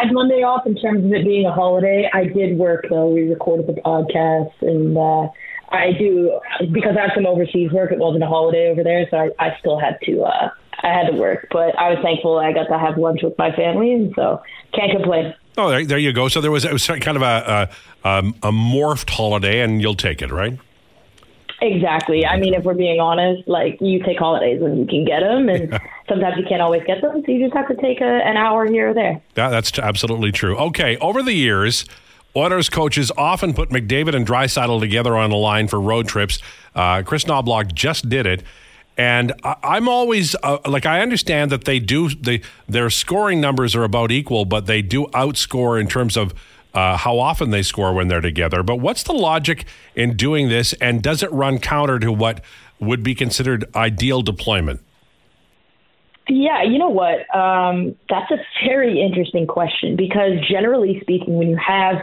Had 0.00 0.12
Monday 0.12 0.42
off 0.42 0.66
in 0.66 0.74
terms 0.74 1.04
of 1.04 1.12
it 1.12 1.24
being 1.24 1.46
a 1.46 1.52
holiday. 1.52 2.08
I 2.12 2.24
did 2.24 2.58
work 2.58 2.86
though. 2.90 3.08
We 3.08 3.22
recorded 3.22 3.66
the 3.66 3.80
podcast, 3.80 4.52
and 4.60 4.96
uh, 4.98 5.28
I 5.70 5.92
do 5.92 6.40
because 6.72 6.96
I 6.98 7.02
have 7.02 7.10
some 7.14 7.26
overseas 7.26 7.70
work. 7.70 7.92
It 7.92 7.98
wasn't 7.98 8.24
a 8.24 8.26
holiday 8.26 8.70
over 8.70 8.82
there, 8.82 9.06
so 9.10 9.16
I, 9.16 9.30
I 9.38 9.56
still 9.60 9.78
had 9.78 9.98
to. 10.04 10.22
Uh, 10.22 10.50
I 10.82 10.88
had 10.88 11.10
to 11.10 11.16
work, 11.16 11.46
but 11.50 11.78
I 11.78 11.90
was 11.90 11.98
thankful 12.02 12.38
I 12.38 12.52
got 12.52 12.64
to 12.64 12.78
have 12.78 12.98
lunch 12.98 13.20
with 13.22 13.38
my 13.38 13.54
family, 13.54 13.92
and 13.92 14.12
so 14.16 14.42
can't 14.74 14.90
complain. 14.90 15.32
Oh, 15.56 15.70
there, 15.70 15.86
there 15.86 15.98
you 15.98 16.12
go. 16.12 16.28
So 16.28 16.40
there 16.40 16.50
was 16.50 16.64
it 16.64 16.72
was 16.72 16.86
kind 16.86 17.16
of 17.16 17.22
a, 17.22 17.70
a 18.04 18.08
um, 18.08 18.34
a 18.42 18.50
morphed 18.50 19.10
holiday, 19.10 19.60
and 19.60 19.80
you'll 19.80 19.94
take 19.94 20.22
it, 20.22 20.32
right? 20.32 20.58
Exactly. 21.64 22.26
I 22.26 22.38
mean, 22.38 22.52
if 22.52 22.62
we're 22.64 22.74
being 22.74 23.00
honest, 23.00 23.48
like 23.48 23.78
you 23.80 24.02
take 24.02 24.18
holidays 24.18 24.60
when 24.60 24.76
you 24.76 24.86
can 24.86 25.06
get 25.06 25.20
them, 25.20 25.48
and 25.48 25.70
sometimes 26.08 26.36
you 26.36 26.44
can't 26.46 26.60
always 26.60 26.82
get 26.86 27.00
them, 27.00 27.22
so 27.24 27.32
you 27.32 27.42
just 27.42 27.56
have 27.56 27.68
to 27.68 27.74
take 27.76 28.02
a, 28.02 28.04
an 28.04 28.36
hour 28.36 28.66
here 28.70 28.90
or 28.90 28.94
there. 28.94 29.22
Yeah, 29.34 29.48
that's 29.48 29.78
absolutely 29.78 30.30
true. 30.30 30.58
Okay, 30.58 30.98
over 30.98 31.22
the 31.22 31.32
years, 31.32 31.86
Oilers 32.36 32.68
coaches 32.68 33.10
often 33.16 33.54
put 33.54 33.70
McDavid 33.70 34.14
and 34.14 34.26
Draisaitl 34.26 34.78
together 34.78 35.16
on 35.16 35.30
the 35.30 35.36
line 35.36 35.66
for 35.66 35.80
road 35.80 36.06
trips. 36.06 36.38
Uh, 36.74 37.02
Kris 37.02 37.24
Knoblauch 37.24 37.72
just 37.72 38.10
did 38.10 38.26
it. 38.26 38.42
And 38.98 39.32
I, 39.42 39.78
am 39.78 39.88
always 39.88 40.36
uh, 40.42 40.58
like 40.66 40.84
I 40.84 41.00
understand 41.00 41.50
that 41.50 41.64
they 41.64 41.80
do 41.80 42.10
they 42.10 42.42
their 42.68 42.90
scoring 42.90 43.40
numbers 43.40 43.74
are 43.74 43.82
about 43.82 44.12
equal, 44.12 44.44
but 44.44 44.66
they 44.66 44.82
do 44.82 45.06
outscore 45.06 45.80
in 45.80 45.88
terms 45.88 46.16
of 46.16 46.32
uh, 46.74 46.96
how 46.96 47.18
often 47.18 47.50
they 47.50 47.62
score 47.62 47.92
when 47.92 48.08
they're 48.08 48.20
together. 48.20 48.62
But 48.62 48.76
what's 48.76 49.02
the 49.02 49.12
logic 49.12 49.64
in 49.94 50.16
doing 50.16 50.48
this, 50.48 50.72
and 50.74 51.02
does 51.02 51.22
it 51.22 51.32
run 51.32 51.58
counter 51.58 51.98
to 51.98 52.12
what 52.12 52.42
would 52.80 53.02
be 53.02 53.14
considered 53.14 53.64
ideal 53.74 54.22
deployment? 54.22 54.80
Yeah, 56.28 56.62
you 56.62 56.78
know 56.78 56.88
what? 56.88 57.34
Um, 57.36 57.94
that's 58.08 58.30
a 58.30 58.38
very 58.66 59.00
interesting 59.00 59.46
question 59.46 59.94
because 59.94 60.32
generally 60.48 60.98
speaking, 61.00 61.36
when 61.36 61.48
you 61.48 61.56
have 61.56 61.96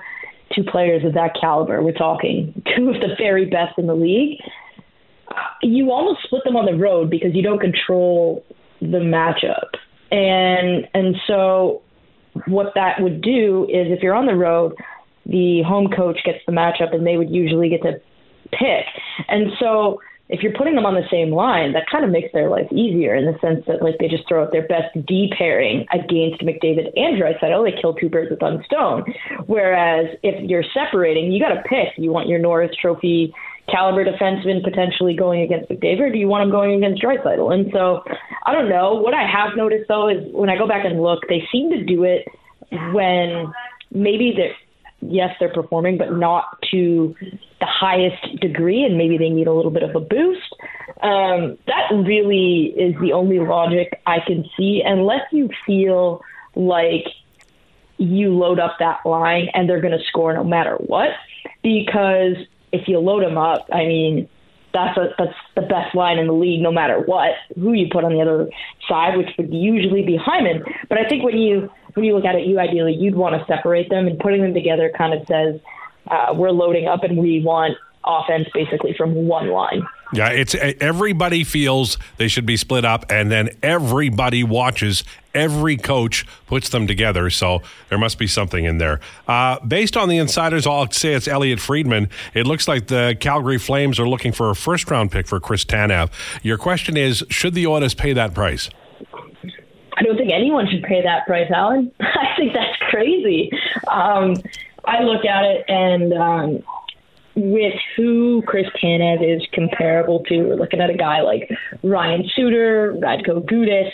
two 0.56 0.64
players 0.64 1.04
of 1.04 1.14
that 1.14 1.36
caliber, 1.40 1.82
we're 1.82 1.92
talking 1.92 2.62
two 2.76 2.90
of 2.90 3.02
the 3.02 3.16
very 3.18 3.46
best 3.46 3.78
in 3.78 3.88
the 3.88 3.96
league 3.96 4.40
you 5.62 5.92
almost 5.92 6.24
split 6.24 6.44
them 6.44 6.56
on 6.56 6.66
the 6.66 6.76
road 6.76 7.10
because 7.10 7.34
you 7.34 7.42
don't 7.42 7.60
control 7.60 8.46
the 8.80 9.00
matchup. 9.00 9.76
And 10.12 10.88
and 10.94 11.16
so 11.28 11.82
what 12.48 12.74
that 12.76 13.02
would 13.02 13.22
do 13.22 13.66
is 13.66 13.88
if 13.92 14.02
you're 14.02 14.16
on 14.16 14.26
the 14.26 14.36
road, 14.36 14.76
the 15.26 15.62
home 15.64 15.90
coach 15.90 16.20
gets 16.26 16.40
the 16.46 16.52
matchup 16.52 16.94
and 16.94 17.06
they 17.06 17.18
would 17.18 17.30
usually 17.30 17.70
get 17.70 17.82
to 17.84 18.02
pick. 18.52 18.86
And 19.28 19.52
so 19.60 20.00
if 20.32 20.42
you're 20.42 20.54
putting 20.54 20.76
them 20.76 20.86
on 20.86 20.96
the 20.96 21.04
same 21.12 21.32
line, 21.32 21.74
that 21.74 21.84
kind 21.92 22.06
of 22.06 22.10
makes 22.10 22.32
their 22.32 22.50
life 22.50 22.72
easier 22.72 23.14
in 23.16 23.26
the 23.26 23.38
sense 23.40 23.66
that 23.68 23.84
like 23.84 23.98
they 24.00 24.08
just 24.08 24.28
throw 24.30 24.44
out 24.44 24.52
their 24.54 24.66
best 24.66 24.88
D 25.06 25.32
pairing 25.38 25.86
against 25.92 26.42
McDavid 26.42 26.90
and 26.96 27.22
Draisaitl. 27.22 27.70
They 27.70 27.80
kill 27.80 27.94
two 27.94 28.10
birds 28.10 28.32
with 28.32 28.42
one 28.42 28.64
stone. 28.66 29.04
Whereas 29.46 30.16
if 30.24 30.50
you're 30.50 30.64
separating, 30.74 31.34
you 31.34 31.42
got 31.42 31.54
to 31.54 31.62
pick. 31.64 31.90
You 31.98 32.12
want 32.12 32.30
your 32.30 32.40
Norris 32.40 32.72
Trophy 32.82 33.34
caliber 33.72 34.06
defenseman 34.06 34.64
potentially 34.64 35.16
going 35.16 35.42
against 35.42 35.70
McDavid, 35.70 36.14
do 36.14 36.20
you 36.20 36.28
want 36.28 36.44
him 36.44 36.52
going 36.52 36.76
against 36.76 37.02
Draisaitl? 37.02 37.54
And 37.54 37.72
so 37.72 38.04
I 38.46 38.54
don't 38.54 38.70
know. 38.70 38.96
What 38.96 39.14
I 39.14 39.26
have 39.26 39.56
noticed 39.56 39.88
though 39.88 40.10
is 40.10 40.18
when 40.34 40.50
I 40.50 40.58
go 40.58 40.68
back 40.68 40.86
and 40.86 41.02
look, 41.02 41.28
they 41.28 41.48
seem 41.52 41.70
to 41.72 41.84
do 41.84 42.04
it 42.04 42.28
when 42.94 43.52
maybe 43.92 44.34
they're 44.36 44.56
yes 45.02 45.36
they're 45.40 45.54
performing, 45.54 45.98
but 45.98 46.12
not 46.14 46.62
to 46.72 47.16
the 47.60 47.66
highest 47.66 48.40
degree, 48.40 48.84
and 48.84 48.98
maybe 48.98 49.18
they 49.18 49.30
need 49.30 49.48
a 49.48 49.54
little 49.54 49.72
bit 49.72 49.84
of 49.84 49.96
a 49.96 50.00
boost. 50.00 50.56
Um, 51.02 51.58
that 51.68 51.90
really 51.92 52.74
is 52.78 53.00
the 53.02 53.14
only 53.14 53.40
logic 53.40 54.00
I 54.06 54.20
can 54.20 54.46
see, 54.58 54.84
unless 54.86 55.22
you 55.32 55.50
feel 55.66 56.22
like 56.56 57.06
you 57.98 58.36
load 58.36 58.60
up 58.60 58.78
that 58.80 59.06
line 59.06 59.48
and 59.54 59.70
they're 59.70 59.82
going 59.82 59.98
to 59.98 60.04
score 60.06 60.34
no 60.34 60.44
matter 60.44 60.76
what. 60.78 61.10
Because 61.64 62.36
if 62.72 62.88
you 62.88 63.00
load 63.00 63.24
them 63.24 63.38
up, 63.38 63.68
I 63.72 63.86
mean, 63.86 64.30
that's 64.74 64.98
a, 64.98 65.10
that's 65.18 65.34
the 65.56 65.62
best 65.62 65.94
line 65.96 66.18
in 66.18 66.28
the 66.28 66.34
league, 66.34 66.62
no 66.62 66.72
matter 66.72 67.00
what 67.00 67.32
who 67.56 67.74
you 67.74 67.88
put 67.92 68.04
on 68.04 68.14
the 68.14 68.22
other 68.22 68.50
side, 68.88 69.18
which 69.18 69.30
would 69.38 69.54
usually 69.54 70.04
be 70.04 70.18
Hyman. 70.18 70.64
But 70.90 70.98
I 70.98 71.08
think 71.10 71.24
when 71.24 71.38
you 71.38 71.70
when 71.94 72.06
you 72.06 72.16
look 72.16 72.26
at 72.26 72.36
it, 72.36 72.48
you 72.48 72.60
ideally 72.60 72.94
you'd 72.94 73.16
want 73.16 73.36
to 73.36 73.46
separate 73.46 73.90
them, 73.90 74.08
and 74.08 74.18
putting 74.20 74.42
them 74.42 74.54
together 74.54 74.92
kind 74.98 75.14
of 75.14 75.28
says 75.28 75.60
uh, 76.08 76.34
we're 76.34 76.52
loading 76.52 76.88
up 76.88 77.04
and 77.04 77.18
we 77.18 77.42
want 77.44 77.78
offense 78.04 78.48
basically 78.54 78.94
from 78.98 79.14
one 79.14 79.50
line. 79.50 79.86
Yeah, 80.14 80.30
it's 80.30 80.56
everybody 80.56 81.44
feels 81.44 81.98
they 82.18 82.28
should 82.28 82.46
be 82.46 82.58
split 82.58 82.86
up, 82.86 83.06
and 83.10 83.32
then 83.32 83.50
everybody 83.64 84.44
watches. 84.44 85.04
Every 85.34 85.78
coach 85.78 86.26
puts 86.48 86.70
them 86.70 86.88
together, 86.88 87.30
so 87.30 87.62
there 87.90 87.98
must 87.98 88.18
be 88.18 88.28
something 88.28 88.66
in 88.66 88.78
there. 88.78 89.00
Uh, 89.28 89.60
based 89.60 89.96
on 89.96 90.10
the 90.10 90.18
insiders, 90.18 90.68
I'll 90.68 90.90
say 90.92 91.14
it's 91.14 91.28
Elliot 91.28 91.60
Friedman. 91.60 92.10
It 92.34 92.46
looks 92.46 92.68
like 92.68 92.88
the 92.88 93.16
Calgary 93.20 93.58
Flames 93.58 94.00
are 94.00 94.08
looking 94.08 94.32
for 94.32 94.50
a 94.50 94.56
first 94.56 94.90
round 94.92 95.12
pick 95.12 95.28
for 95.28 95.40
Chris 95.40 95.64
Tanev. 95.64 96.10
Your 96.44 96.58
question 96.58 96.98
is, 96.98 97.24
should 97.30 97.54
the 97.54 97.68
Oilers 97.68 97.94
pay 97.94 98.14
that 98.14 98.34
price? 98.34 98.70
I 99.98 100.04
don't 100.04 100.18
think 100.18 100.32
anyone 100.32 100.68
should 100.70 100.84
pay 100.84 101.02
that 101.04 101.26
price, 101.26 101.50
Alan. 101.54 101.92
I 102.00 102.36
think 102.38 102.54
that's 102.54 102.78
crazy. 102.90 103.52
Um, 103.88 104.36
I 104.86 105.04
look 105.04 105.26
at 105.26 105.44
it 105.46 105.66
and. 105.68 106.14
Um, 106.14 106.64
with 107.36 107.74
who 107.96 108.44
Chris 108.46 108.68
Tanev 108.84 109.24
is 109.24 109.46
comparable 109.54 110.24
to. 110.26 110.44
We're 110.44 110.56
looking 110.56 110.82
at 110.82 110.90
a 110.90 110.98
guy 110.98 111.22
like 111.22 111.50
Ryan 111.84 112.30
Suter, 112.36 112.94
Radko 112.94 113.44
Gudas. 113.46 113.90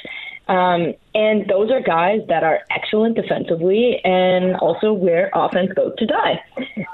Um, 0.47 0.93
and 1.13 1.47
those 1.49 1.71
are 1.71 1.81
guys 1.81 2.21
that 2.29 2.43
are 2.43 2.59
excellent 2.71 3.15
defensively 3.15 3.99
and 4.05 4.55
also 4.57 4.93
where 4.93 5.29
offense 5.33 5.73
goes 5.73 5.93
to 5.97 6.05
die. 6.05 6.41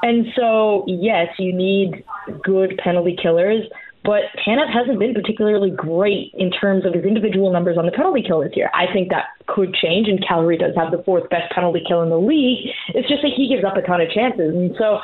And 0.02 0.28
so, 0.36 0.86
yes, 0.88 1.28
you 1.38 1.54
need 1.54 2.04
good 2.44 2.80
penalty 2.84 3.16
killers, 3.22 3.64
but 4.04 4.24
Tanev 4.46 4.72
hasn't 4.74 5.00
been 5.00 5.14
particularly 5.14 5.70
great 5.70 6.34
in 6.34 6.52
terms 6.52 6.86
of 6.86 6.94
his 6.94 7.06
individual 7.06 7.52
numbers 7.54 7.78
on 7.78 7.86
the 7.86 7.92
penalty 7.92 8.24
kill 8.26 8.42
this 8.42 8.52
year. 8.56 8.70
I 8.74 8.92
think 8.92 9.10
that 9.10 9.28
could 9.48 9.74
change, 9.74 10.10
and 10.10 10.26
Calgary 10.28 10.58
does 10.58 10.76
have 10.76 10.92
the 10.92 11.02
fourth 11.04 11.30
best 11.30 11.54
penalty 11.54 11.82
kill 11.88 12.02
in 12.02 12.10
the 12.10 12.20
league. 12.20 12.70
It's 12.90 13.08
just 13.08 13.22
that 13.22 13.32
he 13.36 13.48
gives 13.48 13.64
up 13.64 13.78
a 13.78 13.82
ton 13.82 14.02
of 14.02 14.10
chances. 14.12 14.54
And 14.54 14.76
so 14.78 15.00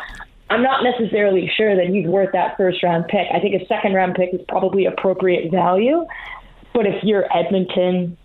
I'm 0.49 0.63
not 0.63 0.83
necessarily 0.83 1.49
sure 1.55 1.75
that 1.75 1.87
he's 1.87 2.07
worth 2.07 2.31
that 2.33 2.57
first 2.57 2.83
round 2.83 3.07
pick. 3.07 3.27
I 3.33 3.39
think 3.39 3.61
a 3.61 3.65
second 3.67 3.93
round 3.93 4.15
pick 4.15 4.33
is 4.33 4.41
probably 4.47 4.85
appropriate 4.85 5.51
value. 5.51 6.05
But 6.73 6.85
if 6.85 7.03
you're 7.03 7.25
Edmonton, 7.35 8.17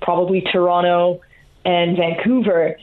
probably 0.00 0.40
Toronto, 0.40 1.20
and 1.64 1.96
Vancouver, 1.96 2.76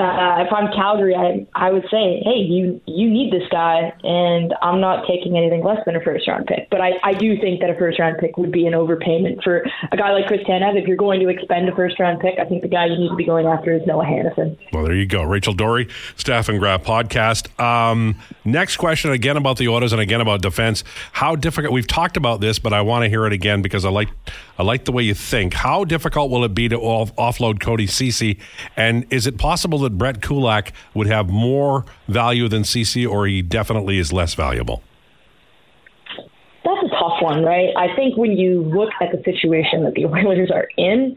uh, 0.00 0.44
if 0.46 0.52
I'm 0.52 0.72
Calgary, 0.72 1.14
I 1.14 1.46
I 1.54 1.70
would 1.70 1.84
say, 1.90 2.22
hey, 2.24 2.38
you 2.38 2.80
you 2.86 3.10
need 3.10 3.32
this 3.32 3.46
guy, 3.50 3.92
and 4.02 4.54
I'm 4.62 4.80
not 4.80 5.06
taking 5.06 5.36
anything 5.36 5.62
less 5.62 5.78
than 5.84 5.96
a 5.96 6.00
first 6.00 6.26
round 6.26 6.46
pick. 6.46 6.68
But 6.70 6.80
I, 6.80 6.92
I 7.02 7.12
do 7.12 7.38
think 7.40 7.60
that 7.60 7.70
a 7.70 7.74
first 7.74 7.98
round 7.98 8.18
pick 8.18 8.36
would 8.36 8.52
be 8.52 8.66
an 8.66 8.72
overpayment 8.72 9.42
for 9.42 9.64
a 9.92 9.96
guy 9.96 10.12
like 10.12 10.26
Chris 10.26 10.40
Tanev. 10.42 10.80
If 10.80 10.86
you're 10.88 10.96
going 10.96 11.20
to 11.20 11.28
expend 11.28 11.68
a 11.68 11.74
first 11.74 12.00
round 12.00 12.20
pick, 12.20 12.38
I 12.38 12.44
think 12.44 12.62
the 12.62 12.68
guy 12.68 12.86
you 12.86 12.98
need 12.98 13.10
to 13.10 13.16
be 13.16 13.24
going 13.24 13.46
after 13.46 13.72
is 13.72 13.86
Noah 13.86 14.04
Hanifin. 14.04 14.56
Well, 14.72 14.84
there 14.84 14.94
you 14.94 15.06
go, 15.06 15.22
Rachel 15.22 15.54
Doerrie, 15.54 15.88
Staff 16.16 16.48
and 16.48 16.58
Graph 16.58 16.82
podcast. 16.82 17.60
Um, 17.60 18.16
next 18.44 18.78
question 18.78 19.10
again 19.10 19.36
about 19.36 19.58
the 19.58 19.68
Oilers 19.68 19.92
and 19.92 20.00
again 20.00 20.20
about 20.20 20.40
defense. 20.42 20.82
How 21.12 21.36
difficult? 21.36 21.72
We've 21.72 21.86
talked 21.86 22.16
about 22.16 22.40
this, 22.40 22.58
but 22.58 22.72
I 22.72 22.80
want 22.82 23.04
to 23.04 23.08
hear 23.08 23.26
it 23.26 23.32
again 23.32 23.62
because 23.62 23.84
I 23.84 23.90
like 23.90 24.08
I 24.58 24.62
like 24.62 24.84
the 24.84 24.92
way 24.92 25.02
you 25.02 25.14
think. 25.14 25.54
How 25.54 25.84
difficult 25.84 26.30
will 26.30 26.44
it 26.44 26.54
be 26.54 26.68
to 26.68 26.76
off- 26.76 27.14
offload 27.16 27.60
Cody 27.60 27.86
Ceci? 27.86 28.38
And 28.76 29.06
is 29.10 29.26
it 29.26 29.38
possible 29.38 29.78
that 29.80 29.89
Brett 29.98 30.22
Kulak 30.22 30.72
would 30.94 31.06
have 31.06 31.28
more 31.28 31.84
value 32.08 32.48
than 32.48 32.64
Ceci, 32.64 33.06
or 33.06 33.26
he 33.26 33.42
definitely 33.42 33.98
is 33.98 34.12
less 34.12 34.34
valuable? 34.34 34.82
That's 36.64 36.84
a 36.84 36.88
tough 36.90 37.20
one, 37.20 37.42
right? 37.42 37.70
I 37.76 37.94
think 37.96 38.16
when 38.16 38.32
you 38.32 38.62
look 38.62 38.90
at 39.00 39.12
the 39.12 39.22
situation 39.24 39.84
that 39.84 39.94
the 39.94 40.04
Oilers 40.06 40.50
are 40.50 40.68
in, 40.76 41.16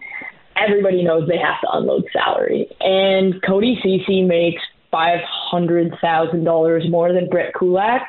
everybody 0.55 1.03
knows 1.03 1.27
they 1.27 1.37
have 1.37 1.59
to 1.61 1.67
unload 1.71 2.05
salary. 2.13 2.67
And 2.79 3.41
Cody 3.43 3.79
Ceci 3.83 4.23
makes 4.23 4.61
$500,000 4.93 6.91
more 6.91 7.13
than 7.13 7.29
Brett 7.29 7.53
Kulak. 7.53 8.01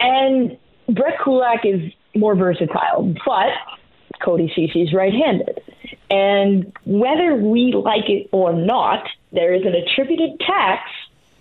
And 0.00 0.56
Brett 0.88 1.18
Kulak 1.22 1.64
is 1.64 1.92
more 2.14 2.34
versatile, 2.34 3.14
but 3.24 3.52
Cody 4.24 4.50
Ceci 4.54 4.82
is 4.82 4.92
right-handed. 4.94 5.60
And 6.10 6.72
whether 6.84 7.36
we 7.36 7.72
like 7.72 8.08
it 8.08 8.28
or 8.32 8.52
not, 8.52 9.06
there 9.36 9.54
is 9.54 9.62
an 9.64 9.74
attributed 9.74 10.40
tax 10.40 10.90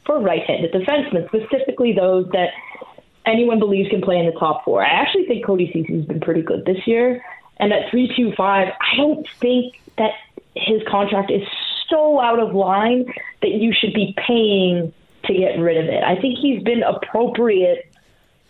for 0.06 0.20
right-handed 0.20 0.72
defensemen, 0.72 1.28
specifically 1.28 1.94
those 1.94 2.30
that 2.32 2.50
anyone 3.26 3.58
believes 3.58 3.90
can 3.90 4.02
play 4.02 4.20
in 4.20 4.26
the 4.28 4.40
top 4.40 4.64
four. 4.64 4.86
I 4.86 4.90
actually 4.90 5.26
think 5.26 5.44
Cody 5.44 5.72
Ceci 5.74 5.96
has 5.96 6.06
been 6.06 6.20
pretty 6.20 6.44
good 6.44 6.66
this 6.66 6.86
year. 6.86 7.24
And 7.58 7.74
at 7.74 7.90
325, 7.90 8.68
I 8.68 8.98
don't 8.98 9.28
think 9.40 9.82
that 9.98 10.12
his 10.56 10.82
contract 10.88 11.32
is 11.32 11.42
so 11.90 12.20
out 12.20 12.40
of 12.40 12.54
line 12.54 13.06
that 13.42 13.52
you 13.52 13.74
should 13.74 13.94
be 13.94 14.14
paying 14.28 14.94
to 15.26 15.34
get 15.34 15.58
rid 15.58 15.78
of 15.78 15.86
it. 15.86 16.04
I 16.04 16.20
think 16.20 16.38
he's 16.38 16.62
been 16.64 16.84
appropriate 16.84 17.92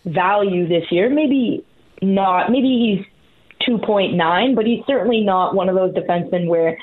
value 0.06 0.68
this 0.68 0.92
year. 0.92 1.10
Maybe 1.10 1.64
not, 2.02 2.52
maybe 2.52 2.68
he's 2.68 3.68
2.9, 3.68 4.56
but 4.56 4.66
he's 4.66 4.84
certainly 4.86 5.22
not 5.22 5.56
one 5.56 5.70
of 5.70 5.76
those 5.76 5.94
defensemen 5.94 6.48
where 6.48 6.78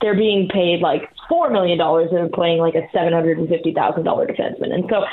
they're 0.00 0.16
being 0.16 0.48
paid 0.48 0.80
like 0.80 1.10
$4 1.30 1.52
million 1.52 1.80
and 1.80 2.32
playing 2.32 2.58
like 2.58 2.74
a 2.74 2.88
$750,000 2.96 3.74
defenseman. 3.74 4.72
And 4.72 4.84
so 4.88 5.04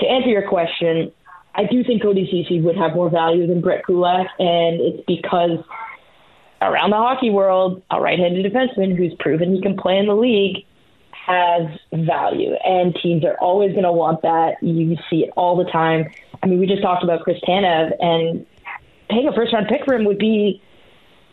to 0.00 0.06
answer 0.06 0.28
your 0.28 0.48
question, 0.48 1.12
I 1.54 1.64
do 1.64 1.84
think 1.84 2.02
Cody 2.02 2.28
Ceci 2.30 2.60
would 2.60 2.76
have 2.76 2.94
more 2.94 3.08
value 3.08 3.46
than 3.46 3.60
Brett 3.60 3.84
Kulak, 3.86 4.26
and 4.38 4.80
it's 4.80 5.04
because 5.06 5.58
around 6.60 6.90
the 6.90 6.96
hockey 6.96 7.30
world, 7.30 7.82
a 7.90 8.00
right-handed 8.00 8.44
defenseman 8.52 8.96
who's 8.96 9.14
proven 9.20 9.54
he 9.54 9.60
can 9.62 9.76
play 9.76 9.98
in 9.98 10.06
the 10.06 10.16
league 10.16 10.64
has 11.12 11.68
value, 11.92 12.54
and 12.64 12.94
teams 13.02 13.24
are 13.24 13.36
always 13.40 13.70
going 13.70 13.84
to 13.84 13.92
want 13.92 14.20
that. 14.22 14.56
You 14.62 14.96
see 15.08 15.24
it 15.24 15.30
all 15.36 15.56
the 15.56 15.70
time. 15.70 16.10
I 16.42 16.46
mean, 16.46 16.58
we 16.58 16.66
just 16.66 16.82
talked 16.82 17.04
about 17.04 17.22
Chris 17.22 17.38
Tanev, 17.46 17.92
and 18.00 18.44
paying 19.08 19.28
a 19.28 19.32
first-round 19.32 19.68
pick 19.68 19.84
for 19.84 19.94
him 19.94 20.04
would 20.06 20.18
be 20.18 20.60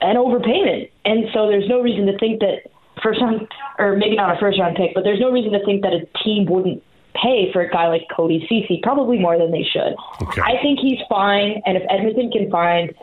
an 0.02 0.16
overpayment, 0.16 0.92
and 1.04 1.26
so 1.34 1.48
there's 1.48 1.68
no 1.68 1.82
reason 1.82 2.06
to 2.06 2.18
think 2.20 2.40
that 2.42 2.72
first 3.04 3.22
round, 3.22 3.48
or 3.80 3.96
maybe 3.96 4.16
not 4.16 4.36
a 4.36 4.40
first-round 4.40 4.76
pick, 4.76 4.94
but 4.94 5.04
there's 5.04 5.20
no 5.20 5.32
reason 5.32 5.52
to 5.54 5.64
think 5.66 5.82
that 5.84 5.94
a 5.94 6.06
team 6.24 6.46
wouldn't 6.46 6.84
pay 7.14 7.52
for 7.52 7.62
a 7.62 7.70
guy 7.70 7.88
like 7.88 8.08
Cody 8.16 8.46
Ceci, 8.48 8.80
probably 8.84 9.20
more 9.20 9.38
than 9.38 9.52
they 9.52 9.64
should. 9.64 9.96
Okay. 10.22 10.42
I 10.42 10.62
think 10.62 10.80
he's 10.80 11.00
fine, 11.10 11.62
and 11.66 11.78
if 11.78 11.84
Edmonton 11.90 12.32
can 12.32 12.50
find 12.50 12.94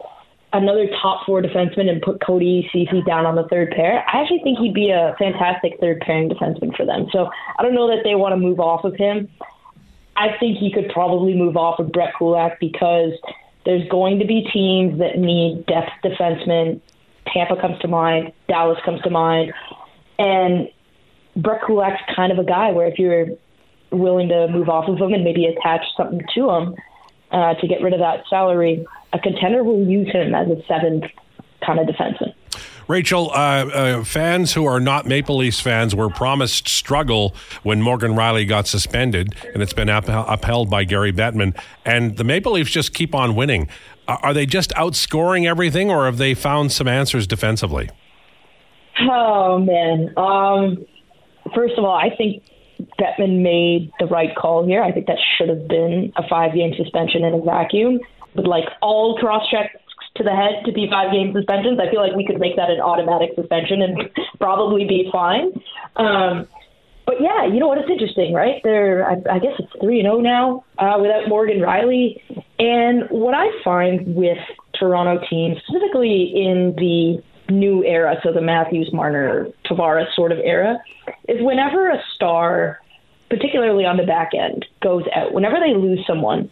another 0.55 0.89
top 1.03 1.27
four 1.27 1.43
defenseman 1.43 1.91
and 1.91 2.01
put 2.01 2.25
Cody 2.25 2.69
Ceci 2.73 3.03
down 3.03 3.27
on 3.27 3.35
the 3.35 3.47
third 3.49 3.71
pair, 3.73 4.03
I 4.09 4.23
actually 4.23 4.41
think 4.43 4.59
he'd 4.59 4.73
be 4.73 4.91
a 4.91 5.15
fantastic 5.19 5.79
third 5.79 6.01
pairing 6.01 6.31
defenseman 6.31 6.75
for 6.75 6.87
them. 6.87 7.07
So 7.13 7.29
I 7.59 7.63
don't 7.63 7.75
know 7.75 7.89
that 7.89 8.03
they 8.03 8.15
want 8.15 8.33
to 8.33 8.37
move 8.39 8.59
off 8.59 8.85
of 8.85 8.97
him. 8.97 9.29
I 10.17 10.37
think 10.41 10.57
he 10.59 10.73
could 10.73 10.89
probably 10.89 11.35
move 11.35 11.57
off 11.57 11.79
of 11.79 11.93
Brett 11.93 12.15
Kulak 12.17 12.59
because 12.61 13.13
there's 13.67 13.87
going 13.91 14.19
to 14.21 14.25
be 14.25 14.49
teams 14.53 14.99
that 14.99 15.19
need 15.19 15.67
depth 15.67 15.91
defensemen. 16.03 16.81
Tampa 17.33 17.61
comes 17.61 17.79
to 17.81 17.89
mind, 17.89 18.33
Dallas 18.49 18.79
comes 18.87 19.03
to 19.03 19.11
mind, 19.11 19.53
and 20.19 20.69
Brett 21.37 21.63
Kulak's 21.63 22.03
kind 22.15 22.33
of 22.33 22.39
a 22.39 22.45
guy 22.45 22.73
where 22.73 22.87
if 22.87 22.99
you're 22.99 23.29
willing 23.91 24.29
to 24.29 24.49
move 24.49 24.69
off 24.69 24.89
of 24.89 24.99
him 24.99 25.15
and 25.15 25.25
maybe 25.25 25.47
attach 25.47 25.83
something 25.97 26.21
to 26.35 26.51
him 26.51 26.75
uh, 27.31 27.55
to 27.55 27.67
get 27.67 27.81
rid 27.81 27.93
of 27.93 28.01
that 28.01 28.25
salary, 28.29 28.87
a 29.13 29.19
contender 29.19 29.63
will 29.63 29.87
use 29.87 30.11
him 30.11 30.35
as 30.35 30.49
a 30.49 30.63
seventh 30.67 31.05
kind 31.65 31.79
of 31.79 31.87
defenseman. 31.87 32.35
Rachel, 32.89 33.31
uh, 33.33 33.35
uh, 33.35 34.05
fans 34.05 34.55
who 34.55 34.65
are 34.65 34.81
not 34.81 35.05
Maple 35.05 35.37
Leafs 35.37 35.61
fans 35.61 35.95
were 35.95 36.09
promised 36.09 36.67
struggle 36.67 37.35
when 37.63 37.83
Morgan 37.83 38.13
Rielly 38.13 38.49
got 38.49 38.67
suspended, 38.67 39.35
and 39.53 39.63
it's 39.63 39.75
been 39.75 39.91
up- 39.91 40.09
upheld 40.09 40.71
by 40.71 40.85
Gary 40.85 41.13
Bettman. 41.13 41.55
And 41.85 42.17
the 42.17 42.25
Maple 42.25 42.53
Leafs 42.53 42.71
just 42.71 42.95
keep 42.95 43.15
on 43.15 43.35
winning. 43.35 43.69
Are 44.09 44.19
are 44.23 44.35
they 44.35 44.47
just 44.47 44.71
outscoring 44.71 45.47
everything, 45.47 45.91
or 45.91 46.07
have 46.07 46.17
they 46.17 46.33
found 46.33 46.73
some 46.73 46.89
answers 46.89 47.27
defensively? 47.27 47.91
Oh 49.01 49.59
man. 49.59 50.13
Um, 50.17 50.87
first 51.55 51.75
of 51.79 51.85
all, 51.85 51.95
I 51.95 52.15
think 52.17 52.43
Bettman 52.99 53.43
made 53.43 53.93
the 53.99 54.07
right 54.07 54.35
call 54.37 54.67
here. 54.67 54.83
I 54.83 54.93
think 54.93 55.07
that 55.07 55.19
should 55.37 55.49
have 55.49 55.69
been 55.69 56.13
a 56.17 56.27
five-game 56.29 56.75
suspension 56.77 57.25
in 57.25 57.35
a 57.35 57.41
vacuum. 57.41 58.01
With 58.35 58.47
like 58.47 58.65
all 58.83 59.17
cross 59.19 59.49
checks 59.51 59.75
to 60.17 60.25
the 60.25 60.31
head 60.31 60.65
to 60.67 60.73
be 60.73 60.89
five-game 60.91 61.33
suspensions, 61.35 61.79
I 61.81 61.91
feel 61.91 62.01
like 62.01 62.15
we 62.15 62.27
could 62.27 62.39
make 62.39 62.57
that 62.57 62.71
an 62.71 62.81
automatic 62.81 63.31
suspension 63.35 63.83
and 63.83 64.11
probably 64.39 64.85
be 64.87 65.09
fine. 65.11 65.53
Um, 65.97 66.47
but 67.07 67.23
yeah, 67.23 67.47
you 67.47 67.59
know 67.59 67.69
what? 67.69 67.79
It's 67.79 67.91
interesting, 67.91 68.35
right? 68.35 68.61
They're, 68.63 69.09
I, 69.09 69.15
I 69.31 69.39
guess 69.39 69.55
it's 69.59 69.73
three 69.81 70.01
and 70.01 70.07
zero 70.07 70.21
now 70.21 70.65
uh, 70.79 70.99
without 71.01 71.27
Morgan 71.27 71.59
Rielly. 71.59 72.21
And 72.59 73.09
what 73.09 73.35
I 73.35 73.47
find 73.65 74.15
with 74.15 74.39
Toronto 74.79 75.25
teams, 75.31 75.57
specifically 75.67 76.31
in 76.35 76.75
the 76.77 77.23
new 77.51 77.85
era, 77.85 78.17
so 78.23 78.33
the 78.33 78.41
Matthews, 78.41 78.91
Marner, 78.93 79.49
Tavares 79.65 80.15
sort 80.15 80.33
of 80.33 80.39
era, 80.39 80.79
is 81.29 81.39
whenever 81.41 81.89
a 81.91 82.03
star, 82.15 82.79
particularly 83.31 83.85
on 83.85 83.97
the 83.97 84.05
back 84.05 84.31
end, 84.35 84.67
goes 84.83 85.05
out, 85.15 85.33
whenever 85.33 85.57
they 85.61 85.75
lose 85.75 86.05
someone, 86.07 86.51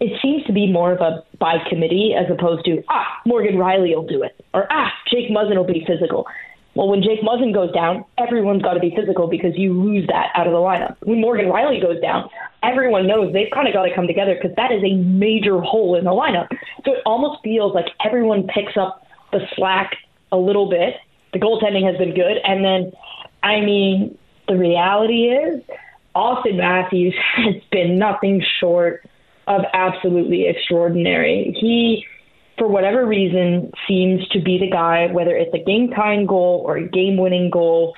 it 0.00 0.18
seems 0.22 0.44
to 0.44 0.52
be 0.52 0.70
more 0.70 0.92
of 0.92 1.00
a 1.00 1.24
by 1.38 1.56
committee 1.68 2.14
as 2.18 2.30
opposed 2.30 2.64
to, 2.64 2.82
ah, 2.88 3.06
Morgan 3.26 3.56
Rielly 3.56 3.94
will 3.94 4.06
do 4.06 4.22
it, 4.22 4.34
or 4.54 4.66
ah, 4.70 4.90
Jake 5.10 5.30
Muzzin 5.30 5.56
will 5.56 5.64
be 5.64 5.84
physical. 5.86 6.26
Well, 6.74 6.88
when 6.88 7.02
Jake 7.02 7.22
Muzzin 7.22 7.52
goes 7.52 7.72
down, 7.72 8.04
everyone's 8.18 8.62
got 8.62 8.74
to 8.74 8.80
be 8.80 8.94
physical 8.94 9.26
because 9.26 9.56
you 9.56 9.72
lose 9.72 10.06
that 10.06 10.30
out 10.36 10.46
of 10.46 10.52
the 10.52 10.58
lineup. 10.58 10.94
When 11.02 11.20
Morgan 11.20 11.46
Rielly 11.46 11.82
goes 11.82 12.00
down, 12.00 12.30
everyone 12.62 13.08
knows 13.08 13.32
they've 13.32 13.50
kind 13.52 13.66
of 13.66 13.74
got 13.74 13.82
to 13.82 13.94
come 13.94 14.06
together 14.06 14.38
because 14.40 14.54
that 14.54 14.70
is 14.70 14.82
a 14.84 14.94
major 14.94 15.60
hole 15.60 15.96
in 15.96 16.04
the 16.04 16.12
lineup. 16.12 16.46
So 16.84 16.92
it 16.92 17.02
almost 17.04 17.42
feels 17.42 17.74
like 17.74 17.86
everyone 18.04 18.46
picks 18.46 18.76
up 18.76 19.02
the 19.32 19.40
slack 19.56 19.96
a 20.32 20.36
little 20.36 20.68
bit. 20.68 20.94
The 21.32 21.38
goaltending 21.38 21.86
has 21.86 21.96
been 21.96 22.14
good. 22.14 22.38
And 22.44 22.64
then, 22.64 22.92
I 23.42 23.60
mean, 23.60 24.16
the 24.46 24.56
reality 24.56 25.28
is 25.28 25.62
Auston 26.16 26.56
Matthews 26.56 27.14
has 27.36 27.56
been 27.70 27.96
nothing 27.96 28.42
short 28.60 29.08
of 29.46 29.62
absolutely 29.72 30.46
extraordinary. 30.46 31.56
He 31.58 32.06
for 32.58 32.66
whatever 32.66 33.06
reason, 33.06 33.72
seems 33.86 34.26
to 34.28 34.40
be 34.40 34.58
the 34.58 34.68
guy, 34.68 35.06
whether 35.06 35.34
it's 35.34 35.54
a 35.54 35.58
game 35.58 35.90
tying 35.90 36.26
goal 36.26 36.62
or 36.66 36.76
a 36.76 36.86
game 36.86 37.16
winning 37.16 37.50
goal. 37.50 37.94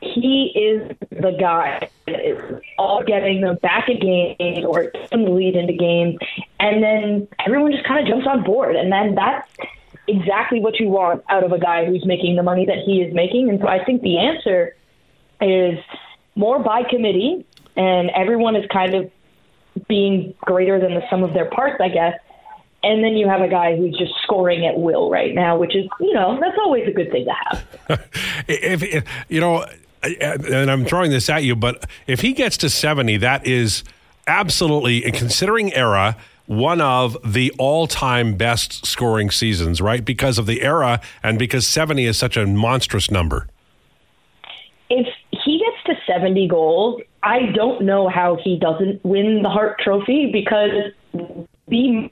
He 0.00 0.52
is 0.54 0.96
the 1.10 1.36
guy 1.38 1.88
that 2.06 2.26
is 2.26 2.60
all 2.78 3.02
getting 3.04 3.42
them 3.42 3.56
back 3.62 3.88
in 3.88 4.00
games 4.00 4.64
or 4.64 4.90
some 5.10 5.24
lead 5.24 5.54
into 5.54 5.74
games. 5.74 6.16
And 6.58 6.82
then 6.82 7.28
everyone 7.46 7.72
just 7.72 7.84
kind 7.84 8.00
of 8.00 8.06
jumps 8.06 8.26
on 8.26 8.42
board. 8.42 8.76
And 8.76 8.90
then 8.90 9.14
that's 9.14 9.48
exactly 10.06 10.60
what 10.60 10.78
you 10.78 10.88
want 10.88 11.22
out 11.28 11.44
of 11.44 11.52
a 11.52 11.58
guy 11.58 11.84
who's 11.84 12.04
making 12.04 12.36
the 12.36 12.42
money 12.42 12.66
that 12.66 12.78
he 12.84 13.02
is 13.02 13.14
making. 13.14 13.48
And 13.48 13.60
so 13.60 13.66
I 13.66 13.84
think 13.84 14.02
the 14.02 14.18
answer 14.18 14.76
is 15.40 15.78
more 16.34 16.58
by 16.58 16.82
committee, 16.82 17.46
and 17.76 18.10
everyone 18.10 18.56
is 18.56 18.64
kind 18.72 18.94
of 18.94 19.10
being 19.88 20.34
greater 20.40 20.80
than 20.80 20.94
the 20.94 21.02
sum 21.10 21.22
of 21.22 21.34
their 21.34 21.50
parts, 21.50 21.80
I 21.80 21.88
guess 21.88 22.14
and 22.84 23.02
then 23.02 23.14
you 23.14 23.26
have 23.28 23.40
a 23.40 23.48
guy 23.48 23.76
who's 23.76 23.96
just 23.98 24.12
scoring 24.22 24.66
at 24.66 24.78
will 24.78 25.10
right 25.10 25.34
now, 25.34 25.56
which 25.56 25.74
is, 25.74 25.86
you 26.00 26.12
know, 26.12 26.38
that's 26.38 26.56
always 26.58 26.86
a 26.86 26.92
good 26.92 27.10
thing 27.10 27.24
to 27.24 27.32
have. 27.32 27.66
if, 28.46 28.82
if 28.82 29.04
you 29.28 29.40
know, 29.40 29.64
and 30.02 30.70
I'm 30.70 30.84
throwing 30.84 31.10
this 31.10 31.30
at 31.30 31.44
you, 31.44 31.56
but 31.56 31.88
if 32.06 32.20
he 32.20 32.34
gets 32.34 32.58
to 32.58 32.68
70, 32.68 33.16
that 33.18 33.46
is 33.46 33.84
absolutely, 34.26 35.00
considering 35.12 35.72
era, 35.72 36.16
one 36.46 36.80
of 36.80 37.16
the 37.24 37.52
all-time 37.58 38.34
best 38.34 38.84
scoring 38.84 39.30
seasons, 39.30 39.80
right? 39.80 40.04
Because 40.04 40.38
of 40.38 40.46
the 40.46 40.62
era 40.62 41.00
and 41.22 41.38
because 41.38 41.66
70 41.66 42.04
is 42.04 42.18
such 42.18 42.36
a 42.36 42.46
monstrous 42.46 43.10
number. 43.10 43.48
If 44.90 45.06
he 45.30 45.58
gets 45.58 45.82
to 45.86 46.12
70 46.12 46.48
goals, 46.48 47.00
I 47.22 47.46
don't 47.54 47.84
know 47.84 48.08
how 48.08 48.36
he 48.36 48.58
doesn't 48.58 49.02
win 49.04 49.42
the 49.42 49.48
Hart 49.48 49.80
Trophy 49.80 50.30
because 50.30 50.92
the 51.68 52.10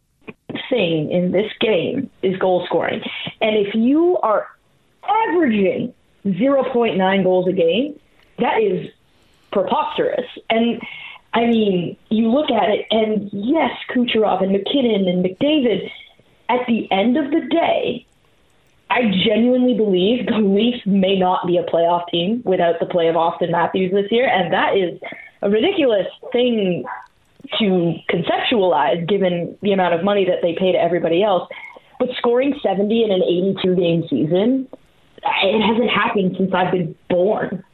thing 0.70 1.10
in 1.10 1.32
this 1.32 1.50
game 1.60 2.10
is 2.22 2.38
goal 2.38 2.64
scoring. 2.66 3.02
And 3.40 3.56
if 3.56 3.74
you 3.74 4.18
are 4.22 4.48
averaging 5.28 5.92
0.9 6.24 7.22
goals 7.22 7.48
a 7.48 7.52
game, 7.52 7.98
that 8.38 8.62
is 8.62 8.90
preposterous. 9.52 10.26
And 10.48 10.80
I 11.34 11.46
mean, 11.46 11.96
you 12.10 12.30
look 12.30 12.50
at 12.50 12.68
it, 12.68 12.86
and 12.90 13.30
yes, 13.32 13.70
Kucherov 13.90 14.42
and 14.42 14.52
MacKinnon 14.52 15.08
and 15.08 15.24
McDavid, 15.24 15.90
at 16.48 16.66
the 16.66 16.90
end 16.90 17.16
of 17.16 17.30
the 17.30 17.40
day, 17.48 18.06
I 18.90 19.10
genuinely 19.24 19.72
believe 19.74 20.26
the 20.26 20.36
Leafs 20.36 20.84
may 20.84 21.18
not 21.18 21.46
be 21.46 21.56
a 21.56 21.64
playoff 21.64 22.08
team 22.08 22.42
without 22.44 22.78
the 22.78 22.86
play 22.86 23.08
of 23.08 23.14
Auston 23.14 23.50
Matthews 23.50 23.92
this 23.92 24.12
year, 24.12 24.28
and 24.28 24.52
that 24.52 24.76
is 24.76 25.00
a 25.40 25.48
ridiculous 25.48 26.06
thing 26.30 26.84
to 27.58 27.94
conceptualize 28.10 29.08
given 29.08 29.56
the 29.62 29.72
amount 29.72 29.94
of 29.94 30.04
money 30.04 30.26
that 30.26 30.42
they 30.42 30.54
pay 30.54 30.72
to 30.72 30.78
everybody 30.78 31.22
else. 31.22 31.48
But 31.98 32.10
scoring 32.18 32.58
70 32.62 33.04
in 33.04 33.10
an 33.10 33.22
82 33.22 33.76
game 33.76 34.04
season, 34.10 34.68
it 35.22 35.60
hasn't 35.62 35.90
happened 35.90 36.36
since 36.36 36.52
I've 36.52 36.72
been 36.72 36.94
born. 37.08 37.64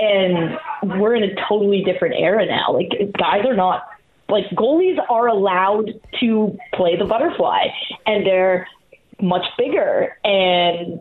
And 0.00 0.58
we're 0.98 1.14
in 1.14 1.24
a 1.24 1.34
totally 1.48 1.82
different 1.84 2.14
era 2.16 2.46
now. 2.46 2.72
Like, 2.72 2.90
guys 3.18 3.44
are 3.46 3.54
not, 3.54 3.86
like, 4.28 4.48
goalies 4.50 4.98
are 5.10 5.28
allowed 5.28 5.90
to 6.20 6.58
play 6.74 6.96
the 6.96 7.04
butterfly, 7.04 7.66
and 8.06 8.26
they're 8.26 8.66
much 9.20 9.44
bigger. 9.58 10.16
And 10.24 11.00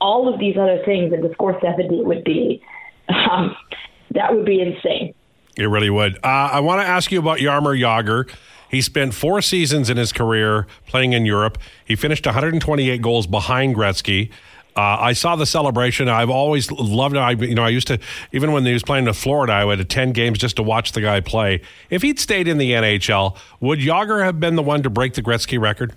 all 0.00 0.32
of 0.32 0.40
these 0.40 0.56
other 0.56 0.82
things, 0.84 1.12
and 1.12 1.22
to 1.22 1.32
score 1.32 1.58
70 1.60 2.02
would 2.02 2.24
be, 2.24 2.62
um, 3.08 3.54
that 4.12 4.34
would 4.34 4.44
be 4.44 4.60
insane. 4.60 5.14
It 5.56 5.66
really 5.66 5.90
would. 5.90 6.16
Uh, 6.16 6.50
I 6.52 6.60
want 6.60 6.80
to 6.80 6.86
ask 6.86 7.12
you 7.12 7.18
about 7.18 7.38
Jaromir 7.38 7.78
Jagr 7.78 8.32
He 8.70 8.80
spent 8.80 9.14
four 9.14 9.42
seasons 9.42 9.90
in 9.90 9.96
his 9.96 10.12
career 10.12 10.66
playing 10.86 11.12
in 11.12 11.26
Europe. 11.26 11.58
He 11.84 11.96
finished 11.96 12.24
128 12.24 13.02
goals 13.02 13.26
behind 13.26 13.76
Gretzky. 13.76 14.30
Uh, 14.76 14.96
I 15.00 15.12
saw 15.12 15.36
the 15.36 15.46
celebration. 15.46 16.08
I've 16.08 16.30
always 16.30 16.70
loved 16.70 17.16
it. 17.16 17.18
I, 17.18 17.32
you 17.32 17.54
know, 17.54 17.64
I 17.64 17.68
used 17.70 17.88
to 17.88 17.98
even 18.32 18.52
when 18.52 18.64
he 18.64 18.72
was 18.72 18.82
playing 18.82 19.06
in 19.06 19.12
Florida, 19.12 19.52
I 19.52 19.64
would 19.64 19.80
attend 19.80 20.14
games 20.14 20.38
just 20.38 20.56
to 20.56 20.62
watch 20.62 20.92
the 20.92 21.00
guy 21.00 21.20
play. 21.20 21.62
If 21.90 22.02
he'd 22.02 22.18
stayed 22.18 22.46
in 22.48 22.58
the 22.58 22.72
NHL, 22.72 23.36
would 23.60 23.80
Jagr 23.80 24.24
have 24.24 24.38
been 24.38 24.56
the 24.56 24.62
one 24.62 24.82
to 24.82 24.90
break 24.90 25.14
the 25.14 25.22
Gretzky 25.22 25.60
record? 25.60 25.94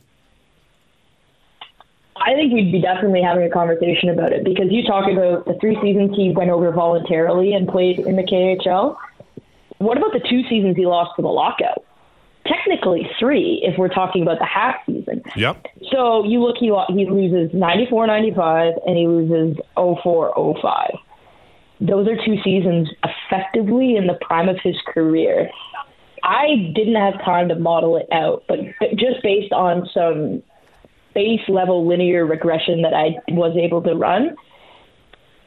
I 2.16 2.34
think 2.36 2.54
we'd 2.54 2.72
be 2.72 2.82
definitely 2.82 3.22
having 3.22 3.44
a 3.44 3.50
conversation 3.50 4.10
about 4.10 4.32
it 4.32 4.44
because 4.44 4.68
you 4.70 4.84
talk 4.84 5.12
about 5.12 5.46
the 5.46 5.56
three 5.60 5.78
seasons 5.82 6.16
he 6.16 6.32
went 6.32 6.50
over 6.50 6.72
voluntarily 6.72 7.54
and 7.54 7.68
played 7.68 8.00
in 8.00 8.16
the 8.16 8.24
KHL. 8.24 8.96
What 9.80 9.98
about 9.98 10.14
the 10.14 10.22
two 10.30 10.48
seasons 10.48 10.78
he 10.78 10.86
lost 10.86 11.12
to 11.18 11.22
the 11.22 11.28
lockout? 11.28 11.84
Technically 12.46 13.10
three, 13.20 13.62
if 13.64 13.78
we're 13.78 13.94
talking 13.94 14.22
about 14.22 14.40
the 14.40 14.46
half 14.46 14.76
season. 14.86 15.22
Yep. 15.36 15.66
So 15.92 16.26
you 16.26 16.42
look, 16.42 16.58
he 16.58 16.72
he 16.90 17.10
loses 17.10 17.54
94 17.54 18.08
95 18.08 18.74
and 18.86 18.98
he 18.98 19.08
loses 19.08 19.58
04 19.76 20.58
05. 20.62 20.92
Those 21.80 22.08
are 22.08 22.16
two 22.26 22.38
seasons 22.44 22.90
effectively 23.04 23.96
in 23.96 24.08
the 24.08 24.18
prime 24.22 24.50
of 24.50 24.58
his 24.64 24.76
career. 24.94 25.50
I 26.24 26.72
didn't 26.74 26.96
have 26.96 27.16
time 27.26 27.50
to 27.50 27.56
model 27.56 27.98
it 27.98 28.08
out, 28.12 28.44
but 28.48 28.60
just 28.96 29.22
based 29.22 29.52
on 29.52 29.90
some 29.94 30.42
base 31.14 31.42
level 31.50 31.86
linear 31.86 32.26
regression 32.26 32.82
that 32.84 32.94
I 32.94 33.16
was 33.30 33.56
able 33.58 33.82
to 33.84 33.94
run, 33.94 34.36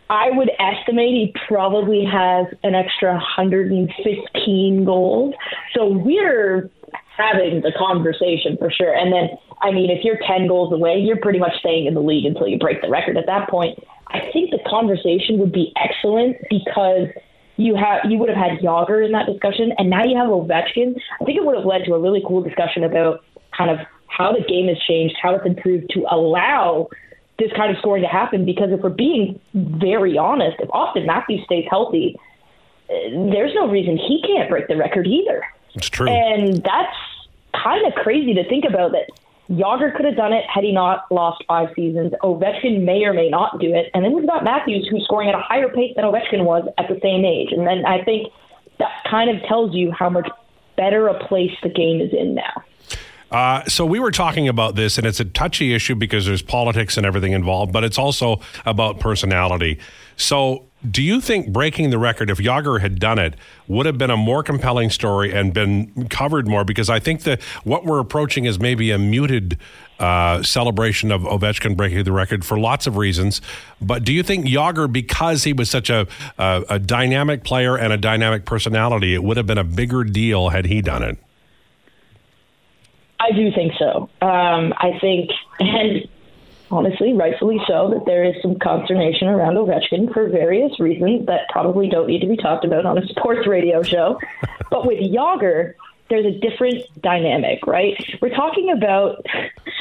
I 0.08 0.30
would 0.30 0.50
estimate 0.60 1.14
he 1.14 1.34
probably 1.48 2.04
has 2.04 2.46
an 2.62 2.74
extra 2.74 3.12
115 3.14 4.84
goals. 4.84 5.34
So 5.74 5.88
we're 5.88 6.70
having 7.16 7.62
the 7.62 7.72
conversation 7.76 8.56
for 8.58 8.70
sure. 8.70 8.94
And 8.94 9.12
then, 9.12 9.30
I 9.62 9.70
mean, 9.70 9.90
if 9.90 10.04
you're 10.04 10.18
10 10.26 10.46
goals 10.46 10.72
away, 10.72 10.98
you're 10.98 11.16
pretty 11.16 11.38
much 11.38 11.58
staying 11.60 11.86
in 11.86 11.94
the 11.94 12.02
league 12.02 12.26
until 12.26 12.46
you 12.46 12.58
break 12.58 12.82
the 12.82 12.90
record. 12.90 13.16
At 13.16 13.26
that 13.26 13.48
point, 13.48 13.78
I 14.08 14.20
think 14.32 14.50
the 14.50 14.60
conversation 14.68 15.38
would 15.38 15.52
be 15.52 15.72
excellent 15.76 16.36
because 16.50 17.08
you 17.56 17.74
have 17.74 18.10
you 18.10 18.18
would 18.18 18.28
have 18.28 18.38
had 18.38 18.58
Jagr 18.60 19.04
in 19.04 19.12
that 19.12 19.26
discussion, 19.26 19.72
and 19.78 19.88
now 19.88 20.04
you 20.04 20.16
have 20.16 20.28
Ovechkin. 20.28 20.94
I 21.20 21.24
think 21.24 21.38
it 21.38 21.44
would 21.44 21.56
have 21.56 21.64
led 21.64 21.84
to 21.86 21.94
a 21.94 22.00
really 22.00 22.22
cool 22.26 22.42
discussion 22.42 22.84
about 22.84 23.24
kind 23.56 23.70
of 23.70 23.78
how 24.08 24.32
the 24.32 24.44
game 24.46 24.68
has 24.68 24.78
changed, 24.86 25.16
how 25.20 25.34
it's 25.34 25.46
improved 25.46 25.90
to 25.90 26.06
allow 26.10 26.88
this 27.38 27.50
kind 27.56 27.70
of 27.70 27.78
scoring 27.78 28.02
to 28.02 28.08
happen. 28.08 28.44
Because 28.44 28.68
if 28.70 28.80
we're 28.80 28.90
being 28.90 29.40
very 29.54 30.18
honest, 30.18 30.56
if 30.60 30.68
Auston 30.68 31.06
Matthews 31.06 31.40
stays 31.44 31.64
healthy, 31.68 32.16
uh, 32.90 33.32
there's 33.32 33.54
no 33.54 33.68
reason 33.68 33.96
he 33.96 34.22
can't 34.26 34.48
break 34.50 34.68
the 34.68 34.76
record 34.76 35.06
either. 35.06 35.42
It's 35.76 35.88
true. 35.88 36.08
And 36.08 36.62
that's 36.62 36.96
kind 37.54 37.86
of 37.86 37.94
crazy 37.94 38.34
to 38.34 38.48
think 38.48 38.64
about 38.64 38.92
that 38.92 39.08
Jagr 39.50 39.94
could 39.94 40.04
have 40.04 40.16
done 40.16 40.32
it 40.32 40.44
had 40.52 40.64
he 40.64 40.72
not 40.72 41.10
lost 41.10 41.44
five 41.46 41.68
seasons. 41.76 42.12
Ovechkin 42.22 42.82
may 42.84 43.04
or 43.04 43.12
may 43.12 43.28
not 43.28 43.60
do 43.60 43.72
it. 43.72 43.90
And 43.94 44.04
then 44.04 44.12
we've 44.14 44.26
got 44.26 44.42
Matthews 44.42 44.88
who's 44.90 45.04
scoring 45.04 45.28
at 45.28 45.34
a 45.34 45.40
higher 45.40 45.68
pace 45.68 45.92
than 45.94 46.04
Ovechkin 46.04 46.44
was 46.44 46.68
at 46.78 46.88
the 46.88 46.98
same 47.02 47.24
age. 47.24 47.52
And 47.52 47.66
then 47.66 47.84
I 47.86 48.02
think 48.02 48.32
that 48.78 48.90
kind 49.08 49.30
of 49.30 49.42
tells 49.48 49.74
you 49.74 49.92
how 49.92 50.10
much 50.10 50.28
better 50.76 51.08
a 51.08 51.26
place 51.26 51.52
the 51.62 51.68
game 51.68 52.00
is 52.00 52.12
in 52.12 52.34
now. 52.34 52.64
Uh, 53.30 53.64
so 53.64 53.84
we 53.84 53.98
were 53.98 54.12
talking 54.12 54.46
about 54.46 54.76
this, 54.76 54.98
and 54.98 55.06
it's 55.06 55.18
a 55.18 55.24
touchy 55.24 55.74
issue 55.74 55.94
because 55.96 56.26
there's 56.26 56.42
politics 56.42 56.96
and 56.96 57.04
everything 57.04 57.32
involved, 57.32 57.72
but 57.72 57.82
it's 57.82 57.98
also 57.98 58.40
about 58.64 59.00
personality. 59.00 59.78
So, 60.16 60.64
do 60.90 61.02
you 61.02 61.20
think 61.20 61.52
breaking 61.52 61.90
the 61.90 61.98
record, 61.98 62.30
if 62.30 62.38
Jagr 62.38 62.80
had 62.80 62.98
done 62.98 63.18
it, 63.18 63.34
would 63.68 63.86
have 63.86 63.98
been 63.98 64.10
a 64.10 64.16
more 64.16 64.42
compelling 64.42 64.90
story 64.90 65.32
and 65.32 65.52
been 65.52 66.08
covered 66.08 66.46
more? 66.46 66.64
Because 66.64 66.90
I 66.90 67.00
think 67.00 67.22
that 67.22 67.42
what 67.64 67.84
we're 67.84 67.98
approaching 67.98 68.44
is 68.44 68.58
maybe 68.58 68.90
a 68.90 68.98
muted 68.98 69.58
uh, 69.98 70.42
celebration 70.42 71.10
of 71.10 71.22
Ovechkin 71.22 71.76
breaking 71.76 72.04
the 72.04 72.12
record 72.12 72.44
for 72.44 72.58
lots 72.58 72.86
of 72.86 72.96
reasons. 72.96 73.40
But 73.80 74.04
do 74.04 74.12
you 74.12 74.22
think 74.22 74.46
Jagr, 74.46 74.92
because 74.92 75.44
he 75.44 75.52
was 75.52 75.70
such 75.70 75.90
a, 75.90 76.06
a, 76.38 76.64
a 76.70 76.78
dynamic 76.78 77.44
player 77.44 77.76
and 77.76 77.92
a 77.92 77.96
dynamic 77.96 78.44
personality, 78.44 79.14
it 79.14 79.22
would 79.22 79.36
have 79.36 79.46
been 79.46 79.58
a 79.58 79.64
bigger 79.64 80.04
deal 80.04 80.50
had 80.50 80.66
he 80.66 80.82
done 80.82 81.02
it? 81.02 81.18
I 83.18 83.32
do 83.32 83.50
think 83.52 83.72
so. 83.78 84.10
Um, 84.20 84.74
I 84.76 84.98
think, 85.00 85.30
and 85.58 86.06
honestly, 86.70 87.12
rightfully 87.12 87.60
so, 87.66 87.90
that 87.94 88.04
there 88.06 88.24
is 88.24 88.34
some 88.42 88.58
consternation 88.58 89.28
around 89.28 89.54
Ovechkin 89.54 90.12
for 90.12 90.28
various 90.28 90.78
reasons 90.80 91.26
that 91.26 91.48
probably 91.50 91.88
don't 91.88 92.06
need 92.06 92.20
to 92.20 92.28
be 92.28 92.36
talked 92.36 92.64
about 92.64 92.86
on 92.86 92.98
a 92.98 93.06
sports 93.08 93.46
radio 93.46 93.82
show. 93.82 94.18
but 94.70 94.86
with 94.86 94.98
Jagr, 94.98 95.74
there's 96.08 96.26
a 96.26 96.38
different 96.38 96.84
dynamic, 97.02 97.66
right? 97.66 97.94
We're 98.20 98.34
talking 98.34 98.70
about 98.70 99.24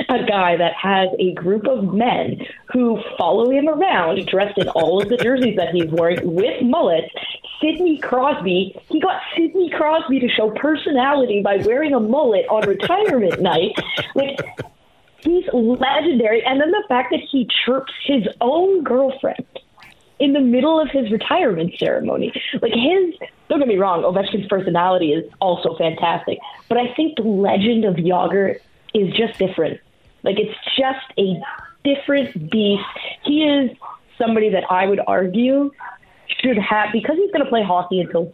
a 0.09 0.25
guy 0.25 0.57
that 0.57 0.73
has 0.73 1.09
a 1.19 1.33
group 1.33 1.67
of 1.67 1.93
men 1.93 2.41
who 2.73 2.99
follow 3.17 3.51
him 3.51 3.67
around 3.67 4.25
dressed 4.25 4.57
in 4.57 4.67
all 4.69 5.01
of 5.01 5.09
the 5.09 5.17
jerseys 5.17 5.55
that 5.57 5.69
he's 5.69 5.89
wearing 5.91 6.33
with 6.33 6.63
mullets. 6.63 7.13
Sidney 7.61 7.99
Crosby, 7.99 8.75
he 8.89 8.99
got 8.99 9.21
Sidney 9.35 9.69
Crosby 9.69 10.19
to 10.19 10.27
show 10.27 10.51
personality 10.51 11.41
by 11.41 11.57
wearing 11.57 11.93
a 11.93 11.99
mullet 11.99 12.45
on 12.49 12.67
retirement 12.67 13.41
night. 13.41 13.73
Like, 14.15 14.39
he's 15.25 15.45
legendary. 15.53 16.43
And 16.45 16.61
then 16.61 16.71
the 16.71 16.83
fact 16.87 17.11
that 17.11 17.19
he 17.19 17.47
chirps 17.65 17.91
his 18.05 18.27
own 18.39 18.83
girlfriend 18.83 19.45
in 20.19 20.33
the 20.33 20.39
middle 20.39 20.79
of 20.79 20.89
his 20.89 21.11
retirement 21.11 21.73
ceremony. 21.77 22.31
Like 22.61 22.73
his, 22.73 23.15
don't 23.49 23.59
get 23.59 23.67
me 23.67 23.77
wrong, 23.77 24.03
Ovechkin's 24.03 24.47
personality 24.47 25.11
is 25.11 25.29
also 25.41 25.75
fantastic, 25.77 26.37
but 26.69 26.77
I 26.77 26.93
think 26.93 27.17
the 27.17 27.23
legend 27.23 27.83
of 27.83 27.95
Jagr 27.95 28.59
is 28.93 29.13
just 29.13 29.37
different. 29.37 29.81
Like 30.23 30.37
it's 30.39 30.57
just 30.77 31.05
a 31.19 31.41
different 31.83 32.49
beast. 32.49 32.83
He 33.23 33.43
is 33.43 33.71
somebody 34.17 34.49
that 34.49 34.63
I 34.71 34.87
would 34.87 35.01
argue 35.05 35.71
should 36.39 36.57
have 36.57 36.89
because 36.93 37.17
he's 37.17 37.31
going 37.31 37.43
to 37.43 37.49
play 37.49 37.63
hockey 37.63 37.99
until 37.99 38.33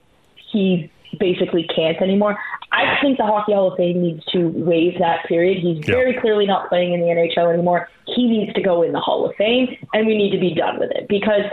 he 0.52 0.92
basically 1.20 1.64
can't 1.76 2.02
anymore. 2.02 2.38
I 2.72 2.98
think 3.02 3.18
the 3.18 3.26
Hockey 3.26 3.54
Hall 3.54 3.72
of 3.72 3.78
Fame 3.78 4.02
needs 4.02 4.24
to 4.28 4.48
waive 4.48 5.00
that 5.00 5.26
period. 5.26 5.60
He's 5.62 5.84
very 5.86 6.20
clearly 6.20 6.46
not 6.46 6.70
playing 6.70 6.94
in 6.94 7.02
the 7.02 7.08
NHL 7.08 7.54
anymore. 7.54 7.90
He 8.08 8.28
needs 8.28 8.54
to 8.54 8.62
go 8.62 8.82
in 8.84 8.92
the 8.92 9.00
Hall 9.00 9.30
of 9.30 9.36
Fame, 9.36 9.76
and 9.94 10.08
we 10.08 10.18
need 10.18 10.32
to 10.32 10.40
be 10.40 10.54
done 10.54 10.80
with 10.80 10.92
it 10.92 11.08
because 11.08 11.44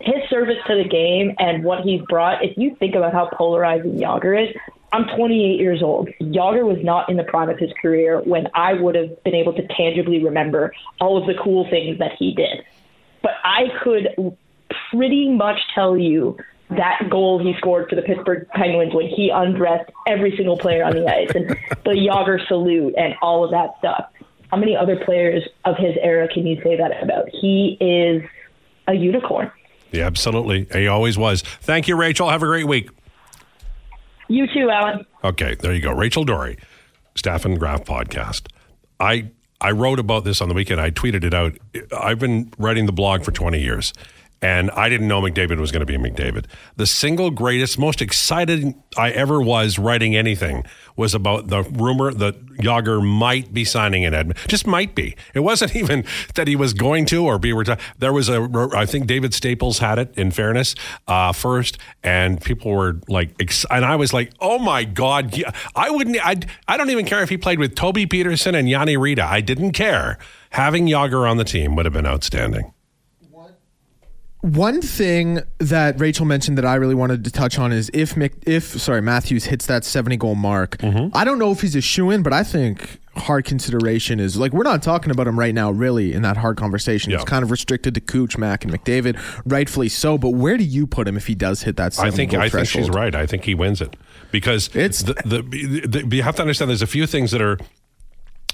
his 0.00 0.28
service 0.28 0.58
to 0.66 0.76
the 0.76 0.88
game 0.88 1.34
and 1.38 1.64
what 1.64 1.82
he's 1.82 2.02
brought. 2.02 2.44
If 2.44 2.56
you 2.56 2.76
think 2.76 2.94
about 2.94 3.12
how 3.12 3.28
polarizing 3.32 3.98
Jagr 3.98 4.48
is, 4.48 4.54
I'm 4.92 5.04
28 5.16 5.58
years 5.58 5.82
old. 5.82 6.08
Jagr 6.20 6.64
was 6.64 6.78
not 6.82 7.08
in 7.08 7.16
the 7.16 7.24
prime 7.24 7.48
of 7.48 7.58
his 7.58 7.70
career 7.80 8.20
when 8.20 8.48
I 8.54 8.74
would 8.74 8.94
have 8.94 9.22
been 9.24 9.34
able 9.34 9.52
to 9.54 9.66
tangibly 9.68 10.22
remember 10.22 10.72
all 11.00 11.18
of 11.18 11.26
the 11.26 11.34
cool 11.42 11.68
things 11.68 11.98
that 11.98 12.12
he 12.18 12.34
did. 12.34 12.64
But 13.22 13.32
I 13.42 13.64
could 13.82 14.36
pretty 14.90 15.30
much 15.30 15.58
tell 15.74 15.96
you 15.96 16.38
that 16.70 17.08
goal 17.10 17.38
he 17.38 17.54
scored 17.58 17.88
for 17.88 17.94
the 17.94 18.02
Pittsburgh 18.02 18.48
Penguins 18.54 18.94
when 18.94 19.06
he 19.08 19.30
undressed 19.32 19.90
every 20.06 20.34
single 20.36 20.56
player 20.56 20.84
on 20.84 20.94
the 20.94 21.06
ice 21.06 21.30
and 21.34 21.48
the 21.84 21.90
Jagr 21.90 22.44
salute 22.48 22.94
and 22.96 23.14
all 23.22 23.44
of 23.44 23.50
that 23.52 23.74
stuff. 23.78 24.10
How 24.50 24.56
many 24.56 24.76
other 24.76 24.96
players 25.04 25.42
of 25.64 25.76
his 25.76 25.96
era 26.00 26.28
can 26.32 26.46
you 26.46 26.60
say 26.62 26.76
that 26.76 27.02
about? 27.02 27.28
He 27.30 27.76
is 27.80 28.22
a 28.88 28.94
unicorn. 28.94 29.50
Yeah, 29.92 30.06
absolutely. 30.06 30.66
He 30.72 30.88
always 30.88 31.16
was. 31.16 31.42
Thank 31.42 31.88
you, 31.88 31.96
Rachel. 31.96 32.28
Have 32.30 32.42
a 32.42 32.46
great 32.46 32.66
week. 32.66 32.90
You 34.28 34.46
too, 34.52 34.70
Alan. 34.70 35.06
Okay, 35.22 35.54
there 35.54 35.72
you 35.72 35.80
go. 35.80 35.92
Rachel 35.92 36.24
Doerrie, 36.24 36.58
Staff 37.14 37.44
and 37.44 37.58
Graph 37.58 37.84
podcast. 37.84 38.48
I 38.98 39.30
I 39.60 39.70
wrote 39.70 39.98
about 39.98 40.24
this 40.24 40.40
on 40.40 40.48
the 40.48 40.54
weekend. 40.54 40.80
I 40.80 40.90
tweeted 40.90 41.24
it 41.24 41.32
out. 41.32 41.56
I've 41.96 42.18
been 42.18 42.52
writing 42.58 42.86
the 42.86 42.92
blog 42.92 43.24
for 43.24 43.32
20 43.32 43.60
years. 43.60 43.92
And 44.46 44.70
I 44.70 44.88
didn't 44.88 45.08
know 45.08 45.20
McDavid 45.20 45.58
was 45.58 45.72
going 45.72 45.84
to 45.84 45.86
be 45.86 45.98
McDavid. 45.98 46.44
The 46.76 46.86
single 46.86 47.32
greatest, 47.32 47.80
most 47.80 48.00
excited 48.00 48.76
I 48.96 49.10
ever 49.10 49.42
was 49.42 49.76
writing 49.76 50.14
anything 50.14 50.64
was 50.94 51.16
about 51.16 51.48
the 51.48 51.64
rumor 51.64 52.14
that 52.14 52.46
Jagr 52.58 53.04
might 53.04 53.52
be 53.52 53.64
signing 53.64 54.04
in 54.04 54.14
Edmonton. 54.14 54.48
Just 54.48 54.64
might 54.64 54.94
be. 54.94 55.16
It 55.34 55.40
wasn't 55.40 55.74
even 55.82 56.04
that 56.36 56.46
he 56.46 56.54
was 56.54 56.74
going 56.74 57.06
to 57.06 57.24
or 57.24 57.40
be 57.40 57.52
retired. 57.52 57.80
There 57.98 58.12
was 58.12 58.28
a, 58.28 58.48
I 58.72 58.86
think 58.86 59.08
David 59.08 59.34
Staples 59.34 59.80
had 59.80 59.98
it. 59.98 60.16
In 60.16 60.30
fairness, 60.30 60.76
uh, 61.08 61.32
first, 61.32 61.78
and 62.04 62.40
people 62.40 62.70
were 62.70 63.00
like, 63.08 63.34
ex- 63.40 63.66
and 63.68 63.84
I 63.84 63.96
was 63.96 64.12
like, 64.12 64.32
oh 64.38 64.60
my 64.60 64.84
god, 64.84 65.34
I 65.74 65.90
wouldn't. 65.90 66.24
I 66.24 66.36
I 66.68 66.76
don't 66.76 66.90
even 66.90 67.04
care 67.04 67.20
if 67.24 67.30
he 67.30 67.36
played 67.36 67.58
with 67.58 67.74
Toby 67.74 68.06
Petersen 68.06 68.54
and 68.54 68.68
Jani 68.68 68.96
Rita. 68.96 69.24
I 69.24 69.40
didn't 69.40 69.72
care. 69.72 70.18
Having 70.50 70.86
Jagr 70.86 71.28
on 71.28 71.36
the 71.36 71.44
team 71.44 71.74
would 71.74 71.84
have 71.84 71.92
been 71.92 72.06
outstanding. 72.06 72.72
One 74.46 74.80
thing 74.80 75.40
that 75.58 75.98
Rachel 75.98 76.24
mentioned 76.24 76.56
that 76.56 76.64
I 76.64 76.76
really 76.76 76.94
wanted 76.94 77.24
to 77.24 77.32
touch 77.32 77.58
on 77.58 77.72
is 77.72 77.90
if 77.92 78.16
Mc, 78.16 78.32
if 78.46 78.62
sorry 78.80 79.02
Matthews 79.02 79.46
hits 79.46 79.66
that 79.66 79.84
seventy 79.84 80.16
goal 80.16 80.36
mark. 80.36 80.76
Mm-hmm. 80.78 81.16
I 81.16 81.24
don't 81.24 81.40
know 81.40 81.50
if 81.50 81.62
he's 81.62 81.74
a 81.74 81.80
shoe 81.80 82.12
in, 82.12 82.22
but 82.22 82.32
I 82.32 82.44
think 82.44 83.00
hard 83.16 83.44
consideration 83.44 84.20
is 84.20 84.36
like 84.36 84.52
we're 84.52 84.62
not 84.62 84.84
talking 84.84 85.10
about 85.10 85.26
him 85.26 85.36
right 85.36 85.52
now, 85.52 85.72
really, 85.72 86.12
in 86.12 86.22
that 86.22 86.36
hard 86.36 86.56
conversation. 86.56 87.10
Yeah. 87.10 87.16
It's 87.16 87.24
kind 87.24 87.42
of 87.42 87.50
restricted 87.50 87.94
to 87.96 88.00
Cooch, 88.00 88.38
Mack, 88.38 88.64
and 88.64 88.72
McDavid, 88.72 89.18
rightfully 89.46 89.88
so. 89.88 90.16
But 90.16 90.30
where 90.30 90.56
do 90.56 90.62
you 90.62 90.86
put 90.86 91.08
him 91.08 91.16
if 91.16 91.26
he 91.26 91.34
does 91.34 91.62
hit 91.64 91.76
that? 91.78 91.94
70 91.94 92.12
I 92.12 92.16
think 92.16 92.34
I 92.34 92.48
think 92.48 92.68
she's 92.68 92.88
right. 92.88 93.16
I 93.16 93.26
think 93.26 93.42
he 93.46 93.56
wins 93.56 93.80
it 93.80 93.96
because 94.30 94.68
It's- 94.76 95.02
the, 95.02 95.14
the, 95.24 96.02
the 96.04 96.16
you 96.16 96.22
have 96.22 96.36
to 96.36 96.42
understand. 96.42 96.68
There's 96.68 96.82
a 96.82 96.86
few 96.86 97.08
things 97.08 97.32
that 97.32 97.42
are. 97.42 97.58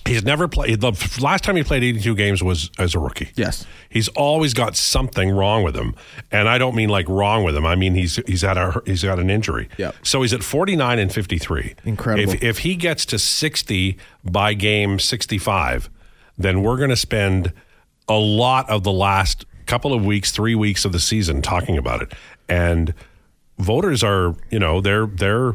He's 0.07 0.25
never 0.25 0.49
played. 0.49 0.81
The 0.81 1.19
last 1.21 1.45
time 1.45 1.57
he 1.57 1.63
played 1.63 1.85
82 1.85 2.15
games 2.17 2.43
was 2.43 2.71
as 2.79 2.95
a 2.95 2.99
rookie. 2.99 3.31
Yes. 3.37 3.65
he's 3.89 4.09
always 4.09 4.53
got 4.53 4.77
something 4.77 5.31
wrong 5.31 5.63
with 5.63 5.77
him, 5.77 5.95
and 6.31 6.49
I 6.49 6.59
don't 6.59 6.75
mean 6.75 6.89
like 6.89 7.09
wrong 7.09 7.45
with 7.45 7.57
him. 7.57 7.65
I 7.67 7.77
mean 7.77 7.95
he's 7.95 8.17
he's 8.27 8.43
had 8.43 8.57
a 8.57 8.83
he's 8.85 9.05
got 9.05 9.19
an 9.19 9.31
injury. 9.31 9.69
Yep. 9.79 9.95
So 10.03 10.23
he's 10.23 10.33
at 10.33 10.43
49 10.43 10.99
and 10.99 11.13
53. 11.13 11.75
Incredible. 11.85 12.33
If 12.35 12.43
if 12.43 12.59
he 12.59 12.75
gets 12.75 13.07
to 13.07 13.19
60 13.19 13.97
by 14.25 14.55
game 14.55 14.99
65, 14.99 15.89
then 16.37 16.63
we're 16.63 16.77
going 16.79 16.91
to 16.91 16.97
spend 16.97 17.53
a 18.09 18.19
lot 18.19 18.69
of 18.69 18.83
the 18.83 18.93
last 18.93 19.47
couple 19.67 19.93
of 19.95 20.05
weeks, 20.05 20.33
three 20.33 20.55
weeks 20.57 20.85
of 20.85 20.93
the 20.93 20.99
season 21.01 21.41
talking 21.43 21.79
about 21.79 22.03
it, 22.03 22.13
and 22.49 22.93
voters 23.59 24.03
are 24.03 24.35
you 24.51 24.59
know 24.59 24.81
they're 24.81 25.07
they're 25.07 25.55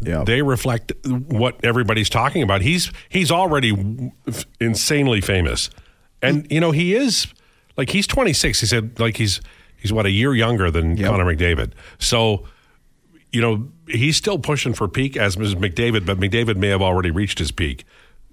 Yeah. 0.00 0.24
they 0.24 0.42
reflect 0.42 0.92
what 1.06 1.64
everybody's 1.64 2.08
talking 2.10 2.42
about. 2.42 2.60
He's 2.62 2.92
he's 3.08 3.30
already 3.30 4.12
insanely 4.60 5.20
famous, 5.20 5.70
and 6.22 6.46
you 6.50 6.60
know 6.60 6.70
he 6.70 6.94
is 6.94 7.26
like 7.76 7.90
he's 7.90 8.06
26. 8.06 8.60
He 8.60 8.66
said 8.66 8.98
like 9.00 9.16
he's 9.16 9.40
he's 9.76 9.92
what 9.92 10.06
a 10.06 10.10
year 10.10 10.34
younger 10.34 10.70
than 10.70 10.96
Yep. 10.96 11.10
Connor 11.10 11.24
McDavid. 11.24 11.72
So 11.98 12.44
you 13.32 13.40
know 13.40 13.68
he's 13.88 14.16
still 14.16 14.38
pushing 14.38 14.74
for 14.74 14.88
peak 14.88 15.16
as 15.16 15.36
is 15.36 15.54
McDavid, 15.54 16.06
but 16.06 16.18
McDavid 16.18 16.56
may 16.56 16.68
have 16.68 16.82
already 16.82 17.10
reached 17.10 17.38
his 17.38 17.50
peak. 17.50 17.84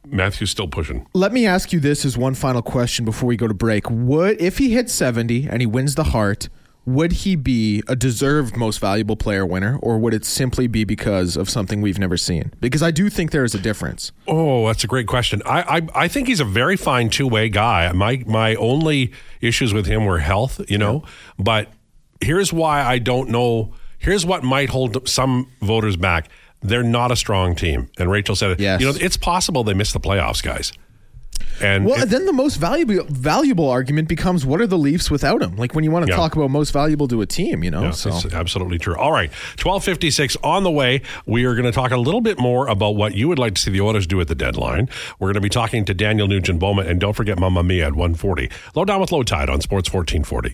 Matthew's 0.06 0.52
still 0.52 0.68
pushing. 0.68 1.08
Let 1.14 1.32
me 1.32 1.46
ask 1.48 1.72
you 1.72 1.80
this 1.80 2.04
as 2.04 2.18
one 2.18 2.34
final 2.36 2.62
question 2.62 3.06
before 3.06 3.28
we 3.28 3.38
go 3.38 3.48
to 3.48 3.54
break. 3.54 3.90
Would 3.90 4.42
if 4.42 4.58
he 4.58 4.74
hits 4.74 4.92
70 4.94 5.48
and 5.50 5.62
he 5.62 5.66
wins 5.66 5.96
the 5.96 6.04
Hart, 6.04 6.50
would 6.86 7.12
he 7.14 7.36
be 7.36 7.82
a 7.88 7.96
deserved 7.96 8.58
most 8.58 8.80
valuable 8.80 9.16
player 9.16 9.46
winner 9.46 9.78
or 9.78 9.98
would 9.98 10.14
it 10.14 10.26
simply 10.26 10.68
be 10.68 10.84
because 10.84 11.38
of 11.38 11.50
something 11.50 11.82
we've 11.82 12.00
never 12.00 12.18
seen? 12.18 12.54
Because 12.60 12.84
I 12.84 12.92
do 12.92 13.10
think 13.10 13.32
there 13.32 13.46
is 13.46 13.56
a 13.56 13.60
difference. 13.60 14.12
Oh, 14.28 14.68
that's 14.68 14.84
a 14.84 14.88
great 14.88 15.08
question. 15.08 15.42
I, 15.46 15.78
I, 15.78 16.04
I 16.04 16.08
think 16.08 16.28
he's 16.28 16.42
a 16.42 16.46
very 16.46 16.76
fine 16.76 17.10
two 17.10 17.28
way 17.28 17.48
guy. 17.48 17.92
My 17.94 18.24
my 18.28 18.56
only 18.56 19.14
issues 19.40 19.74
with 19.74 19.86
him 19.86 20.06
were 20.06 20.20
health, 20.20 20.60
you 20.70 20.78
know. 20.78 21.04
But 21.40 21.70
here's 22.20 22.52
why 22.52 22.84
I 22.84 23.00
don't 23.00 23.30
know. 23.30 23.74
Here's 23.98 24.26
what 24.26 24.44
might 24.44 24.70
hold 24.70 25.08
some 25.08 25.50
voters 25.62 25.96
back. 25.96 26.30
They're 26.62 26.84
not 26.84 27.12
a 27.12 27.16
strong 27.16 27.56
team, 27.56 27.90
and 27.98 28.10
Rachel 28.12 28.36
said 28.36 28.52
it. 28.52 28.60
Yes. 28.60 28.82
You 28.82 28.88
know, 28.92 28.98
it's 29.00 29.18
possible 29.18 29.64
they 29.64 29.74
miss 29.74 29.94
the 29.94 30.00
playoffs, 30.00 30.44
guys. 30.44 30.74
And 31.62 31.86
Well, 31.86 32.02
if- 32.04 32.10
then 32.10 32.26
the 32.26 32.34
most 32.34 32.56
valuable 32.56 33.06
valuable 33.10 33.70
argument 33.70 34.08
becomes 34.08 34.46
what 34.46 34.60
are 34.60 34.68
the 34.68 34.78
Leafs 34.78 35.10
without 35.12 35.42
him? 35.42 35.56
Like 35.56 35.76
when 35.76 35.84
you 35.84 35.92
want 35.92 36.06
to 36.08 36.12
Yeah. 36.12 36.18
talk 36.18 36.36
about 36.36 36.50
most 36.50 36.72
valuable 36.74 37.08
to 37.10 37.22
a 37.22 37.26
team, 37.26 37.64
you 37.64 37.70
know. 37.72 37.84
Yeah, 37.84 37.92
so 37.92 38.10
it's 38.10 38.26
absolutely 38.34 38.80
true. 38.80 38.96
All 38.98 39.12
right, 39.12 39.32
twelve 39.56 39.84
fifty 39.84 40.10
six 40.12 40.36
on 40.44 40.64
the 40.64 40.72
way. 40.72 41.02
We 41.26 41.46
are 41.46 41.54
going 41.54 41.66
to 41.66 41.72
talk 41.72 41.92
a 41.92 41.98
little 41.98 42.22
bit 42.22 42.40
more 42.40 42.68
about 42.68 42.96
what 42.96 43.14
you 43.16 43.28
would 43.28 43.40
like 43.40 43.54
to 43.56 43.62
see 43.62 43.72
the 43.72 43.82
Oilers 43.82 44.08
do 44.08 44.20
at 44.20 44.28
the 44.28 44.36
deadline. 44.36 44.90
We're 45.20 45.28
going 45.28 45.36
to 45.36 45.42
be 45.42 45.50
talking 45.50 45.86
to 45.86 45.94
Daniel 45.94 46.28
Nugent 46.28 46.60
Bowman, 46.60 46.88
and 46.88 47.00
don't 47.00 47.14
forget 47.14 47.40
Mamma 47.40 47.64
Mia 47.64 47.88
at 47.88 47.96
one 47.96 48.16
forty. 48.16 48.50
Low 48.76 48.84
down 48.84 49.00
with 49.00 49.12
Lowetide 49.12 49.50
on 49.50 49.62
Sports 49.62 49.88
fourteen 49.88 50.24
forty. 50.24 50.52